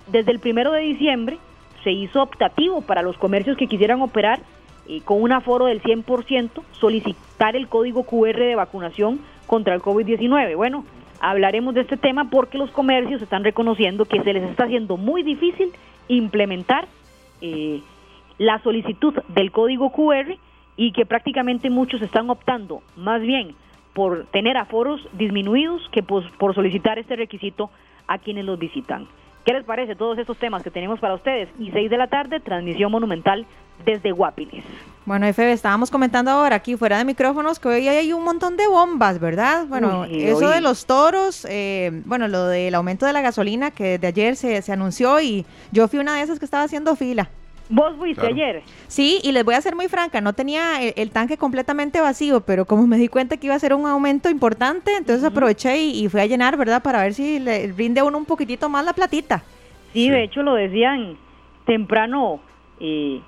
desde 0.09 0.31
el 0.31 0.41
primero 0.41 0.73
de 0.73 0.83
diciembre 0.83 1.38
se 1.83 1.91
hizo 1.91 2.23
optativo 2.23 2.83
para 2.83 3.01
los 3.01 3.17
comercios 3.17 3.57
que 3.57 3.67
quisieran 3.67 4.03
operar 4.03 4.41
con 5.07 5.23
un 5.23 5.33
aforo 5.33 5.67
del 5.67 5.83
100%, 5.83 6.51
solicitar 6.73 7.57
el 7.57 7.67
código 7.67 8.03
QR 8.03 8.38
de 8.38 8.57
vacunación 8.57 9.21
contra 9.47 9.75
el 9.75 9.81
COVID-19. 9.81 10.55
Bueno, 10.55 10.85
hablaremos 11.21 11.75
de 11.75 11.83
este 11.83 11.97
tema 11.97 12.31
porque 12.31 12.59
los 12.59 12.71
comercios 12.71 13.23
están 13.23 13.45
reconociendo 13.45 14.07
que 14.07 14.23
se 14.23 14.33
les 14.33 14.43
está 14.51 14.65
haciendo 14.65 14.97
muy 14.97 15.23
difícil 15.23 15.71
implementar 16.09 16.89
eh, 17.41 17.81
la 18.39 18.61
solicitud 18.63 19.15
del 19.29 19.53
código 19.53 19.91
QR 19.93 20.37
y 20.77 20.93
que 20.93 21.05
prácticamente 21.05 21.69
muchos 21.69 22.01
están 22.03 22.31
optando 22.31 22.83
más 22.97 23.21
bien 23.21 23.55
por 23.93 24.25
tener 24.27 24.57
aforos 24.57 25.07
disminuidos 25.13 25.87
que 25.93 26.03
por, 26.03 26.31
por 26.39 26.55
solicitar 26.55 26.99
este 26.99 27.17
requisito 27.17 27.71
a 28.07 28.19
quienes 28.19 28.45
los 28.45 28.59
visitan. 28.59 29.07
¿Qué 29.51 29.55
les 29.55 29.65
parece 29.65 29.97
todos 29.97 30.17
estos 30.17 30.39
temas 30.39 30.63
que 30.63 30.71
tenemos 30.71 31.01
para 31.01 31.15
ustedes? 31.15 31.49
Y 31.59 31.73
6 31.73 31.91
de 31.91 31.99
la 31.99 32.07
tarde, 32.07 32.39
transmisión 32.39 32.93
monumental 32.93 33.45
desde 33.85 34.13
Guapiles. 34.13 34.63
Bueno, 35.05 35.27
Efe, 35.27 35.51
estábamos 35.51 35.91
comentando 35.91 36.31
ahora 36.31 36.55
aquí 36.55 36.77
fuera 36.77 36.99
de 36.99 37.05
micrófonos 37.05 37.59
que 37.59 37.67
hoy 37.67 37.89
hay 37.89 38.13
un 38.13 38.23
montón 38.23 38.57
de 38.57 38.69
bombas, 38.69 39.19
¿verdad? 39.19 39.67
Bueno, 39.67 40.05
eso 40.05 40.51
de 40.51 40.61
los 40.61 40.87
toros, 40.87 41.45
eh, 41.51 41.91
bueno, 42.05 42.29
lo 42.29 42.47
del 42.47 42.77
aumento 42.77 43.07
de 43.07 43.13
la 43.13 43.23
gasolina 43.23 43.73
que 43.73 43.99
de 43.99 44.07
ayer 44.07 44.37
se, 44.37 44.63
se 44.63 44.73
anunció 44.73 45.21
y 45.21 45.45
yo 45.73 45.89
fui 45.89 45.99
una 45.99 46.15
de 46.15 46.23
esas 46.23 46.39
que 46.39 46.45
estaba 46.45 46.63
haciendo 46.63 46.95
fila. 46.95 47.29
¿Vos 47.71 47.95
fuiste 47.97 48.27
ayer? 48.27 48.63
Sí, 48.89 49.21
y 49.23 49.31
les 49.31 49.45
voy 49.45 49.55
a 49.55 49.61
ser 49.61 49.77
muy 49.77 49.87
franca, 49.87 50.21
no 50.21 50.33
tenía 50.33 50.83
el, 50.83 51.11
tanque 51.13 51.37
completamente 51.37 52.01
vacío, 52.01 52.41
pero 52.41 52.65
como 52.65 52.85
me 52.89 52.97
di 52.99 53.07
cuenta 53.07 53.37
que 53.37 53.47
iba 53.47 53.55
a 53.55 53.61
ser 53.61 53.75
un 53.75 53.87
aumento 53.87 54.29
importante, 54.29 54.97
entonces 54.97 55.25
aproveché 55.25 55.81
y, 55.81 56.09
fui 56.09 56.21
a 56.21 56.27
llenar, 56.27 56.57
¿verdad? 56.57 56.83
Para 56.83 57.03
ver 57.03 57.15
si 57.15 57.39
le 57.39 57.69
rinde 57.69 58.03
uno 58.03 58.19
un 58.19 58.25
poquitito 58.25 58.69
más 58.69 58.85
la 58.85 58.93
platita. 58.93 59.45
Sí, 59.93 60.11
de 60.11 60.25
hecho 60.25 60.43
lo 60.43 60.55
decían 60.55 61.17
temprano, 61.65 62.41
eh, 62.81 63.21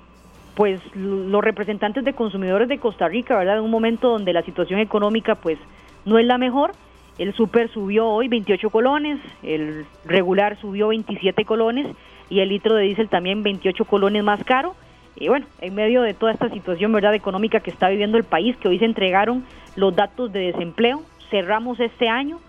pues 0.55 0.81
los 0.93 1.41
representantes 1.41 2.03
de 2.03 2.11
consumidores 2.11 2.67
de 2.67 2.79
Costa 2.79 3.07
Rica, 3.07 3.37
¿verdad? 3.37 3.59
En 3.59 3.63
un 3.63 3.71
momento 3.71 4.09
donde 4.09 4.33
la 4.33 4.43
situación 4.43 4.81
económica 4.81 5.35
pues 5.35 5.57
no 6.03 6.19
es 6.19 6.25
la 6.25 6.37
mejor. 6.37 6.73
El 7.17 7.33
super 7.33 7.69
subió 7.69 8.07
hoy 8.07 8.27
28 8.27 8.69
colones, 8.71 9.19
el 9.41 9.85
regular 10.03 10.59
subió 10.59 10.89
27 10.89 11.45
colones 11.45 11.87
y 12.33 12.39
el 12.39 12.49
litro 12.49 12.73
de 12.73 12.85
diésel 12.85 13.09
también 13.09 13.43
28 13.43 13.85
colones 13.85 14.23
más 14.23 14.43
caro. 14.43 14.75
Y 15.15 15.27
bueno, 15.27 15.45
en 15.61 15.75
medio 15.75 16.01
de 16.01 16.15
toda 16.15 16.31
esta 16.31 16.49
situación 16.49 16.91
verdad 16.91 17.13
económica 17.13 17.59
que 17.59 17.69
está 17.69 17.89
viviendo 17.89 18.17
el 18.17 18.23
país, 18.23 18.57
que 18.57 18.67
hoy 18.67 18.79
se 18.79 18.85
entregaron 18.85 19.45
los 19.75 19.95
datos 19.95 20.33
de 20.33 20.51
desempleo, 20.51 21.03
cerramos 21.29 21.79
este 21.79 22.09
año, 22.09 22.39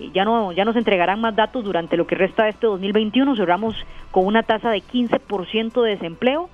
y 0.00 0.10
ya 0.10 0.24
no 0.24 0.50
ya 0.50 0.64
nos 0.64 0.74
entregarán 0.74 1.20
más 1.20 1.36
datos 1.36 1.62
durante 1.62 1.96
lo 1.96 2.08
que 2.08 2.16
resta 2.16 2.44
de 2.44 2.50
este 2.50 2.66
2021, 2.66 3.36
cerramos 3.36 3.76
con 4.10 4.26
una 4.26 4.42
tasa 4.42 4.70
de 4.70 4.78
15% 4.82 5.82
de 5.82 5.90
desempleo. 5.90 6.50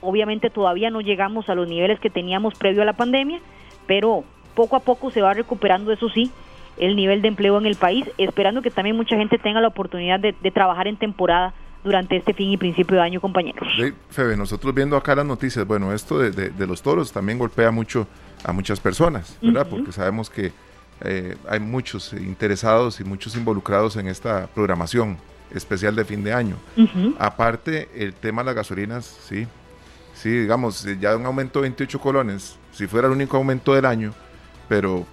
Obviamente 0.00 0.48
todavía 0.48 0.90
no 0.90 1.00
llegamos 1.00 1.48
a 1.48 1.56
los 1.56 1.68
niveles 1.68 1.98
que 1.98 2.10
teníamos 2.10 2.54
previo 2.54 2.82
a 2.82 2.84
la 2.84 2.92
pandemia, 2.92 3.40
pero 3.88 4.22
poco 4.54 4.76
a 4.76 4.80
poco 4.80 5.10
se 5.10 5.22
va 5.22 5.34
recuperando, 5.34 5.90
eso 5.90 6.08
sí, 6.08 6.30
el 6.76 6.94
nivel 6.94 7.20
de 7.20 7.28
empleo 7.28 7.58
en 7.58 7.66
el 7.66 7.74
país, 7.74 8.08
esperando 8.16 8.62
que 8.62 8.70
también 8.70 8.96
mucha 8.96 9.16
gente 9.16 9.38
tenga 9.38 9.60
la 9.60 9.68
oportunidad 9.68 10.20
de, 10.20 10.36
de 10.40 10.50
trabajar 10.52 10.86
en 10.86 10.96
temporada 10.96 11.52
durante 11.84 12.16
este 12.16 12.34
fin 12.34 12.50
y 12.50 12.56
principio 12.56 12.96
de 12.96 13.02
año, 13.02 13.20
compañeros. 13.20 13.68
Febe, 14.10 14.36
nosotros 14.36 14.74
viendo 14.74 14.96
acá 14.96 15.14
las 15.14 15.26
noticias, 15.26 15.66
bueno, 15.66 15.92
esto 15.92 16.18
de, 16.18 16.66
los 16.66 16.82
toros 16.82 17.12
también 17.12 17.38
golpea 17.38 17.70
mucho 17.70 18.06
a 18.44 18.52
muchas 18.52 18.80
personas, 18.80 19.36
¿verdad? 19.40 19.66
Porque 19.68 19.92
sabemos 19.92 20.30
que 20.30 20.52
eh, 21.00 21.36
hay 21.48 21.60
muchos 21.60 22.12
interesados 22.12 23.00
y 23.00 23.04
muchos 23.04 23.36
involucrados 23.36 23.96
en 23.96 24.08
esta 24.08 24.48
programación 24.48 25.16
especial 25.54 25.94
de 25.94 26.04
fin 26.04 26.22
de 26.24 26.32
año. 26.32 26.56
Aparte, 27.18 27.88
el 27.94 28.14
tema 28.14 28.42
de 28.42 28.46
las 28.46 28.54
gasolinas, 28.56 29.04
sí, 29.04 29.46
sí, 30.14 30.30
digamos, 30.30 30.86
ya 31.00 31.16
un 31.16 31.26
aumento 31.26 31.60
de 31.60 31.64
28 31.64 32.00
colones, 32.00 32.58
si 32.72 32.86
fuera 32.86 33.06
el 33.06 33.12
único 33.12 33.36
aumento 33.36 33.74
del 33.74 33.86
año, 33.86 34.12
pero 34.68 35.06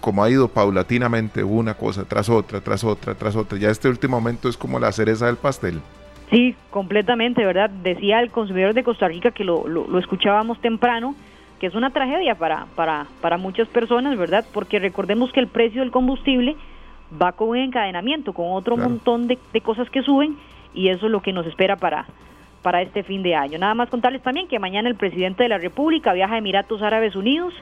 como 0.00 0.22
ha 0.22 0.30
ido 0.30 0.48
paulatinamente 0.48 1.42
una 1.42 1.74
cosa 1.74 2.04
tras 2.04 2.28
otra, 2.28 2.60
tras 2.60 2.84
otra, 2.84 3.14
tras 3.14 3.36
otra, 3.36 3.58
ya 3.58 3.70
este 3.70 3.88
último 3.88 4.16
aumento 4.16 4.48
es 4.48 4.56
como 4.56 4.78
la 4.78 4.92
cereza 4.92 5.26
del 5.26 5.36
pastel. 5.36 5.80
Sí, 6.30 6.56
completamente, 6.70 7.44
¿verdad? 7.44 7.70
Decía 7.70 8.20
el 8.20 8.30
consumidor 8.30 8.74
de 8.74 8.82
Costa 8.82 9.06
Rica 9.06 9.30
que 9.30 9.44
lo, 9.44 9.68
lo, 9.68 9.98
escuchábamos 9.98 10.60
temprano, 10.60 11.14
que 11.60 11.66
es 11.68 11.74
una 11.74 11.90
tragedia 11.90 12.34
para, 12.34 12.66
para, 12.74 13.06
para 13.20 13.38
muchas 13.38 13.68
personas, 13.68 14.18
¿verdad? 14.18 14.44
Porque 14.52 14.78
recordemos 14.78 15.32
que 15.32 15.40
el 15.40 15.46
precio 15.46 15.82
del 15.82 15.92
combustible 15.92 16.56
va 17.20 17.32
con 17.32 17.50
un 17.50 17.58
encadenamiento, 17.58 18.32
con 18.32 18.46
otro 18.50 18.76
montón 18.76 19.28
de, 19.28 19.38
de, 19.52 19.60
cosas 19.60 19.88
que 19.88 20.02
suben 20.02 20.36
y 20.74 20.88
eso 20.88 21.06
es 21.06 21.12
lo 21.12 21.22
que 21.22 21.32
nos 21.32 21.46
espera 21.46 21.76
para, 21.76 22.06
para 22.62 22.82
este 22.82 23.04
fin 23.04 23.22
de 23.22 23.36
año. 23.36 23.58
Nada 23.58 23.74
más 23.74 23.88
contarles 23.88 24.22
también 24.22 24.48
que 24.48 24.58
mañana 24.58 24.88
el 24.88 24.96
presidente 24.96 25.44
de 25.44 25.48
la 25.48 25.58
República 25.58 26.12
viaja 26.12 26.34
a 26.34 26.38
Emiratos 26.38 26.82
Árabes 26.82 27.14
Unidos 27.14 27.54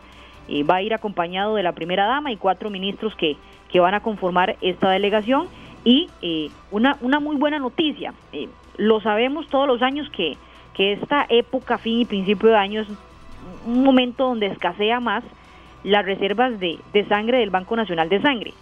y 0.49 0.63
va 0.63 0.77
a 0.77 0.83
ir 0.83 0.95
acompañado 0.95 1.55
de 1.55 1.63
la 1.63 1.73
primera 1.73 2.07
dama 2.07 2.33
y 2.33 2.37
cuatro 2.39 2.71
ministros 2.71 3.15
que, 3.17 3.37
que 3.71 3.81
van 3.81 3.93
a 3.93 4.01
conformar 4.01 4.57
esta 4.63 4.91
delegación 4.91 5.49
y 5.85 6.09
eh, 6.23 6.51
una, 6.71 6.97
una 7.01 7.21
muy 7.21 7.37
buena 7.37 7.59
noticia. 7.59 8.15
Eh, 8.33 8.49
lo 8.77 9.01
sabemos 9.01 9.47
todos 9.49 9.69
los 9.69 9.83
años 9.83 10.09
que, 10.11 10.37
que 10.75 10.93
esta 10.95 11.27
época, 11.29 11.79
fin 11.79 12.01
y 12.01 12.05
principio 12.05 12.49
de 12.49 12.57
año 12.57 12.81
es 12.81 12.89
un 13.67 13.85
momento 13.85 14.25
donde 14.25 14.47
escasea 14.47 15.01
más 15.01 15.23
las 15.85 16.05
reservas 16.05 16.59
de, 16.59 16.79
de 16.93 17.05
sangre 17.07 17.39
del 17.39 17.51
Banco 17.51 17.77
Nacional 17.77 18.09
de 18.09 18.21
Sangre. 18.21 18.55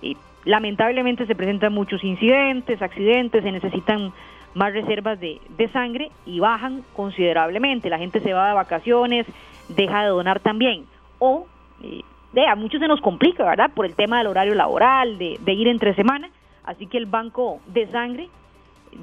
Y 0.00 0.16
lamentablemente 0.44 1.26
se 1.26 1.34
presentan 1.34 1.72
muchos 1.72 2.02
incidentes, 2.02 2.80
accidentes, 2.80 3.42
se 3.42 3.52
necesitan 3.52 4.12
más 4.54 4.72
reservas 4.72 5.20
de, 5.20 5.40
de, 5.56 5.68
sangre 5.68 6.10
y 6.26 6.40
bajan 6.40 6.82
considerablemente. 6.94 7.90
La 7.90 7.98
gente 7.98 8.20
se 8.20 8.32
va 8.32 8.48
de 8.48 8.54
vacaciones, 8.54 9.26
deja 9.68 10.02
de 10.02 10.08
donar 10.08 10.40
también. 10.40 10.84
O 11.18 11.46
eh, 11.82 12.02
a 12.48 12.54
muchos 12.54 12.80
se 12.80 12.88
nos 12.88 13.00
complica, 13.00 13.44
¿verdad? 13.44 13.70
Por 13.74 13.86
el 13.86 13.94
tema 13.94 14.18
del 14.18 14.26
horario 14.26 14.54
laboral, 14.54 15.18
de, 15.18 15.38
de 15.40 15.52
ir 15.52 15.68
entre 15.68 15.94
semana. 15.94 16.30
Así 16.64 16.86
que 16.86 16.98
el 16.98 17.06
banco 17.06 17.60
de 17.66 17.90
sangre 17.90 18.28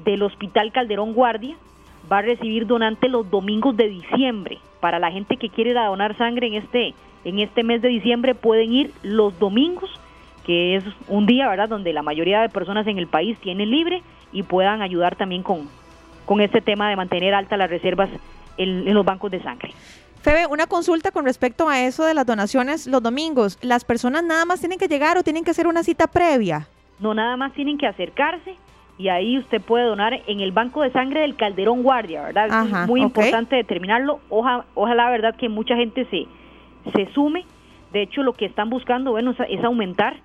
del 0.04 0.22
Hospital 0.22 0.72
Calderón 0.72 1.12
Guardia 1.12 1.56
va 2.10 2.18
a 2.18 2.22
recibir 2.22 2.66
donantes 2.66 3.10
los 3.10 3.30
domingos 3.30 3.76
de 3.76 3.88
diciembre. 3.88 4.58
Para 4.80 4.98
la 4.98 5.10
gente 5.10 5.36
que 5.36 5.50
quiere 5.50 5.74
donar 5.74 6.16
sangre 6.16 6.46
en 6.46 6.54
este, 6.54 6.94
en 7.24 7.38
este 7.38 7.62
mes 7.62 7.82
de 7.82 7.88
diciembre 7.88 8.34
pueden 8.34 8.72
ir 8.72 8.92
los 9.02 9.38
domingos, 9.38 9.90
que 10.46 10.76
es 10.76 10.84
un 11.08 11.26
día, 11.26 11.48
¿verdad?, 11.48 11.68
donde 11.68 11.92
la 11.92 12.02
mayoría 12.02 12.40
de 12.40 12.48
personas 12.48 12.86
en 12.86 12.98
el 12.98 13.06
país 13.06 13.38
tienen 13.40 13.70
libre 13.70 14.02
y 14.32 14.42
puedan 14.42 14.80
ayudar 14.80 15.16
también 15.16 15.42
con, 15.42 15.68
con 16.24 16.40
este 16.40 16.60
tema 16.60 16.88
de 16.88 16.96
mantener 16.96 17.34
altas 17.34 17.58
las 17.58 17.68
reservas 17.68 18.08
en, 18.56 18.88
en 18.88 18.94
los 18.94 19.04
bancos 19.04 19.30
de 19.30 19.42
sangre. 19.42 19.72
Febe, 20.22 20.46
una 20.46 20.66
consulta 20.66 21.10
con 21.10 21.24
respecto 21.24 21.68
a 21.68 21.80
eso 21.80 22.04
de 22.04 22.14
las 22.14 22.26
donaciones 22.26 22.86
los 22.86 23.02
domingos. 23.02 23.58
¿Las 23.62 23.84
personas 23.84 24.22
nada 24.22 24.44
más 24.44 24.60
tienen 24.60 24.78
que 24.78 24.86
llegar 24.86 25.16
o 25.16 25.22
tienen 25.22 25.44
que 25.44 25.50
hacer 25.50 25.66
una 25.66 25.82
cita 25.82 26.06
previa? 26.06 26.68
No, 27.00 27.14
nada 27.14 27.36
más 27.36 27.52
tienen 27.52 27.78
que 27.78 27.86
acercarse 27.86 28.56
y 28.98 29.08
ahí 29.08 29.38
usted 29.38 29.62
puede 29.62 29.86
donar 29.86 30.20
en 30.26 30.40
el 30.40 30.52
banco 30.52 30.82
de 30.82 30.90
sangre 30.92 31.20
del 31.20 31.34
Calderón 31.34 31.82
Guardia, 31.82 32.22
¿verdad? 32.22 32.48
es 32.48 32.88
muy 32.88 33.00
importante 33.00 33.56
determinarlo. 33.56 34.20
ojalá, 34.28 35.08
¿verdad?, 35.08 35.34
que 35.36 35.48
mucha 35.48 35.74
gente 35.74 36.04
se, 36.10 36.26
se 36.92 37.10
sume. 37.14 37.46
De 37.92 38.02
hecho, 38.02 38.22
lo 38.22 38.34
que 38.34 38.44
están 38.44 38.68
buscando, 38.68 39.12
bueno, 39.12 39.34
es 39.48 39.64
aumentar 39.64 40.16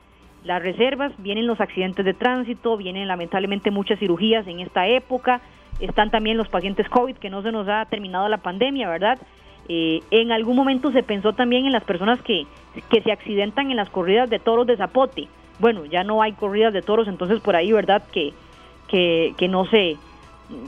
las 0.43 0.61
reservas. 0.61 1.13
Vienen 1.17 1.47
los 1.47 1.61
accidentes 1.61 2.03
de 2.03 2.13
tránsito, 2.13 2.75
vienen 2.75 3.07
lamentablemente 3.07 3.71
muchas 3.71 3.97
cirugías 3.97 4.45
en 4.45 4.59
esta 4.59 4.87
época. 4.87 5.39
Están 5.79 6.11
también 6.11 6.35
los 6.35 6.49
pacientes 6.49 6.89
COVID, 6.89 7.15
que 7.15 7.29
no 7.29 7.41
se 7.41 7.53
nos 7.53 7.69
ha 7.69 7.85
terminado 7.85 8.27
la 8.27 8.37
pandemia, 8.37 8.89
¿verdad? 8.89 9.17
Eh, 9.69 10.01
en 10.11 10.33
algún 10.33 10.55
momento 10.55 10.91
se 10.91 11.01
pensó 11.01 11.31
también 11.31 11.65
en 11.65 11.71
las 11.71 11.83
personas 11.85 12.21
que, 12.21 12.45
que 12.89 13.01
se 13.01 13.11
accidentan 13.11 13.71
en 13.71 13.77
las 13.77 13.89
corridas 13.89 14.29
de 14.29 14.39
toros 14.39 14.67
de 14.67 14.77
Zapote. 14.77 15.27
Bueno, 15.59 15.85
ya 15.85 16.03
no 16.03 16.21
hay 16.21 16.33
corridas 16.33 16.73
de 16.73 16.81
toros, 16.81 17.07
entonces 17.07 17.39
por 17.39 17.55
ahí, 17.55 17.71
¿verdad? 17.71 18.03
Que, 18.11 18.33
que, 18.87 19.47
no 19.49 19.65
sé, 19.65 19.97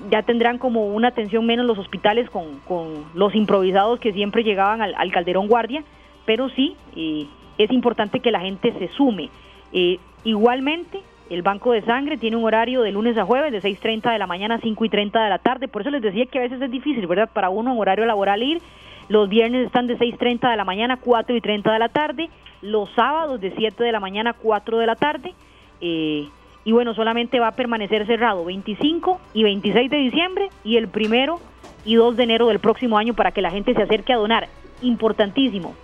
ya 0.09 0.23
tendrán 0.23 0.57
como 0.57 0.87
una 0.87 1.09
atención 1.09 1.45
menos 1.45 1.65
los 1.65 1.77
hospitales 1.77 2.29
con, 2.29 2.59
con 2.67 3.05
los 3.13 3.35
improvisados 3.35 3.99
que 3.99 4.13
siempre 4.13 4.43
llegaban 4.43 4.81
al, 4.81 4.95
al 4.95 5.11
Calderón 5.11 5.47
Guardia, 5.47 5.83
pero 6.25 6.49
sí, 6.49 6.75
eh, 6.95 7.27
es 7.57 7.71
importante 7.71 8.19
que 8.19 8.31
la 8.31 8.39
gente 8.39 8.73
se 8.77 8.87
sume. 8.89 9.29
Eh, 9.73 9.99
igualmente, 10.23 11.01
el 11.29 11.41
Banco 11.41 11.71
de 11.71 11.81
Sangre 11.81 12.17
tiene 12.17 12.37
un 12.37 12.45
horario 12.45 12.81
de 12.81 12.91
lunes 12.91 13.17
a 13.17 13.25
jueves 13.25 13.51
de 13.51 13.61
6.30 13.61 14.11
de 14.11 14.19
la 14.19 14.27
mañana 14.27 14.55
a 14.55 14.59
5.30 14.59 15.23
de 15.23 15.29
la 15.29 15.39
tarde, 15.39 15.67
por 15.67 15.81
eso 15.81 15.91
les 15.91 16.01
decía 16.01 16.25
que 16.25 16.39
a 16.39 16.41
veces 16.41 16.61
es 16.61 16.71
difícil, 16.71 17.05
¿verdad? 17.07 17.29
Para 17.31 17.49
uno 17.49 17.71
en 17.71 17.79
horario 17.79 18.05
laboral 18.05 18.43
ir, 18.43 18.61
los 19.09 19.29
viernes 19.29 19.65
están 19.65 19.87
de 19.87 19.97
6.30 19.97 20.49
de 20.49 20.57
la 20.57 20.65
mañana 20.65 20.95
a 20.95 21.01
4.30 21.01 21.71
de 21.71 21.79
la 21.79 21.89
tarde, 21.89 22.29
los 22.61 22.89
sábados 22.91 23.39
de 23.39 23.51
7 23.55 23.83
de 23.83 23.91
la 23.91 23.99
mañana 23.99 24.31
a 24.31 24.33
4 24.33 24.77
de 24.77 24.85
la 24.85 24.95
tarde, 24.95 25.33
eh, 25.81 26.27
y 26.65 26.71
bueno, 26.73 26.93
solamente 26.93 27.39
va 27.39 27.47
a 27.47 27.55
permanecer 27.55 28.05
cerrado 28.05 28.43
25 28.43 29.21
y 29.33 29.43
26 29.43 29.89
de 29.89 29.97
diciembre 29.97 30.49
y 30.65 30.75
el 30.75 30.89
primero 30.89 31.39
y 31.85 31.95
2 31.95 32.17
de 32.17 32.23
enero 32.23 32.47
del 32.47 32.59
próximo 32.59 32.97
año 32.97 33.13
para 33.13 33.31
que 33.31 33.41
la 33.41 33.51
gente 33.51 33.73
se 33.73 33.83
acerque 33.83 34.11
a 34.11 34.17
donar. 34.17 34.49
Importantísimo, 34.81 35.75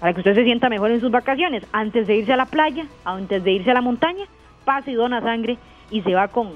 para 0.00 0.12
que 0.12 0.20
usted 0.20 0.34
se 0.34 0.44
sienta 0.44 0.68
mejor 0.68 0.90
en 0.90 1.00
sus 1.00 1.10
vacaciones, 1.10 1.66
antes 1.72 2.06
de 2.06 2.16
irse 2.16 2.32
a 2.32 2.36
la 2.36 2.44
playa, 2.44 2.86
antes 3.04 3.42
de 3.42 3.52
irse 3.52 3.70
a 3.70 3.74
la 3.74 3.80
montaña, 3.80 4.26
pase 4.66 4.90
y 4.90 4.94
dona 4.94 5.22
sangre 5.22 5.56
y 5.90 6.02
se 6.02 6.14
va 6.14 6.28
con 6.28 6.50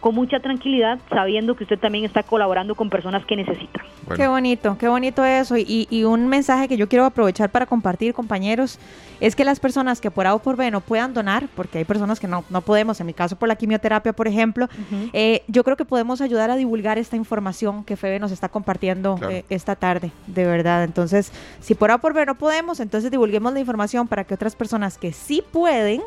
con 0.00 0.14
mucha 0.14 0.40
tranquilidad, 0.40 0.98
sabiendo 1.10 1.54
que 1.54 1.64
usted 1.64 1.78
también 1.78 2.04
está 2.04 2.22
colaborando 2.22 2.74
con 2.74 2.88
personas 2.88 3.24
que 3.26 3.36
necesitan. 3.36 3.84
Qué 4.16 4.26
bonito, 4.26 4.76
qué 4.78 4.88
bonito 4.88 5.24
eso. 5.24 5.56
Y, 5.58 5.86
y, 5.90 6.04
un 6.04 6.26
mensaje 6.26 6.68
que 6.68 6.76
yo 6.76 6.88
quiero 6.88 7.04
aprovechar 7.04 7.50
para 7.50 7.66
compartir, 7.66 8.14
compañeros, 8.14 8.78
es 9.20 9.36
que 9.36 9.44
las 9.44 9.60
personas 9.60 10.00
que 10.00 10.10
por 10.10 10.26
A 10.26 10.34
o 10.34 10.38
por 10.38 10.56
B 10.56 10.70
no 10.70 10.80
puedan 10.80 11.12
donar, 11.12 11.48
porque 11.54 11.78
hay 11.78 11.84
personas 11.84 12.18
que 12.18 12.26
no, 12.26 12.44
no 12.48 12.62
podemos, 12.62 12.98
en 13.00 13.06
mi 13.06 13.12
caso 13.12 13.36
por 13.36 13.48
la 13.48 13.56
quimioterapia, 13.56 14.14
por 14.14 14.26
ejemplo, 14.26 14.68
eh, 15.12 15.42
yo 15.48 15.62
creo 15.64 15.76
que 15.76 15.84
podemos 15.84 16.22
ayudar 16.22 16.50
a 16.50 16.56
divulgar 16.56 16.98
esta 16.98 17.16
información 17.16 17.84
que 17.84 17.96
Febe 17.96 18.18
nos 18.18 18.32
está 18.32 18.48
compartiendo 18.48 19.20
eh, 19.28 19.44
esta 19.50 19.76
tarde, 19.76 20.10
de 20.26 20.46
verdad. 20.46 20.82
Entonces, 20.84 21.30
si 21.60 21.74
por 21.74 21.90
A 21.90 21.96
o 21.96 21.98
por 21.98 22.14
B 22.14 22.24
no 22.24 22.36
podemos, 22.36 22.80
entonces 22.80 23.10
divulguemos 23.10 23.52
la 23.52 23.60
información 23.60 24.08
para 24.08 24.24
que 24.24 24.34
otras 24.34 24.56
personas 24.56 24.96
que 24.96 25.12
sí 25.12 25.42
pueden, 25.52 26.00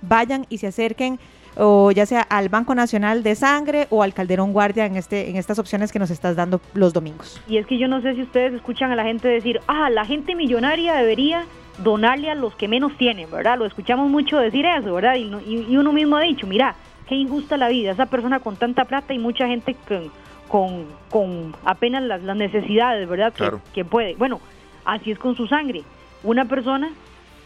vayan 0.00 0.46
y 0.48 0.58
se 0.58 0.68
acerquen 0.68 1.18
o 1.56 1.90
ya 1.90 2.06
sea 2.06 2.22
al 2.22 2.48
Banco 2.48 2.74
Nacional 2.74 3.22
de 3.22 3.34
Sangre 3.34 3.86
o 3.90 4.02
al 4.02 4.14
Calderón 4.14 4.52
Guardia 4.52 4.86
en 4.86 4.96
este 4.96 5.30
en 5.30 5.36
estas 5.36 5.58
opciones 5.58 5.92
que 5.92 5.98
nos 5.98 6.10
estás 6.10 6.36
dando 6.36 6.60
los 6.74 6.92
domingos. 6.92 7.40
Y 7.48 7.58
es 7.58 7.66
que 7.66 7.78
yo 7.78 7.88
no 7.88 8.00
sé 8.00 8.14
si 8.14 8.22
ustedes 8.22 8.54
escuchan 8.54 8.90
a 8.90 8.96
la 8.96 9.04
gente 9.04 9.28
decir, 9.28 9.60
"Ah, 9.66 9.90
la 9.90 10.04
gente 10.04 10.34
millonaria 10.34 10.94
debería 10.94 11.44
donarle 11.78 12.30
a 12.30 12.34
los 12.34 12.54
que 12.54 12.68
menos 12.68 12.96
tienen", 12.96 13.30
¿verdad? 13.30 13.58
Lo 13.58 13.66
escuchamos 13.66 14.08
mucho 14.10 14.38
decir 14.38 14.64
eso, 14.66 14.94
¿verdad? 14.94 15.16
Y, 15.16 15.30
y, 15.46 15.76
uno 15.76 15.92
mismo 15.92 16.16
ha 16.16 16.22
dicho, 16.22 16.46
"Mira, 16.46 16.74
qué 17.08 17.14
injusta 17.14 17.56
la 17.56 17.68
vida, 17.68 17.92
esa 17.92 18.06
persona 18.06 18.40
con 18.40 18.56
tanta 18.56 18.84
plata 18.84 19.12
y 19.14 19.18
mucha 19.18 19.46
gente 19.46 19.76
con 19.86 20.10
con, 20.52 20.84
con 21.08 21.56
apenas 21.64 22.02
las, 22.02 22.22
las, 22.22 22.36
necesidades, 22.36 23.08
¿verdad? 23.08 23.32
Que, 23.32 23.50
que 23.72 23.84
puede. 23.86 24.16
Bueno, 24.16 24.38
así 24.84 25.10
es 25.10 25.18
con 25.18 25.34
su 25.34 25.46
sangre. 25.46 25.82
Una 26.22 26.44
persona 26.44 26.90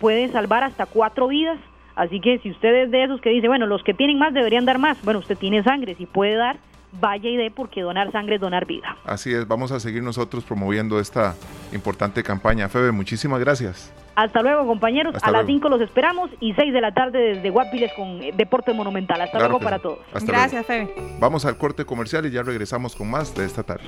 puede 0.01 0.29
salvar 0.33 0.65
hasta 0.65 0.87
cuatro 0.87 1.29
vidas 1.29 1.57
Así 1.97 2.21
que 2.21 2.39
si 2.39 2.51
usted 2.51 2.85
es 2.85 2.91
de 2.91 3.05
esos 3.05 3.21
que 3.23 3.31
dice, 3.31 3.49
bueno, 3.49 3.67
los 3.67 3.83
que 3.83 3.95
tienen 3.95 4.19
más 4.19 4.35
deberían 4.35 4.67
dar 4.67 4.79
más, 4.79 5.03
bueno, 5.03 5.19
usted 5.19 5.37
tiene 5.37 5.63
sangre, 5.63 5.95
si 5.95 6.05
puede 6.05 6.35
dar, 6.35 6.59
vaya 7.01 7.29
y 7.29 7.37
dé 7.37 7.51
porque 7.51 7.81
donar 7.81 8.13
sangre 8.13 8.37
es 8.37 8.41
donar 8.41 8.67
vida. 8.67 8.97
Así 9.05 9.33
es, 9.33 9.49
vamos 9.49 9.73
a 9.73 9.81
seguir 9.81 10.03
nosotros 10.03 10.45
promoviendo 10.45 11.01
esta 11.01 11.35
importante 11.73 12.23
campaña. 12.23 12.69
Febe, 12.69 12.93
muchísimas 12.93 13.41
gracias. 13.41 13.93
Hasta 14.17 14.41
luego, 14.41 14.67
compañeros. 14.67 15.15
a 15.23 15.31
las 15.31 15.45
5 15.45 15.69
los 15.69 15.81
esperamos 15.83 16.31
y 16.41 16.55
6 16.55 16.73
de 16.73 16.81
la 16.81 16.95
tarde 16.95 17.35
desde 17.35 17.51
Guapiles 17.51 17.93
con 17.95 18.19
Deporte 18.35 18.73
Monumental. 18.73 19.21
Hasta 19.21 19.39
luego 19.39 19.61
para 19.61 19.79
todos. 19.79 19.99
Gracias, 20.25 20.65
Febe. 20.65 20.89
Vamos 21.21 21.45
al 21.45 21.59
corte 21.59 21.85
comercial 21.85 22.25
y 22.25 22.31
ya 22.31 22.43
regresamos 22.43 22.97
con 22.97 23.11
más 23.11 23.35
de 23.35 23.45
esta 23.45 23.63
tarde. 23.63 23.85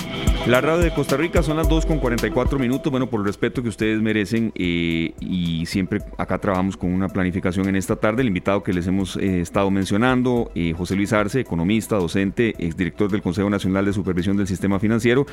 La 0.46 0.60
radio 0.60 0.80
de 0.82 0.92
Costa 0.92 1.16
Rica 1.16 1.42
son 1.42 1.56
las 1.56 1.66
2 1.66 1.86
con 1.86 1.98
44 1.98 2.58
minutos. 2.58 2.90
Bueno, 2.90 3.06
por 3.06 3.20
el 3.20 3.26
respeto 3.26 3.62
que 3.62 3.70
ustedes 3.70 4.02
merecen 4.02 4.52
eh, 4.54 5.14
y 5.18 5.64
siempre 5.64 6.00
acá 6.18 6.38
trabajamos 6.38 6.76
con 6.76 6.92
una 6.92 7.08
planificación 7.08 7.66
en 7.66 7.76
esta 7.76 7.96
tarde. 7.96 8.20
El 8.20 8.28
invitado 8.28 8.62
que 8.62 8.74
les 8.74 8.86
hemos 8.86 9.16
eh, 9.16 9.40
estado 9.40 9.70
mencionando, 9.70 10.50
eh, 10.54 10.74
José 10.76 10.94
Luis 10.94 11.14
Arce, 11.14 11.40
economista, 11.40 11.96
docente, 11.96 12.54
exdirector 12.58 13.10
del 13.10 13.22
Consejo 13.22 13.48
Nacional 13.48 13.86
de 13.86 13.94
Supervisión 13.94 14.36
del 14.36 14.46
Sistema 14.46 14.78
Financiero. 14.78 15.24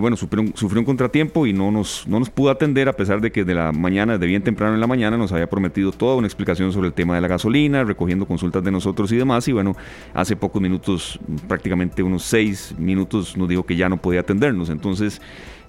bueno, 0.00 0.16
sufrió 0.16 0.42
un, 0.42 0.56
sufrió 0.56 0.80
un, 0.80 0.86
contratiempo 0.86 1.44
y 1.48 1.52
no 1.52 1.72
nos, 1.72 2.06
no 2.06 2.20
nos 2.20 2.30
pudo 2.30 2.50
atender 2.50 2.88
a 2.88 2.92
pesar 2.92 3.20
de 3.20 3.32
que 3.32 3.44
de 3.44 3.54
la 3.54 3.72
mañana, 3.72 4.16
de 4.16 4.27
bien 4.28 4.42
temprano 4.42 4.74
en 4.74 4.80
la 4.80 4.86
mañana 4.86 5.16
nos 5.16 5.32
había 5.32 5.48
prometido 5.48 5.90
toda 5.90 6.14
una 6.14 6.26
explicación 6.26 6.72
sobre 6.72 6.88
el 6.88 6.92
tema 6.92 7.14
de 7.14 7.20
la 7.20 7.28
gasolina, 7.28 7.82
recogiendo 7.82 8.26
consultas 8.26 8.62
de 8.62 8.70
nosotros 8.70 9.10
y 9.10 9.16
demás. 9.16 9.48
Y 9.48 9.52
bueno, 9.52 9.74
hace 10.14 10.36
pocos 10.36 10.62
minutos, 10.62 11.18
prácticamente 11.48 12.02
unos 12.02 12.22
seis 12.22 12.74
minutos, 12.78 13.36
nos 13.36 13.48
dijo 13.48 13.64
que 13.64 13.76
ya 13.76 13.88
no 13.88 13.96
podía 13.96 14.20
atendernos. 14.20 14.68
Entonces, 14.68 15.20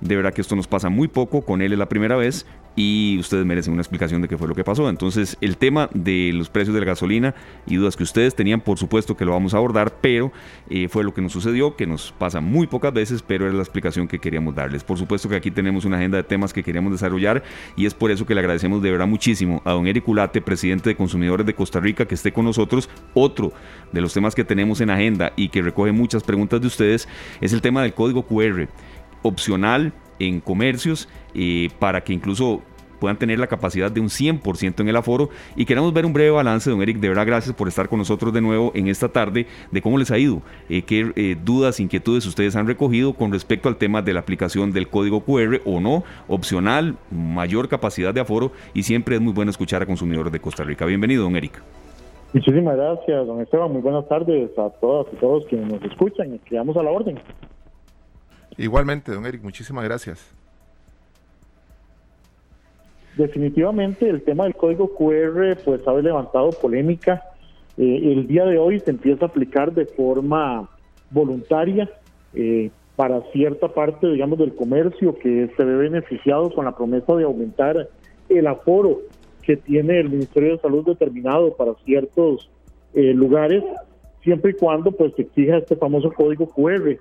de 0.02 0.16
verdad 0.16 0.34
que 0.34 0.42
esto 0.42 0.56
nos 0.56 0.68
pasa 0.68 0.90
muy 0.90 1.08
poco, 1.08 1.42
con 1.42 1.62
él 1.62 1.74
es 1.74 1.80
la 1.80 1.90
primera 1.90 2.16
vez 2.16 2.46
y 2.76 3.18
ustedes 3.20 3.46
merecen 3.46 3.74
una 3.74 3.82
explicación 3.82 4.22
de 4.22 4.28
qué 4.28 4.38
fue 4.38 4.48
lo 4.48 4.56
que 4.56 4.64
pasó. 4.64 4.90
Entonces, 4.90 5.38
el 5.42 5.58
tema 5.58 5.90
de 5.94 6.32
los 6.34 6.50
precios 6.50 6.74
de 6.74 6.80
la 6.80 6.86
gasolina 6.86 7.36
y 7.66 7.76
dudas 7.76 7.98
que 7.98 8.04
ustedes 8.04 8.36
tenían, 8.36 8.62
por 8.62 8.78
supuesto 8.78 9.18
que 9.18 9.26
lo 9.26 9.32
vamos 9.32 9.54
a 9.54 9.58
abordar, 9.58 9.98
pero 10.02 10.32
eh, 10.70 10.88
fue 10.88 11.04
lo 11.04 11.14
que 11.14 11.22
nos 11.22 11.32
sucedió, 11.32 11.76
que 11.76 11.86
nos 11.86 12.12
pasa 12.12 12.42
muy 12.42 12.68
pocas 12.68 12.94
veces, 12.94 13.22
pero 13.22 13.46
era 13.46 13.54
la 13.54 13.62
explicación 13.62 14.08
que 14.08 14.20
queríamos 14.20 14.56
darles. 14.56 14.84
Por 14.84 14.98
supuesto 14.98 15.28
que 15.28 15.36
aquí 15.36 15.52
tenemos 15.52 15.86
una 15.86 15.98
agenda 15.98 16.18
de 16.18 16.24
temas 16.24 16.54
que 16.54 16.64
queríamos 16.64 16.92
desarrollar 16.92 17.44
y 17.76 17.86
es 17.86 17.94
por 17.94 18.12
eso 18.12 18.26
que 18.26 18.34
le 18.34 18.40
agradecemos 18.42 18.82
de 18.82 18.92
verdad 18.92 19.08
muchísimo 19.08 19.62
a 19.66 19.72
don 19.72 19.88
Eric 19.88 20.08
Ulate, 20.08 20.42
presidente 20.42 20.90
de 20.90 20.96
Consumidores 20.96 21.46
de 21.46 21.54
Costa 21.54 21.80
Rica, 21.80 22.06
que 22.06 22.16
esté 22.16 22.32
con 22.32 22.46
nosotros. 22.46 22.90
Otro 23.14 23.52
de 23.92 24.02
los 24.02 24.14
temas 24.14 24.36
que 24.36 24.44
tenemos 24.44 24.82
en 24.82 24.90
agenda 24.90 25.34
y 25.36 25.50
que 25.50 25.62
recoge 25.62 25.92
muchas 25.92 26.24
preguntas 26.24 26.62
de 26.62 26.68
ustedes 26.68 27.08
es 27.42 27.54
el 27.54 27.62
tema 27.62 27.82
del 27.82 27.94
código 27.94 28.26
QR 28.26 28.68
opcional 29.22 29.94
en 30.20 30.42
comercios 30.42 31.08
eh, 31.34 31.70
para 31.80 32.02
que 32.02 32.14
incluso 32.14 32.62
puedan 33.00 33.18
tener 33.18 33.40
la 33.40 33.48
capacidad 33.48 33.90
de 33.90 34.02
un 34.02 34.08
100% 34.08 34.82
en 34.82 34.90
el 34.90 34.96
aforo. 34.96 35.30
Y 35.56 35.66
queremos 35.66 35.94
ver 35.94 36.06
un 36.06 36.14
breve 36.14 36.32
balance, 36.32 36.70
don 36.70 36.82
Eric. 36.82 36.98
De 36.98 37.08
verdad, 37.08 37.26
gracias 37.26 37.56
por 37.56 37.68
estar 37.68 37.90
con 37.90 38.00
nosotros 38.00 38.34
de 38.34 38.42
nuevo 38.42 38.72
en 38.76 38.88
esta 38.88 39.10
tarde, 39.10 39.48
de 39.72 39.82
cómo 39.82 39.98
les 39.98 40.12
ha 40.12 40.18
ido, 40.18 40.42
eh, 40.70 40.84
qué 40.84 41.12
eh, 41.16 41.36
dudas, 41.44 41.80
inquietudes 41.80 42.26
ustedes 42.26 42.56
han 42.56 42.68
recogido 42.68 43.14
con 43.14 43.32
respecto 43.32 43.70
al 43.70 43.78
tema 43.78 44.02
de 44.02 44.14
la 44.14 44.20
aplicación 44.20 44.72
del 44.72 44.90
código 44.90 45.22
QR 45.22 45.62
o 45.66 45.80
no, 45.80 46.04
opcional, 46.28 46.96
mayor 47.10 47.70
capacidad 47.70 48.14
de 48.14 48.22
aforo. 48.22 48.52
Y 48.74 48.84
siempre 48.84 49.16
es 49.16 49.22
muy 49.22 49.34
bueno 49.34 49.50
escuchar 49.50 49.82
a 49.82 49.86
consumidores 49.86 50.32
de 50.32 50.40
Costa 50.40 50.64
Rica. 50.64 50.86
Bienvenido, 50.86 51.24
don 51.24 51.36
Eric. 51.36 51.62
Muchísimas 52.34 52.76
gracias, 52.76 53.26
don 53.26 53.42
Esteban. 53.42 53.72
Muy 53.72 53.82
buenas 53.82 54.08
tardes 54.08 54.52
a 54.58 54.70
todas 54.70 55.08
y 55.12 55.16
todos 55.16 55.46
quienes 55.48 55.72
nos 55.72 55.82
escuchan 55.84 56.36
y 56.36 56.40
quedamos 56.40 56.78
a 56.78 56.84
la 56.84 56.92
orden. 56.92 57.20
Igualmente, 58.60 59.14
don 59.14 59.26
Eric, 59.26 59.42
muchísimas 59.42 59.86
gracias. 59.86 60.20
Definitivamente 63.16 64.10
el 64.10 64.22
tema 64.22 64.44
del 64.44 64.56
código 64.56 64.94
QR 64.96 65.58
pues 65.64 65.88
ha 65.88 65.94
levantado 65.94 66.50
polémica. 66.50 67.24
Eh, 67.78 68.12
el 68.12 68.28
día 68.28 68.44
de 68.44 68.58
hoy 68.58 68.82
se 68.82 68.92
empieza 68.92 69.26
a 69.26 69.28
aplicar 69.30 69.74
de 69.74 69.86
forma 69.86 70.70
voluntaria 71.10 71.90
eh, 72.34 72.70
para 72.98 73.22
cierta 73.32 73.70
parte, 73.70 74.08
digamos, 74.08 74.38
del 74.38 74.54
comercio 74.54 75.16
que 75.16 75.50
se 75.56 75.64
ve 75.64 75.76
beneficiado 75.78 76.54
con 76.54 76.66
la 76.66 76.76
promesa 76.76 77.16
de 77.16 77.24
aumentar 77.24 77.88
el 78.28 78.46
aforo 78.46 79.00
que 79.42 79.56
tiene 79.56 80.02
el 80.02 80.10
Ministerio 80.10 80.52
de 80.52 80.62
Salud 80.62 80.86
determinado 80.86 81.56
para 81.56 81.76
ciertos 81.86 82.50
eh, 82.94 83.14
lugares, 83.14 83.64
siempre 84.22 84.52
y 84.52 84.56
cuando 84.56 84.92
pues 84.92 85.14
se 85.16 85.22
exija 85.22 85.58
este 85.58 85.78
famoso 85.78 86.12
código 86.12 86.46
QR. 86.50 86.98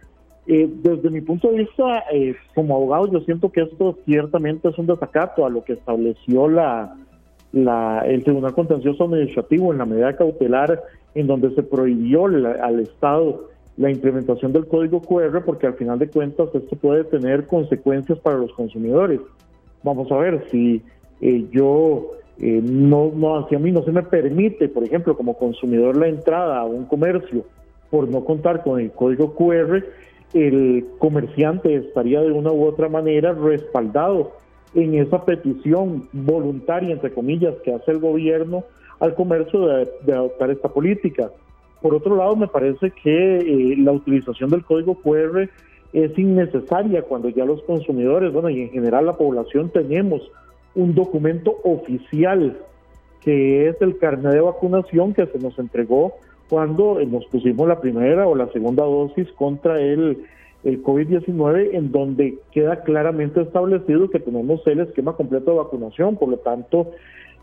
Eh, 0.51 0.67
desde 0.83 1.11
mi 1.11 1.21
punto 1.21 1.51
de 1.51 1.59
vista, 1.59 2.05
eh, 2.11 2.35
como 2.55 2.75
abogado, 2.75 3.13
yo 3.13 3.21
siento 3.21 3.53
que 3.53 3.61
esto 3.61 3.99
ciertamente 4.07 4.69
es 4.69 4.79
un 4.79 4.87
desacato 4.87 5.45
a 5.45 5.51
lo 5.51 5.63
que 5.63 5.75
estableció 5.75 6.49
la, 6.49 6.97
la, 7.53 8.03
el 8.07 8.25
Tribunal 8.25 8.55
Contencioso 8.55 9.05
Administrativo 9.05 9.73
en 9.73 9.79
la 9.79 9.85
medida 9.85 10.17
cautelar, 10.17 10.83
en 11.15 11.27
donde 11.27 11.55
se 11.55 11.63
prohibió 11.63 12.25
al 12.25 12.81
Estado 12.81 13.49
la 13.77 13.91
implementación 13.91 14.55
del 14.55 14.67
código 14.67 15.03
QR, 15.03 15.45
porque 15.45 15.67
al 15.67 15.75
final 15.75 15.99
de 15.99 16.09
cuentas 16.09 16.49
esto 16.55 16.77
puede 16.77 17.05
tener 17.05 17.47
consecuencias 17.47 18.19
para 18.19 18.39
los 18.39 18.51
consumidores. 18.55 19.21
Vamos 19.83 20.11
a 20.11 20.17
ver 20.17 20.47
si 20.51 20.83
yo 21.53 22.13
eh, 22.41 22.61
no, 22.63 23.13
no, 23.15 23.39
hacia 23.39 23.59
mí 23.59 23.71
no 23.71 23.83
se 23.83 23.93
me 23.93 24.03
permite, 24.03 24.69
por 24.69 24.85
ejemplo, 24.85 25.17
como 25.17 25.37
consumidor 25.37 25.97
la 25.97 26.09
entrada 26.09 26.61
a 26.61 26.65
un 26.65 26.87
comercio 26.87 27.45
por 27.91 28.09
no 28.09 28.25
contar 28.25 28.63
con 28.63 28.81
el 28.81 28.93
código 28.93 29.35
QR, 29.35 29.85
el 30.35 30.87
comerciante 30.99 31.75
estaría 31.75 32.21
de 32.21 32.33
una 32.33 32.53
u 32.53 32.65
otra 32.65 32.89
manera 32.89 33.33
respaldado 33.33 34.33
en 34.75 34.95
esa 34.95 35.25
petición 35.25 36.09
voluntaria, 36.13 36.93
entre 36.93 37.13
comillas, 37.13 37.55
que 37.65 37.73
hace 37.73 37.93
el 37.93 37.99
gobierno 37.99 38.65
al 39.01 39.15
comercio 39.15 39.67
de, 39.67 40.13
adoptar 40.13 40.51
esta 40.51 40.69
política. 40.69 41.31
Por 41.81 41.95
otro 41.95 42.17
lado, 42.17 42.37
me 42.37 42.49
parece 42.49 42.91
que 42.91 43.39
eh, 43.39 43.77
la 43.79 43.93
utilización 43.93 44.51
del 44.51 44.65
código 44.65 44.97
QR 44.97 45.49
es 45.93 46.19
innecesaria 46.19 47.03
cuando 47.03 47.29
ya 47.29 47.45
los 47.45 47.63
consumidores, 47.63 48.33
bueno, 48.33 48.51
y 48.51 48.61
en 48.61 48.71
general 48.71 49.07
la 49.07 49.17
población 49.17 49.71
tenemos 49.71 50.21
un 50.75 50.95
documento 50.95 51.57
oficial 51.65 52.59
que 53.21 53.69
es 53.69 53.81
el 53.81 53.99
carnet 53.99 54.33
de 54.33 54.41
vacunación 54.41 55.15
que 55.15 55.27
se 55.27 55.39
nos 55.39 55.59
entregó 55.59 56.15
cuando 56.49 56.99
nos 57.05 57.27
pusimos 57.27 57.69
la 57.69 57.81
primera 57.81 58.27
o 58.27 58.35
la 58.35 58.51
segunda 58.53 58.85
dosis 58.85 59.31
contra 59.33 59.81
el, 59.81 60.25
el 60.65 60.83
COVID-19, 60.83 61.71
en 61.73 61.93
donde 61.93 62.39
queda 62.53 62.83
claramente 62.83 63.43
establecido 63.43 64.11
que 64.11 64.21
tenemos 64.21 64.67
el 64.67 64.81
esquema 64.81 65.15
completo 65.15 65.51
de 65.51 65.59
vacunación, 65.59 66.17
por 66.17 66.31
lo 66.31 66.39
tanto, 66.39 66.93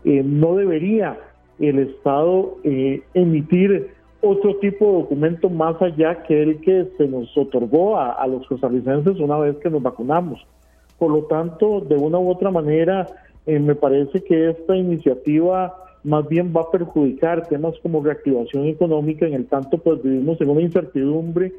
eh, 0.04 0.22
no 0.24 0.56
debería 0.56 1.18
el 1.58 1.78
Estado 1.78 2.56
eh, 2.64 3.02
emitir 3.14 3.90
otro 4.20 4.56
tipo 4.56 4.86
de 4.86 4.92
documento 4.92 5.48
más 5.48 5.80
allá 5.80 6.22
que 6.24 6.42
el 6.42 6.60
que 6.60 6.88
se 6.96 7.06
nos 7.06 7.36
otorgó 7.36 7.96
a, 7.96 8.12
a 8.12 8.26
los 8.26 8.46
costarricenses 8.46 9.18
una 9.20 9.38
vez 9.38 9.56
que 9.56 9.70
nos 9.70 9.82
vacunamos. 9.82 10.44
Por 10.98 11.10
lo 11.10 11.24
tanto, 11.24 11.80
de 11.80 11.96
una 11.96 12.18
u 12.18 12.30
otra 12.30 12.50
manera, 12.50 13.06
eh, 13.46 13.58
me 13.58 13.74
parece 13.74 14.22
que 14.24 14.50
esta 14.50 14.76
iniciativa 14.76 15.85
más 16.06 16.28
bien 16.28 16.52
va 16.56 16.62
a 16.62 16.70
perjudicar 16.70 17.48
temas 17.48 17.74
como 17.82 18.02
reactivación 18.02 18.66
económica, 18.66 19.26
en 19.26 19.34
el 19.34 19.46
tanto 19.46 19.78
pues 19.78 20.00
vivimos 20.02 20.40
en 20.40 20.50
una 20.50 20.62
incertidumbre 20.62 21.52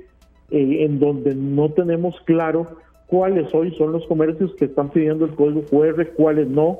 eh, 0.50 0.86
en 0.86 1.00
donde 1.00 1.36
no 1.36 1.70
tenemos 1.70 2.16
claro 2.22 2.66
cuáles 3.08 3.54
hoy 3.54 3.76
son 3.76 3.92
los 3.92 4.08
comercios 4.08 4.56
que 4.56 4.66
están 4.66 4.90
pidiendo 4.90 5.26
el 5.26 5.36
código 5.36 5.64
QR, 5.64 6.08
cuáles 6.16 6.48
no. 6.48 6.80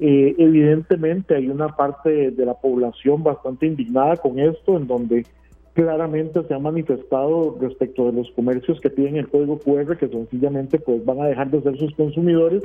Eh, 0.00 0.34
evidentemente 0.38 1.36
hay 1.36 1.48
una 1.48 1.68
parte 1.68 2.32
de 2.32 2.44
la 2.44 2.54
población 2.54 3.22
bastante 3.22 3.66
indignada 3.66 4.16
con 4.16 4.40
esto, 4.40 4.76
en 4.76 4.88
donde 4.88 5.24
claramente 5.74 6.42
se 6.42 6.54
ha 6.54 6.58
manifestado 6.58 7.56
respecto 7.60 8.06
de 8.06 8.12
los 8.12 8.30
comercios 8.32 8.80
que 8.80 8.90
piden 8.90 9.16
el 9.16 9.28
código 9.28 9.58
QR, 9.58 9.96
que 9.96 10.08
sencillamente 10.08 10.80
pues 10.80 11.04
van 11.04 11.20
a 11.20 11.26
dejar 11.26 11.48
de 11.52 11.62
ser 11.62 11.78
sus 11.78 11.94
consumidores 11.94 12.64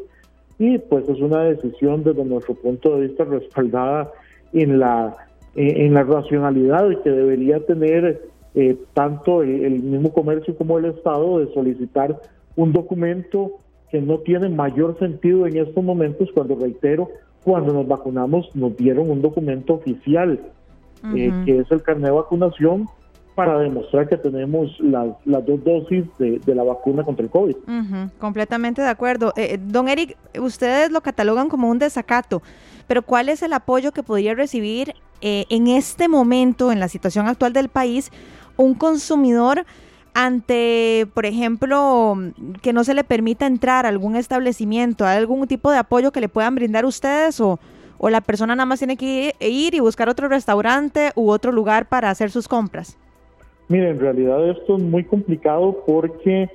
y 0.58 0.78
pues 0.78 1.08
es 1.10 1.19
una 1.19 1.43
decisión 1.43 2.04
desde 2.04 2.24
nuestro 2.26 2.56
punto 2.56 2.96
de 2.96 3.08
vista 3.08 3.24
respaldada 3.24 4.12
en 4.54 4.80
la 4.80 5.16
en 5.56 5.94
la 5.94 6.04
racionalidad 6.04 6.89
que 7.04 7.12
debería 7.12 7.63
tener 7.66 8.24
eh, 8.56 8.78
tanto 8.94 9.44
el, 9.44 9.84
mismo 9.84 10.12
comercio 10.12 10.56
como 10.56 10.80
el 10.80 10.86
Estado 10.86 11.39
de 11.39 11.54
solicitar 11.54 12.20
un 12.56 12.72
documento 12.72 13.52
que 13.92 14.02
no 14.02 14.20
tiene 14.20 14.50
mayor 14.50 14.98
sentido 14.98 15.46
en 15.46 15.58
estos 15.58 15.84
momentos 15.84 16.30
cuando 16.34 16.56
reitero 16.56 17.10
cuando 17.44 17.74
nos 17.74 17.88
vacunamos 17.88 18.56
nos 18.56 18.76
dieron 18.78 19.10
un 19.10 19.22
documento 19.22 19.76
oficial 19.76 20.39
eh, 21.16 21.32
que 21.46 21.60
es 21.60 21.72
el 21.72 21.84
carnet 21.84 22.06
de 22.06 22.12
vacunación 22.12 22.88
para 23.36 23.58
demostrar 23.60 24.08
que 24.08 24.17
tenemos 24.17 24.69
las, 24.80 25.08
dos 25.26 25.63
dosis 25.63 26.06
de, 26.17 26.56
la 26.56 26.63
vacuna 26.63 27.04
contra 27.04 27.26
el 27.26 27.32
COVID. 27.32 27.56
completamente 28.19 28.82
de 28.82 28.89
acuerdo. 28.89 29.34
Eh, 29.36 29.60
don 29.60 29.88
Eric, 29.88 30.17
ustedes 30.39 30.91
lo 30.91 31.02
catalogan 31.02 31.50
como 31.50 31.69
un 31.69 31.80
desacato, 31.80 32.41
pero 32.88 33.02
¿cuál 33.02 33.30
es 33.30 33.41
el 33.41 33.54
apoyo 33.54 33.91
que 33.91 34.04
podría 34.04 34.36
recibir 34.36 34.93
eh, 35.22 35.46
en 35.50 35.67
este 35.67 36.08
momento, 36.08 36.72
en 36.72 36.80
la 36.80 36.88
situación 36.88 37.28
actual 37.28 37.54
del 37.54 37.69
país, 37.69 38.12
un 38.58 38.76
consumidor 38.76 39.65
ante, 40.13 41.08
por 41.13 41.26
ejemplo, 41.26 42.15
que 42.62 42.72
no 42.72 42.84
se 42.84 42.93
le 42.93 43.04
permita 43.04 43.48
entrar 43.48 43.86
a 43.86 43.89
algún 43.89 44.15
establecimiento, 44.15 45.06
algún 45.06 45.48
tipo 45.48 45.72
de 45.72 45.78
apoyo 45.78 46.12
que 46.12 46.22
le 46.22 46.30
puedan 46.30 46.54
brindar 46.54 46.86
ustedes 46.86 47.39
o, 47.41 47.60
o 47.98 48.10
la 48.10 48.22
persona 48.22 48.56
nada 48.56 48.67
más 48.67 48.80
tiene 48.80 48.96
que 48.96 49.36
ir 49.39 49.74
y 49.74 49.80
buscar 49.80 50.10
otro 50.10 50.28
restaurante 50.28 51.12
u 51.15 51.32
otro 51.32 51.52
lugar 51.52 51.88
para 51.88 52.12
hacer 52.12 52.30
sus 52.30 52.48
compras? 52.48 52.98
Mire, 53.69 53.89
en 53.89 53.99
realidad 53.99 54.49
esto 54.49 54.78
es 54.78 54.84
muy 54.84 55.04
complicado 55.04 55.84
porque 55.86 56.49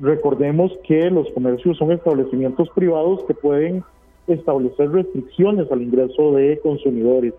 recordemos 0.00 0.72
que 0.84 1.10
los 1.10 1.30
comercios 1.30 1.76
son 1.78 1.92
establecimientos 1.92 2.68
privados 2.70 3.24
que 3.24 3.34
pueden 3.34 3.84
establecer 4.26 4.90
restricciones 4.90 5.70
al 5.72 5.82
ingreso 5.82 6.32
de 6.32 6.58
consumidores. 6.60 7.34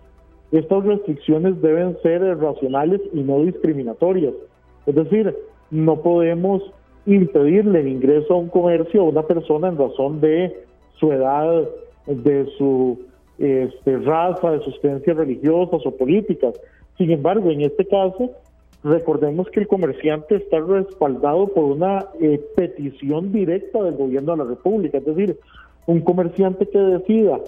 Estas 0.52 0.84
restricciones 0.84 1.60
deben 1.62 1.96
ser 2.02 2.22
racionales 2.38 3.00
y 3.12 3.20
no 3.20 3.40
discriminatorias. 3.42 4.34
Es 4.86 4.94
decir, 4.94 5.34
no 5.70 6.02
podemos 6.02 6.62
impedirle 7.06 7.80
el 7.80 7.88
ingreso 7.88 8.34
a 8.34 8.38
un 8.38 8.48
comercio 8.48 9.02
a 9.02 9.08
una 9.08 9.22
persona 9.22 9.68
en 9.68 9.78
razón 9.78 10.20
de 10.20 10.64
su 10.98 11.12
edad, 11.12 11.68
de 12.06 12.46
su 12.58 12.98
este, 13.38 13.98
raza, 13.98 14.50
de 14.50 14.60
sus 14.60 14.78
creencias 14.80 15.16
religiosas 15.16 15.80
o 15.86 15.96
políticas. 15.96 16.54
Sin 16.98 17.10
embargo, 17.10 17.50
en 17.50 17.62
este 17.62 17.86
caso, 17.86 18.30
Recordemos 18.82 19.48
que 19.50 19.60
el 19.60 19.68
comerciante 19.68 20.36
está 20.36 20.60
respaldado 20.60 21.48
por 21.48 21.64
una 21.64 22.06
eh, 22.20 22.40
petición 22.56 23.30
directa 23.32 23.82
del 23.82 23.96
gobierno 23.96 24.32
de 24.32 24.38
la 24.38 24.44
República, 24.44 24.98
es 24.98 25.04
decir, 25.04 25.36
un 25.86 26.00
comerciante 26.00 26.66
que 26.66 26.78
decida 26.78 27.40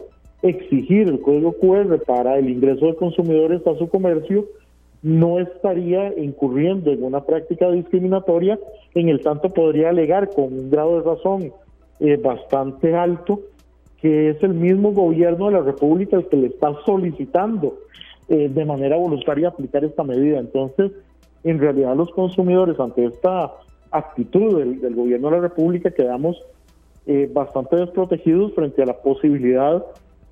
exigir 0.42 1.08
el 1.08 1.20
código 1.20 1.52
QR 1.54 1.98
para 2.04 2.38
el 2.38 2.50
ingreso 2.50 2.86
de 2.86 2.96
consumidores 2.96 3.66
a 3.66 3.76
su 3.76 3.88
comercio 3.88 4.46
no 5.02 5.40
estaría 5.40 6.16
incurriendo 6.18 6.92
en 6.92 7.02
una 7.02 7.24
práctica 7.24 7.70
discriminatoria, 7.70 8.58
en 8.94 9.08
el 9.08 9.20
tanto 9.20 9.48
podría 9.48 9.88
alegar 9.88 10.30
con 10.30 10.52
un 10.52 10.70
grado 10.70 11.00
de 11.00 11.10
razón 11.10 11.52
eh, 12.00 12.16
bastante 12.16 12.94
alto 12.94 13.40
que 14.00 14.30
es 14.30 14.42
el 14.42 14.54
mismo 14.54 14.92
gobierno 14.92 15.46
de 15.46 15.52
la 15.52 15.60
República 15.60 16.16
el 16.16 16.26
que 16.26 16.36
le 16.36 16.48
está 16.48 16.74
solicitando 16.84 17.78
eh, 18.28 18.48
de 18.48 18.64
manera 18.64 18.96
voluntaria 18.96 19.48
aplicar 19.48 19.84
esta 19.84 20.02
medida. 20.02 20.40
Entonces, 20.40 20.90
en 21.44 21.58
realidad 21.58 21.96
los 21.96 22.10
consumidores 22.10 22.78
ante 22.78 23.04
esta 23.04 23.52
actitud 23.90 24.58
del, 24.58 24.94
gobierno 24.94 25.28
de 25.28 25.36
la 25.36 25.42
República 25.42 25.90
quedamos 25.90 26.42
eh, 27.06 27.30
bastante 27.32 27.76
desprotegidos 27.76 28.54
frente 28.54 28.82
a 28.82 28.86
la 28.86 28.98
posibilidad 29.02 29.84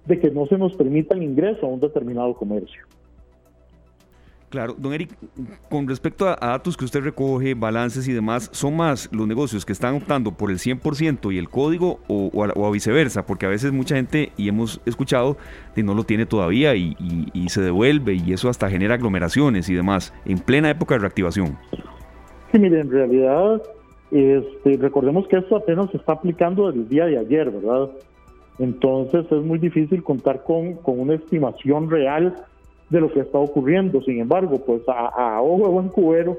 de 0.06 0.18
que 0.18 0.30
no 0.30 0.46
se 0.46 0.56
nos 0.56 0.74
permita 0.74 1.14
el 1.14 1.22
ingreso 1.22 1.66
a 1.66 1.68
un 1.68 1.80
determinado 1.80 2.34
comercio. 2.34 2.82
Claro, 4.50 4.74
don 4.76 4.92
Eric, 4.92 5.10
con 5.70 5.86
respecto 5.86 6.26
a, 6.28 6.34
datos 6.34 6.76
que 6.76 6.84
usted 6.84 7.04
recoge, 7.04 7.54
balances 7.54 8.08
y 8.08 8.12
demás, 8.12 8.50
¿son 8.52 8.76
más 8.76 9.08
los 9.12 9.28
negocios 9.28 9.64
que 9.64 9.72
están 9.72 9.94
optando 9.94 10.32
por 10.32 10.50
el 10.50 10.58
100% 10.58 11.32
y 11.32 11.38
el 11.38 11.48
código 11.48 12.00
o, 12.08 12.44
a, 12.44 12.70
viceversa? 12.72 13.24
Porque 13.24 13.46
a 13.46 13.48
veces 13.48 13.70
mucha 13.70 13.94
gente, 13.94 14.32
y 14.36 14.48
hemos 14.48 14.80
escuchado, 14.86 15.36
que 15.76 15.84
no 15.84 15.94
lo 15.94 16.02
tiene 16.02 16.26
todavía 16.26 16.74
y, 16.74 16.96
se 17.46 17.60
devuelve 17.60 18.14
y 18.14 18.32
eso 18.32 18.48
hasta 18.48 18.68
genera 18.68 18.94
aglomeraciones 18.94 19.68
y 19.68 19.74
demás, 19.74 20.12
en 20.24 20.38
plena 20.40 20.70
época 20.70 20.94
de 20.94 21.00
reactivación. 21.00 21.56
Sí, 22.50 22.58
mire, 22.58 22.80
en 22.80 22.90
realidad, 22.90 23.62
este, 24.10 24.76
recordemos 24.78 25.28
que 25.28 25.38
esto 25.38 25.56
apenas 25.56 25.90
se 25.92 25.96
está 25.96 26.14
aplicando 26.14 26.66
desde 26.66 26.80
el 26.80 26.88
día 26.88 27.06
de 27.06 27.18
ayer, 27.18 27.50
¿verdad? 27.52 27.90
Entonces 28.58 29.26
es 29.30 29.44
muy 29.44 29.60
difícil 29.60 30.02
contar 30.02 30.42
con, 30.42 30.74
con 30.74 30.98
una 30.98 31.14
estimación 31.14 31.88
real 31.88 32.34
de 32.90 33.00
lo 33.00 33.10
que 33.12 33.20
está 33.20 33.38
ocurriendo. 33.38 34.02
Sin 34.02 34.20
embargo, 34.20 34.60
pues 34.66 34.82
a, 34.88 35.06
a 35.06 35.42
ojo 35.42 35.64
de 35.64 35.72
buen 35.72 35.88
cubero, 35.88 36.36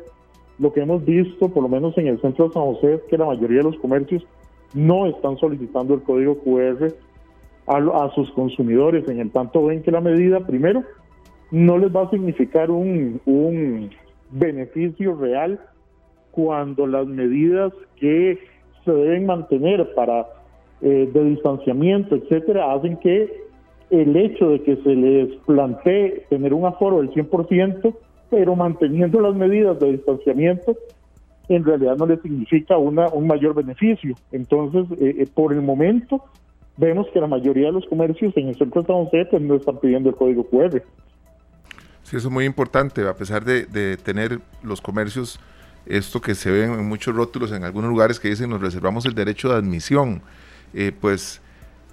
lo 0.60 0.72
que 0.72 0.82
hemos 0.82 1.04
visto, 1.04 1.50
por 1.50 1.64
lo 1.64 1.70
menos 1.70 1.98
en 1.98 2.08
el 2.08 2.22
centro 2.22 2.48
de 2.48 2.54
San 2.54 2.64
José, 2.64 2.94
es 2.96 3.02
que 3.10 3.18
la 3.18 3.26
mayoría 3.26 3.58
de 3.60 3.64
los 3.64 3.78
comercios 3.78 4.24
no 4.74 5.08
están 5.08 5.38
solicitando 5.38 5.96
el 5.96 6.04
código 6.04 6.38
QR 6.40 6.94
a, 7.68 8.10
sus 8.14 8.32
consumidores. 8.32 9.08
En 9.08 9.20
el 9.20 9.32
tanto 9.32 9.66
ven 9.66 9.82
que 9.82 9.92
la 9.92 10.02
medida, 10.02 10.46
primero, 10.46 10.84
no 11.52 11.78
les 11.78 11.94
va 11.94 12.04
a 12.04 12.10
significar 12.10 12.70
un, 12.72 13.22
un 13.26 13.90
beneficio 14.32 15.16
real 15.16 15.60
cuando 16.32 16.88
las 16.88 17.08
medidas 17.08 17.74
que 17.98 18.40
se 18.86 18.92
deben 18.92 19.26
mantener 19.26 19.94
para 19.94 20.28
eh, 20.82 21.10
de 21.14 21.24
distanciamiento, 21.26 22.16
etcétera, 22.16 22.74
hacen 22.74 22.98
que 22.98 23.30
el 23.92 24.16
hecho 24.16 24.50
de 24.50 24.64
que 24.64 24.78
se 24.78 24.96
les 24.96 25.36
plantee 25.46 26.26
tener 26.30 26.54
un 26.54 26.66
aforo 26.66 27.02
del 27.02 27.12
100%, 27.12 27.94
pero 28.30 28.56
manteniendo 28.56 29.20
las 29.20 29.36
medidas 29.36 29.80
de 29.80 29.92
distanciamiento, 29.92 30.76
en 31.50 31.66
realidad 31.66 31.98
no 31.98 32.06
le 32.06 32.18
significa 32.22 32.78
una, 32.78 33.10
un 33.10 33.28
mayor 33.28 33.54
beneficio. 33.54 34.16
Entonces, 34.32 34.86
eh, 35.00 35.16
eh, 35.20 35.28
por 35.34 35.52
el 35.52 35.62
momento, 35.62 36.24
vemos 36.78 37.08
que 37.14 37.20
la 37.20 37.28
mayoría 37.28 37.68
de 37.68 37.74
los 37.74 37.86
comercios 37.88 38.36
en 38.38 38.48
el 38.48 38.56
centro 38.58 38.82
de 38.82 38.88
San 38.88 39.06
José 39.06 39.26
pues, 39.30 39.42
no 39.42 39.56
están 39.56 39.78
pidiendo 39.80 40.10
el 40.10 40.16
código 40.16 40.46
QR. 40.46 40.82
Sí, 42.04 42.16
eso 42.16 42.28
es 42.28 42.34
muy 42.34 42.46
importante, 42.46 43.06
a 43.08 43.16
pesar 43.16 43.44
de, 43.44 43.98
tener 43.98 44.40
los 44.64 44.82
comercios, 44.82 45.40
esto 45.86 46.22
que 46.22 46.34
se 46.34 46.50
ven 46.50 46.72
en 46.74 46.88
muchos 46.88 47.14
rótulos 47.14 47.52
en 47.52 47.64
algunos 47.66 47.90
lugares 47.90 48.20
que 48.20 48.30
dicen 48.30 48.50
nos 48.50 48.62
reservamos 48.62 49.06
el 49.06 49.16
derecho 49.16 49.50
de 49.50 49.56
admisión, 49.56 50.22
eh, 50.74 50.92
pues 51.00 51.42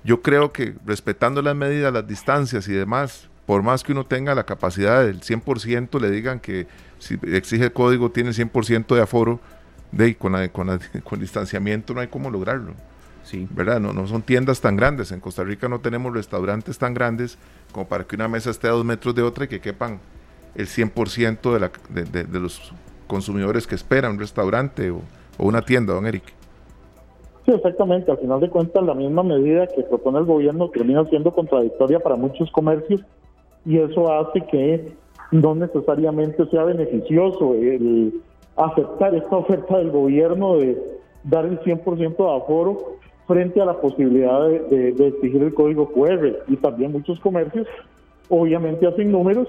yo 0.05 0.23
creo 0.23 0.53
que 0.53 0.75
respetando 0.87 1.43
las 1.43 1.57
medidas, 1.57 1.93
las 1.93 2.07
distancias 2.07 2.69
y 2.69 2.73
demás, 2.73 3.29
por 3.47 3.63
más 3.63 3.83
que 3.83 3.93
uno 3.93 4.07
tenga 4.07 4.35
la 4.35 4.45
capacidad 4.45 5.05
del 5.05 5.21
100%, 5.21 6.01
le 6.01 6.11
digan 6.11 6.41
que 6.41 6.67
si 6.99 7.19
exige 7.33 7.65
el 7.65 7.73
código 7.73 8.11
tiene 8.11 8.31
el 8.31 8.37
100% 8.37 8.95
de 8.95 9.01
aforo, 9.01 9.41
de, 9.93 10.17
con, 10.17 10.49
con, 10.49 10.81
con 11.05 11.21
distanciamiento 11.21 11.95
no 11.95 12.01
hay 12.01 12.09
cómo 12.09 12.31
lograrlo. 12.31 12.75
Sí. 13.25 13.47
¿Verdad? 13.51 13.81
No, 13.81 13.93
no 13.93 14.07
son 14.07 14.23
tiendas 14.23 14.61
tan 14.61 14.77
grandes. 14.77 15.13
En 15.13 15.21
Costa 15.21 15.45
Rica 15.45 15.69
no 15.69 15.81
tenemos 15.81 16.15
restaurantes 16.15 16.79
tan 16.79 16.95
grandes 16.95 17.37
como 17.73 17.87
para 17.87 18.05
que 18.05 18.17
una 18.17 18.29
mesa 18.29 18.51
esté 18.51 18.69
a 18.69 18.71
dos 18.71 18.85
metros 18.85 19.15
de 19.15 19.23
otra 19.23 19.45
y 19.45 19.49
que 19.49 19.61
quepan 19.61 20.01
el 20.55 20.67
100% 20.67 21.53
de, 21.53 21.61
la, 21.61 21.71
de, 21.91 22.25
de, 22.25 22.41
los 22.41 22.73
consumidores 23.07 23.67
que 23.67 23.75
esperan 23.75 24.13
un 24.13 24.19
restaurante 24.19 24.91
o, 24.91 25.03
o 25.37 25.47
una 25.47 25.63
tienda, 25.63 25.93
don 25.93 26.07
Eric. 26.07 26.38
Sí, 27.49 27.55
exactamente. 27.55 28.11
Al 28.11 28.19
final 28.19 28.41
de 28.41 28.51
cuentas, 28.51 28.85
la 28.85 28.93
misma 28.93 29.23
medida 29.23 29.67
que 29.69 29.83
propone 29.83 30.19
el 30.19 30.27
gobierno 30.27 30.69
termina 30.69 31.03
siendo 31.07 31.33
contradictoria 31.33 31.99
para 31.99 32.15
muchos 32.15 32.51
comercios 32.51 33.03
y 33.65 33.79
eso 33.79 34.13
hace 34.13 34.43
que 34.43 34.93
no 35.33 35.55
necesariamente 35.55 36.45
sea 36.51 36.65
beneficioso 36.65 37.55
el 37.55 38.21
aceptar 38.55 39.15
esta 39.15 39.35
oferta 39.35 39.79
del 39.79 39.91
gobierno 39.91 40.59
de 40.59 40.77
dar 41.25 41.47
el 41.47 41.59
100% 41.61 42.17
de 42.19 42.37
aforo 42.37 42.99
frente 43.27 43.63
a 43.63 43.65
la 43.65 43.81
posibilidad 43.81 44.47
de, 44.47 44.93
de, 44.93 45.07
exigir 45.07 45.43
el 45.43 45.55
código 45.55 45.91
QR. 45.91 46.41
Y 46.49 46.57
también 46.57 46.93
muchos 46.93 47.19
comercios 47.19 47.67
obviamente 48.29 48.87
hacen 48.87 49.11
números 49.11 49.49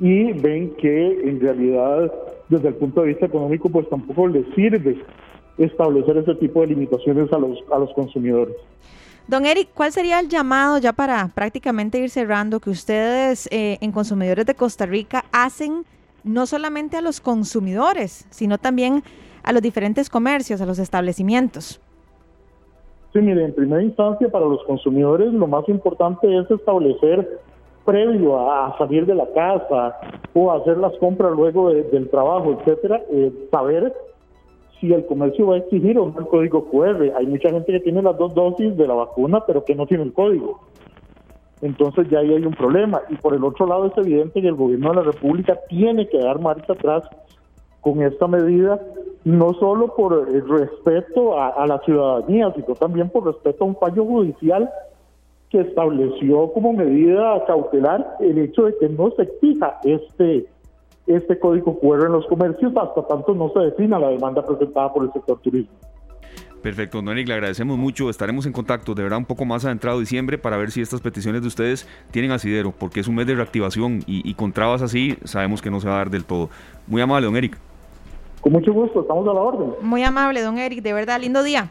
y 0.00 0.32
ven 0.32 0.70
que 0.76 1.28
en 1.28 1.40
realidad 1.40 2.10
desde 2.48 2.68
el 2.68 2.74
punto 2.76 3.02
de 3.02 3.08
vista 3.08 3.26
económico 3.26 3.68
pues 3.68 3.86
tampoco 3.90 4.28
les 4.28 4.46
sirve 4.54 4.96
establecer 5.58 6.16
ese 6.16 6.34
tipo 6.36 6.60
de 6.60 6.68
limitaciones 6.68 7.32
a 7.32 7.38
los, 7.38 7.58
a 7.72 7.78
los 7.78 7.92
consumidores. 7.94 8.56
Don 9.26 9.46
Eric, 9.46 9.68
¿cuál 9.72 9.90
sería 9.90 10.20
el 10.20 10.28
llamado 10.28 10.78
ya 10.78 10.92
para 10.92 11.30
prácticamente 11.34 11.98
ir 11.98 12.10
cerrando 12.10 12.60
que 12.60 12.70
ustedes 12.70 13.48
eh, 13.50 13.78
en 13.80 13.90
Consumidores 13.90 14.44
de 14.44 14.54
Costa 14.54 14.84
Rica 14.84 15.24
hacen 15.32 15.84
no 16.24 16.44
solamente 16.46 16.98
a 16.98 17.00
los 17.00 17.20
consumidores, 17.20 18.26
sino 18.30 18.58
también 18.58 19.02
a 19.42 19.52
los 19.52 19.62
diferentes 19.62 20.10
comercios, 20.10 20.60
a 20.60 20.66
los 20.66 20.78
establecimientos? 20.78 21.80
Sí, 23.14 23.20
mire, 23.20 23.44
en 23.44 23.54
primera 23.54 23.82
instancia 23.82 24.28
para 24.28 24.44
los 24.44 24.62
consumidores 24.64 25.32
lo 25.32 25.46
más 25.46 25.66
importante 25.68 26.36
es 26.36 26.50
establecer 26.50 27.40
previo 27.84 28.50
a 28.50 28.76
salir 28.76 29.06
de 29.06 29.14
la 29.14 29.26
casa 29.32 30.00
o 30.34 30.50
hacer 30.50 30.78
las 30.78 30.92
compras 30.98 31.32
luego 31.32 31.70
del 31.70 32.10
trabajo, 32.10 32.58
etcétera, 32.58 33.02
eh, 33.10 33.32
saber 33.50 33.94
si 34.80 34.92
el 34.92 35.06
comercio 35.06 35.46
va 35.46 35.54
a 35.54 35.58
exigir 35.58 35.98
o 35.98 36.06
no 36.06 36.18
el 36.18 36.26
código 36.26 36.64
QR. 36.70 37.12
Hay 37.16 37.26
mucha 37.26 37.50
gente 37.50 37.72
que 37.72 37.80
tiene 37.80 38.02
las 38.02 38.16
dos 38.18 38.34
dosis 38.34 38.76
de 38.76 38.86
la 38.86 38.94
vacuna, 38.94 39.44
pero 39.46 39.64
que 39.64 39.74
no 39.74 39.86
tiene 39.86 40.04
el 40.04 40.12
código. 40.12 40.60
Entonces 41.62 42.08
ya 42.10 42.18
ahí 42.18 42.34
hay 42.34 42.44
un 42.44 42.54
problema. 42.54 43.00
Y 43.08 43.16
por 43.16 43.34
el 43.34 43.44
otro 43.44 43.66
lado 43.66 43.86
es 43.86 43.96
evidente 43.96 44.40
que 44.40 44.48
el 44.48 44.54
gobierno 44.54 44.90
de 44.90 44.96
la 44.96 45.02
República 45.02 45.58
tiene 45.68 46.08
que 46.08 46.18
dar 46.18 46.40
marcha 46.40 46.72
atrás 46.72 47.04
con 47.80 48.02
esta 48.02 48.26
medida, 48.26 48.80
no 49.24 49.52
solo 49.54 49.94
por 49.94 50.28
el 50.28 50.48
respeto 50.48 51.38
a, 51.38 51.48
a 51.48 51.66
la 51.66 51.78
ciudadanía, 51.80 52.52
sino 52.54 52.74
también 52.74 53.10
por 53.10 53.26
respeto 53.26 53.64
a 53.64 53.66
un 53.66 53.76
fallo 53.76 54.04
judicial 54.04 54.70
que 55.50 55.60
estableció 55.60 56.52
como 56.52 56.72
medida 56.72 57.44
cautelar 57.46 58.16
el 58.20 58.38
hecho 58.38 58.64
de 58.64 58.76
que 58.78 58.88
no 58.88 59.10
se 59.12 59.22
exija 59.22 59.78
este 59.84 60.46
este 61.06 61.38
código 61.38 61.78
QR 61.80 62.06
en 62.06 62.12
los 62.12 62.26
comercios 62.26 62.72
hasta 62.76 63.06
tanto 63.06 63.34
no 63.34 63.50
se 63.52 63.60
defina 63.60 63.98
la 63.98 64.08
demanda 64.08 64.44
presentada 64.44 64.92
por 64.92 65.04
el 65.04 65.12
sector 65.12 65.38
turismo. 65.40 65.74
Perfecto, 66.62 66.96
don 66.96 67.10
Eric, 67.10 67.28
le 67.28 67.34
agradecemos 67.34 67.76
mucho. 67.76 68.08
Estaremos 68.08 68.46
en 68.46 68.52
contacto 68.52 68.94
de 68.94 69.02
verdad 69.02 69.18
un 69.18 69.26
poco 69.26 69.44
más 69.44 69.66
adentrado 69.66 70.00
diciembre 70.00 70.38
para 70.38 70.56
ver 70.56 70.70
si 70.70 70.80
estas 70.80 71.02
peticiones 71.02 71.42
de 71.42 71.48
ustedes 71.48 71.86
tienen 72.10 72.30
asidero, 72.30 72.72
porque 72.72 73.00
es 73.00 73.08
un 73.08 73.16
mes 73.16 73.26
de 73.26 73.34
reactivación 73.34 74.00
y, 74.06 74.28
y 74.28 74.32
con 74.32 74.52
trabas 74.52 74.80
así 74.80 75.18
sabemos 75.24 75.60
que 75.60 75.70
no 75.70 75.78
se 75.80 75.88
va 75.88 75.96
a 75.96 75.98
dar 75.98 76.10
del 76.10 76.24
todo. 76.24 76.48
Muy 76.86 77.02
amable, 77.02 77.26
don 77.26 77.36
Eric. 77.36 77.58
Con 78.40 78.52
mucho 78.52 78.72
gusto, 78.72 79.02
estamos 79.02 79.28
a 79.28 79.34
la 79.34 79.40
orden. 79.40 79.72
Muy 79.82 80.02
amable, 80.04 80.40
don 80.40 80.58
Eric, 80.58 80.82
de 80.82 80.94
verdad, 80.94 81.20
lindo 81.20 81.42
día. 81.42 81.70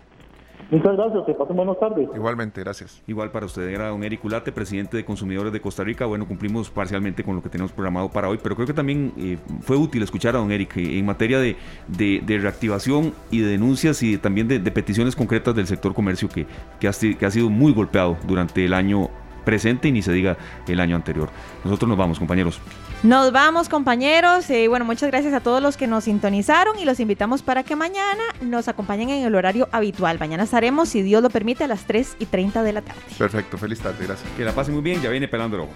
Muchas 0.74 0.98
gracias, 0.98 1.24
que 1.28 1.36
pasen 1.36 1.56
buenas 1.56 1.80
tardes. 1.80 2.10
Igualmente, 2.16 2.62
gracias. 2.62 3.00
Igual 3.06 3.30
para 3.30 3.46
usted, 3.46 3.70
era 3.70 3.90
don 3.90 4.04
Eric 4.04 4.26
Ulate, 4.26 4.52
presidente 4.52 4.98
de 4.98 5.06
Consumidores 5.06 5.54
de 5.54 5.62
Costa 5.62 5.84
Rica. 5.84 6.08
Bueno, 6.08 6.28
cumplimos 6.28 6.72
parcialmente 6.72 7.24
con 7.24 7.36
lo 7.36 7.44
que 7.44 7.50
tenemos 7.50 7.72
programado 7.72 8.10
para 8.10 8.28
hoy, 8.28 8.40
pero 8.42 8.56
creo 8.56 8.66
que 8.66 8.74
también 8.74 9.14
eh, 9.16 9.38
fue 9.62 9.78
útil 9.78 10.02
escuchar 10.02 10.36
a 10.36 10.40
don 10.40 10.52
Eric 10.52 10.78
eh, 10.78 10.98
en 10.98 11.06
materia 11.06 11.38
de, 11.38 11.56
reactivación 12.28 13.14
y 13.30 13.42
de 13.42 13.50
denuncias 13.50 14.02
y 14.02 14.18
también 14.18 14.48
de, 14.48 14.60
peticiones 14.72 15.16
concretas 15.16 15.54
del 15.54 15.68
sector 15.68 15.94
comercio 15.94 16.28
que, 16.28 16.48
que, 16.80 16.88
ha, 16.88 16.92
que 16.92 17.24
ha 17.24 17.30
sido 17.30 17.52
muy 17.52 17.72
golpeado 17.72 18.18
durante 18.26 18.66
el 18.66 18.74
año 18.74 19.12
presente 19.46 19.90
y 19.90 19.92
ni 19.92 20.02
se 20.02 20.12
diga 20.12 20.38
el 20.68 20.80
año 20.80 20.96
anterior. 20.96 21.30
Nosotros 21.64 21.88
nos 21.88 22.00
vamos, 22.00 22.18
compañeros. 22.18 22.60
Nos 23.04 23.34
vamos, 23.34 23.68
compañeros. 23.68 24.50
y 24.50 24.68
bueno, 24.68 24.86
muchas 24.86 25.12
gracias 25.12 25.34
a 25.34 25.42
todos 25.42 25.62
los 25.62 25.76
que 25.76 25.88
nos 25.88 26.06
sintonizaron 26.06 26.80
y 26.80 26.86
los 26.86 27.02
invitamos 27.02 27.44
para 27.44 27.64
que 27.64 27.76
mañana 27.76 28.24
nos 28.40 28.70
acompañen 28.70 29.10
en 29.10 29.26
el 29.26 29.36
horario 29.36 29.68
habitual. 29.74 30.20
Mañana 30.20 30.44
estaremos, 30.44 30.88
si 30.88 31.02
Dios 31.02 31.22
lo 31.22 31.30
permite, 31.30 31.66
a 31.66 31.68
las 31.68 31.84
3 31.86 32.16
y 32.20 32.26
30 32.28 32.64
de 32.64 32.72
la 32.72 32.82
tarde. 32.82 33.02
Perfecto, 33.18 33.58
feliz 33.58 33.82
tarde, 33.82 34.06
gracias. 34.06 34.32
Que 34.38 34.46
la 34.46 34.54
pasen 34.54 34.74
muy 34.74 34.84
bien, 34.84 35.02
ya 35.02 35.10
viene 35.10 35.28
pelando 35.28 35.58
el 35.58 35.64
ojo. 35.64 35.74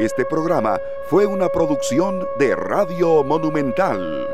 Este 0.00 0.24
programa 0.24 0.78
fue 1.08 1.26
una 1.26 1.48
producción 1.48 2.26
de 2.40 2.56
Radio 2.56 3.22
Monumental. 3.22 4.26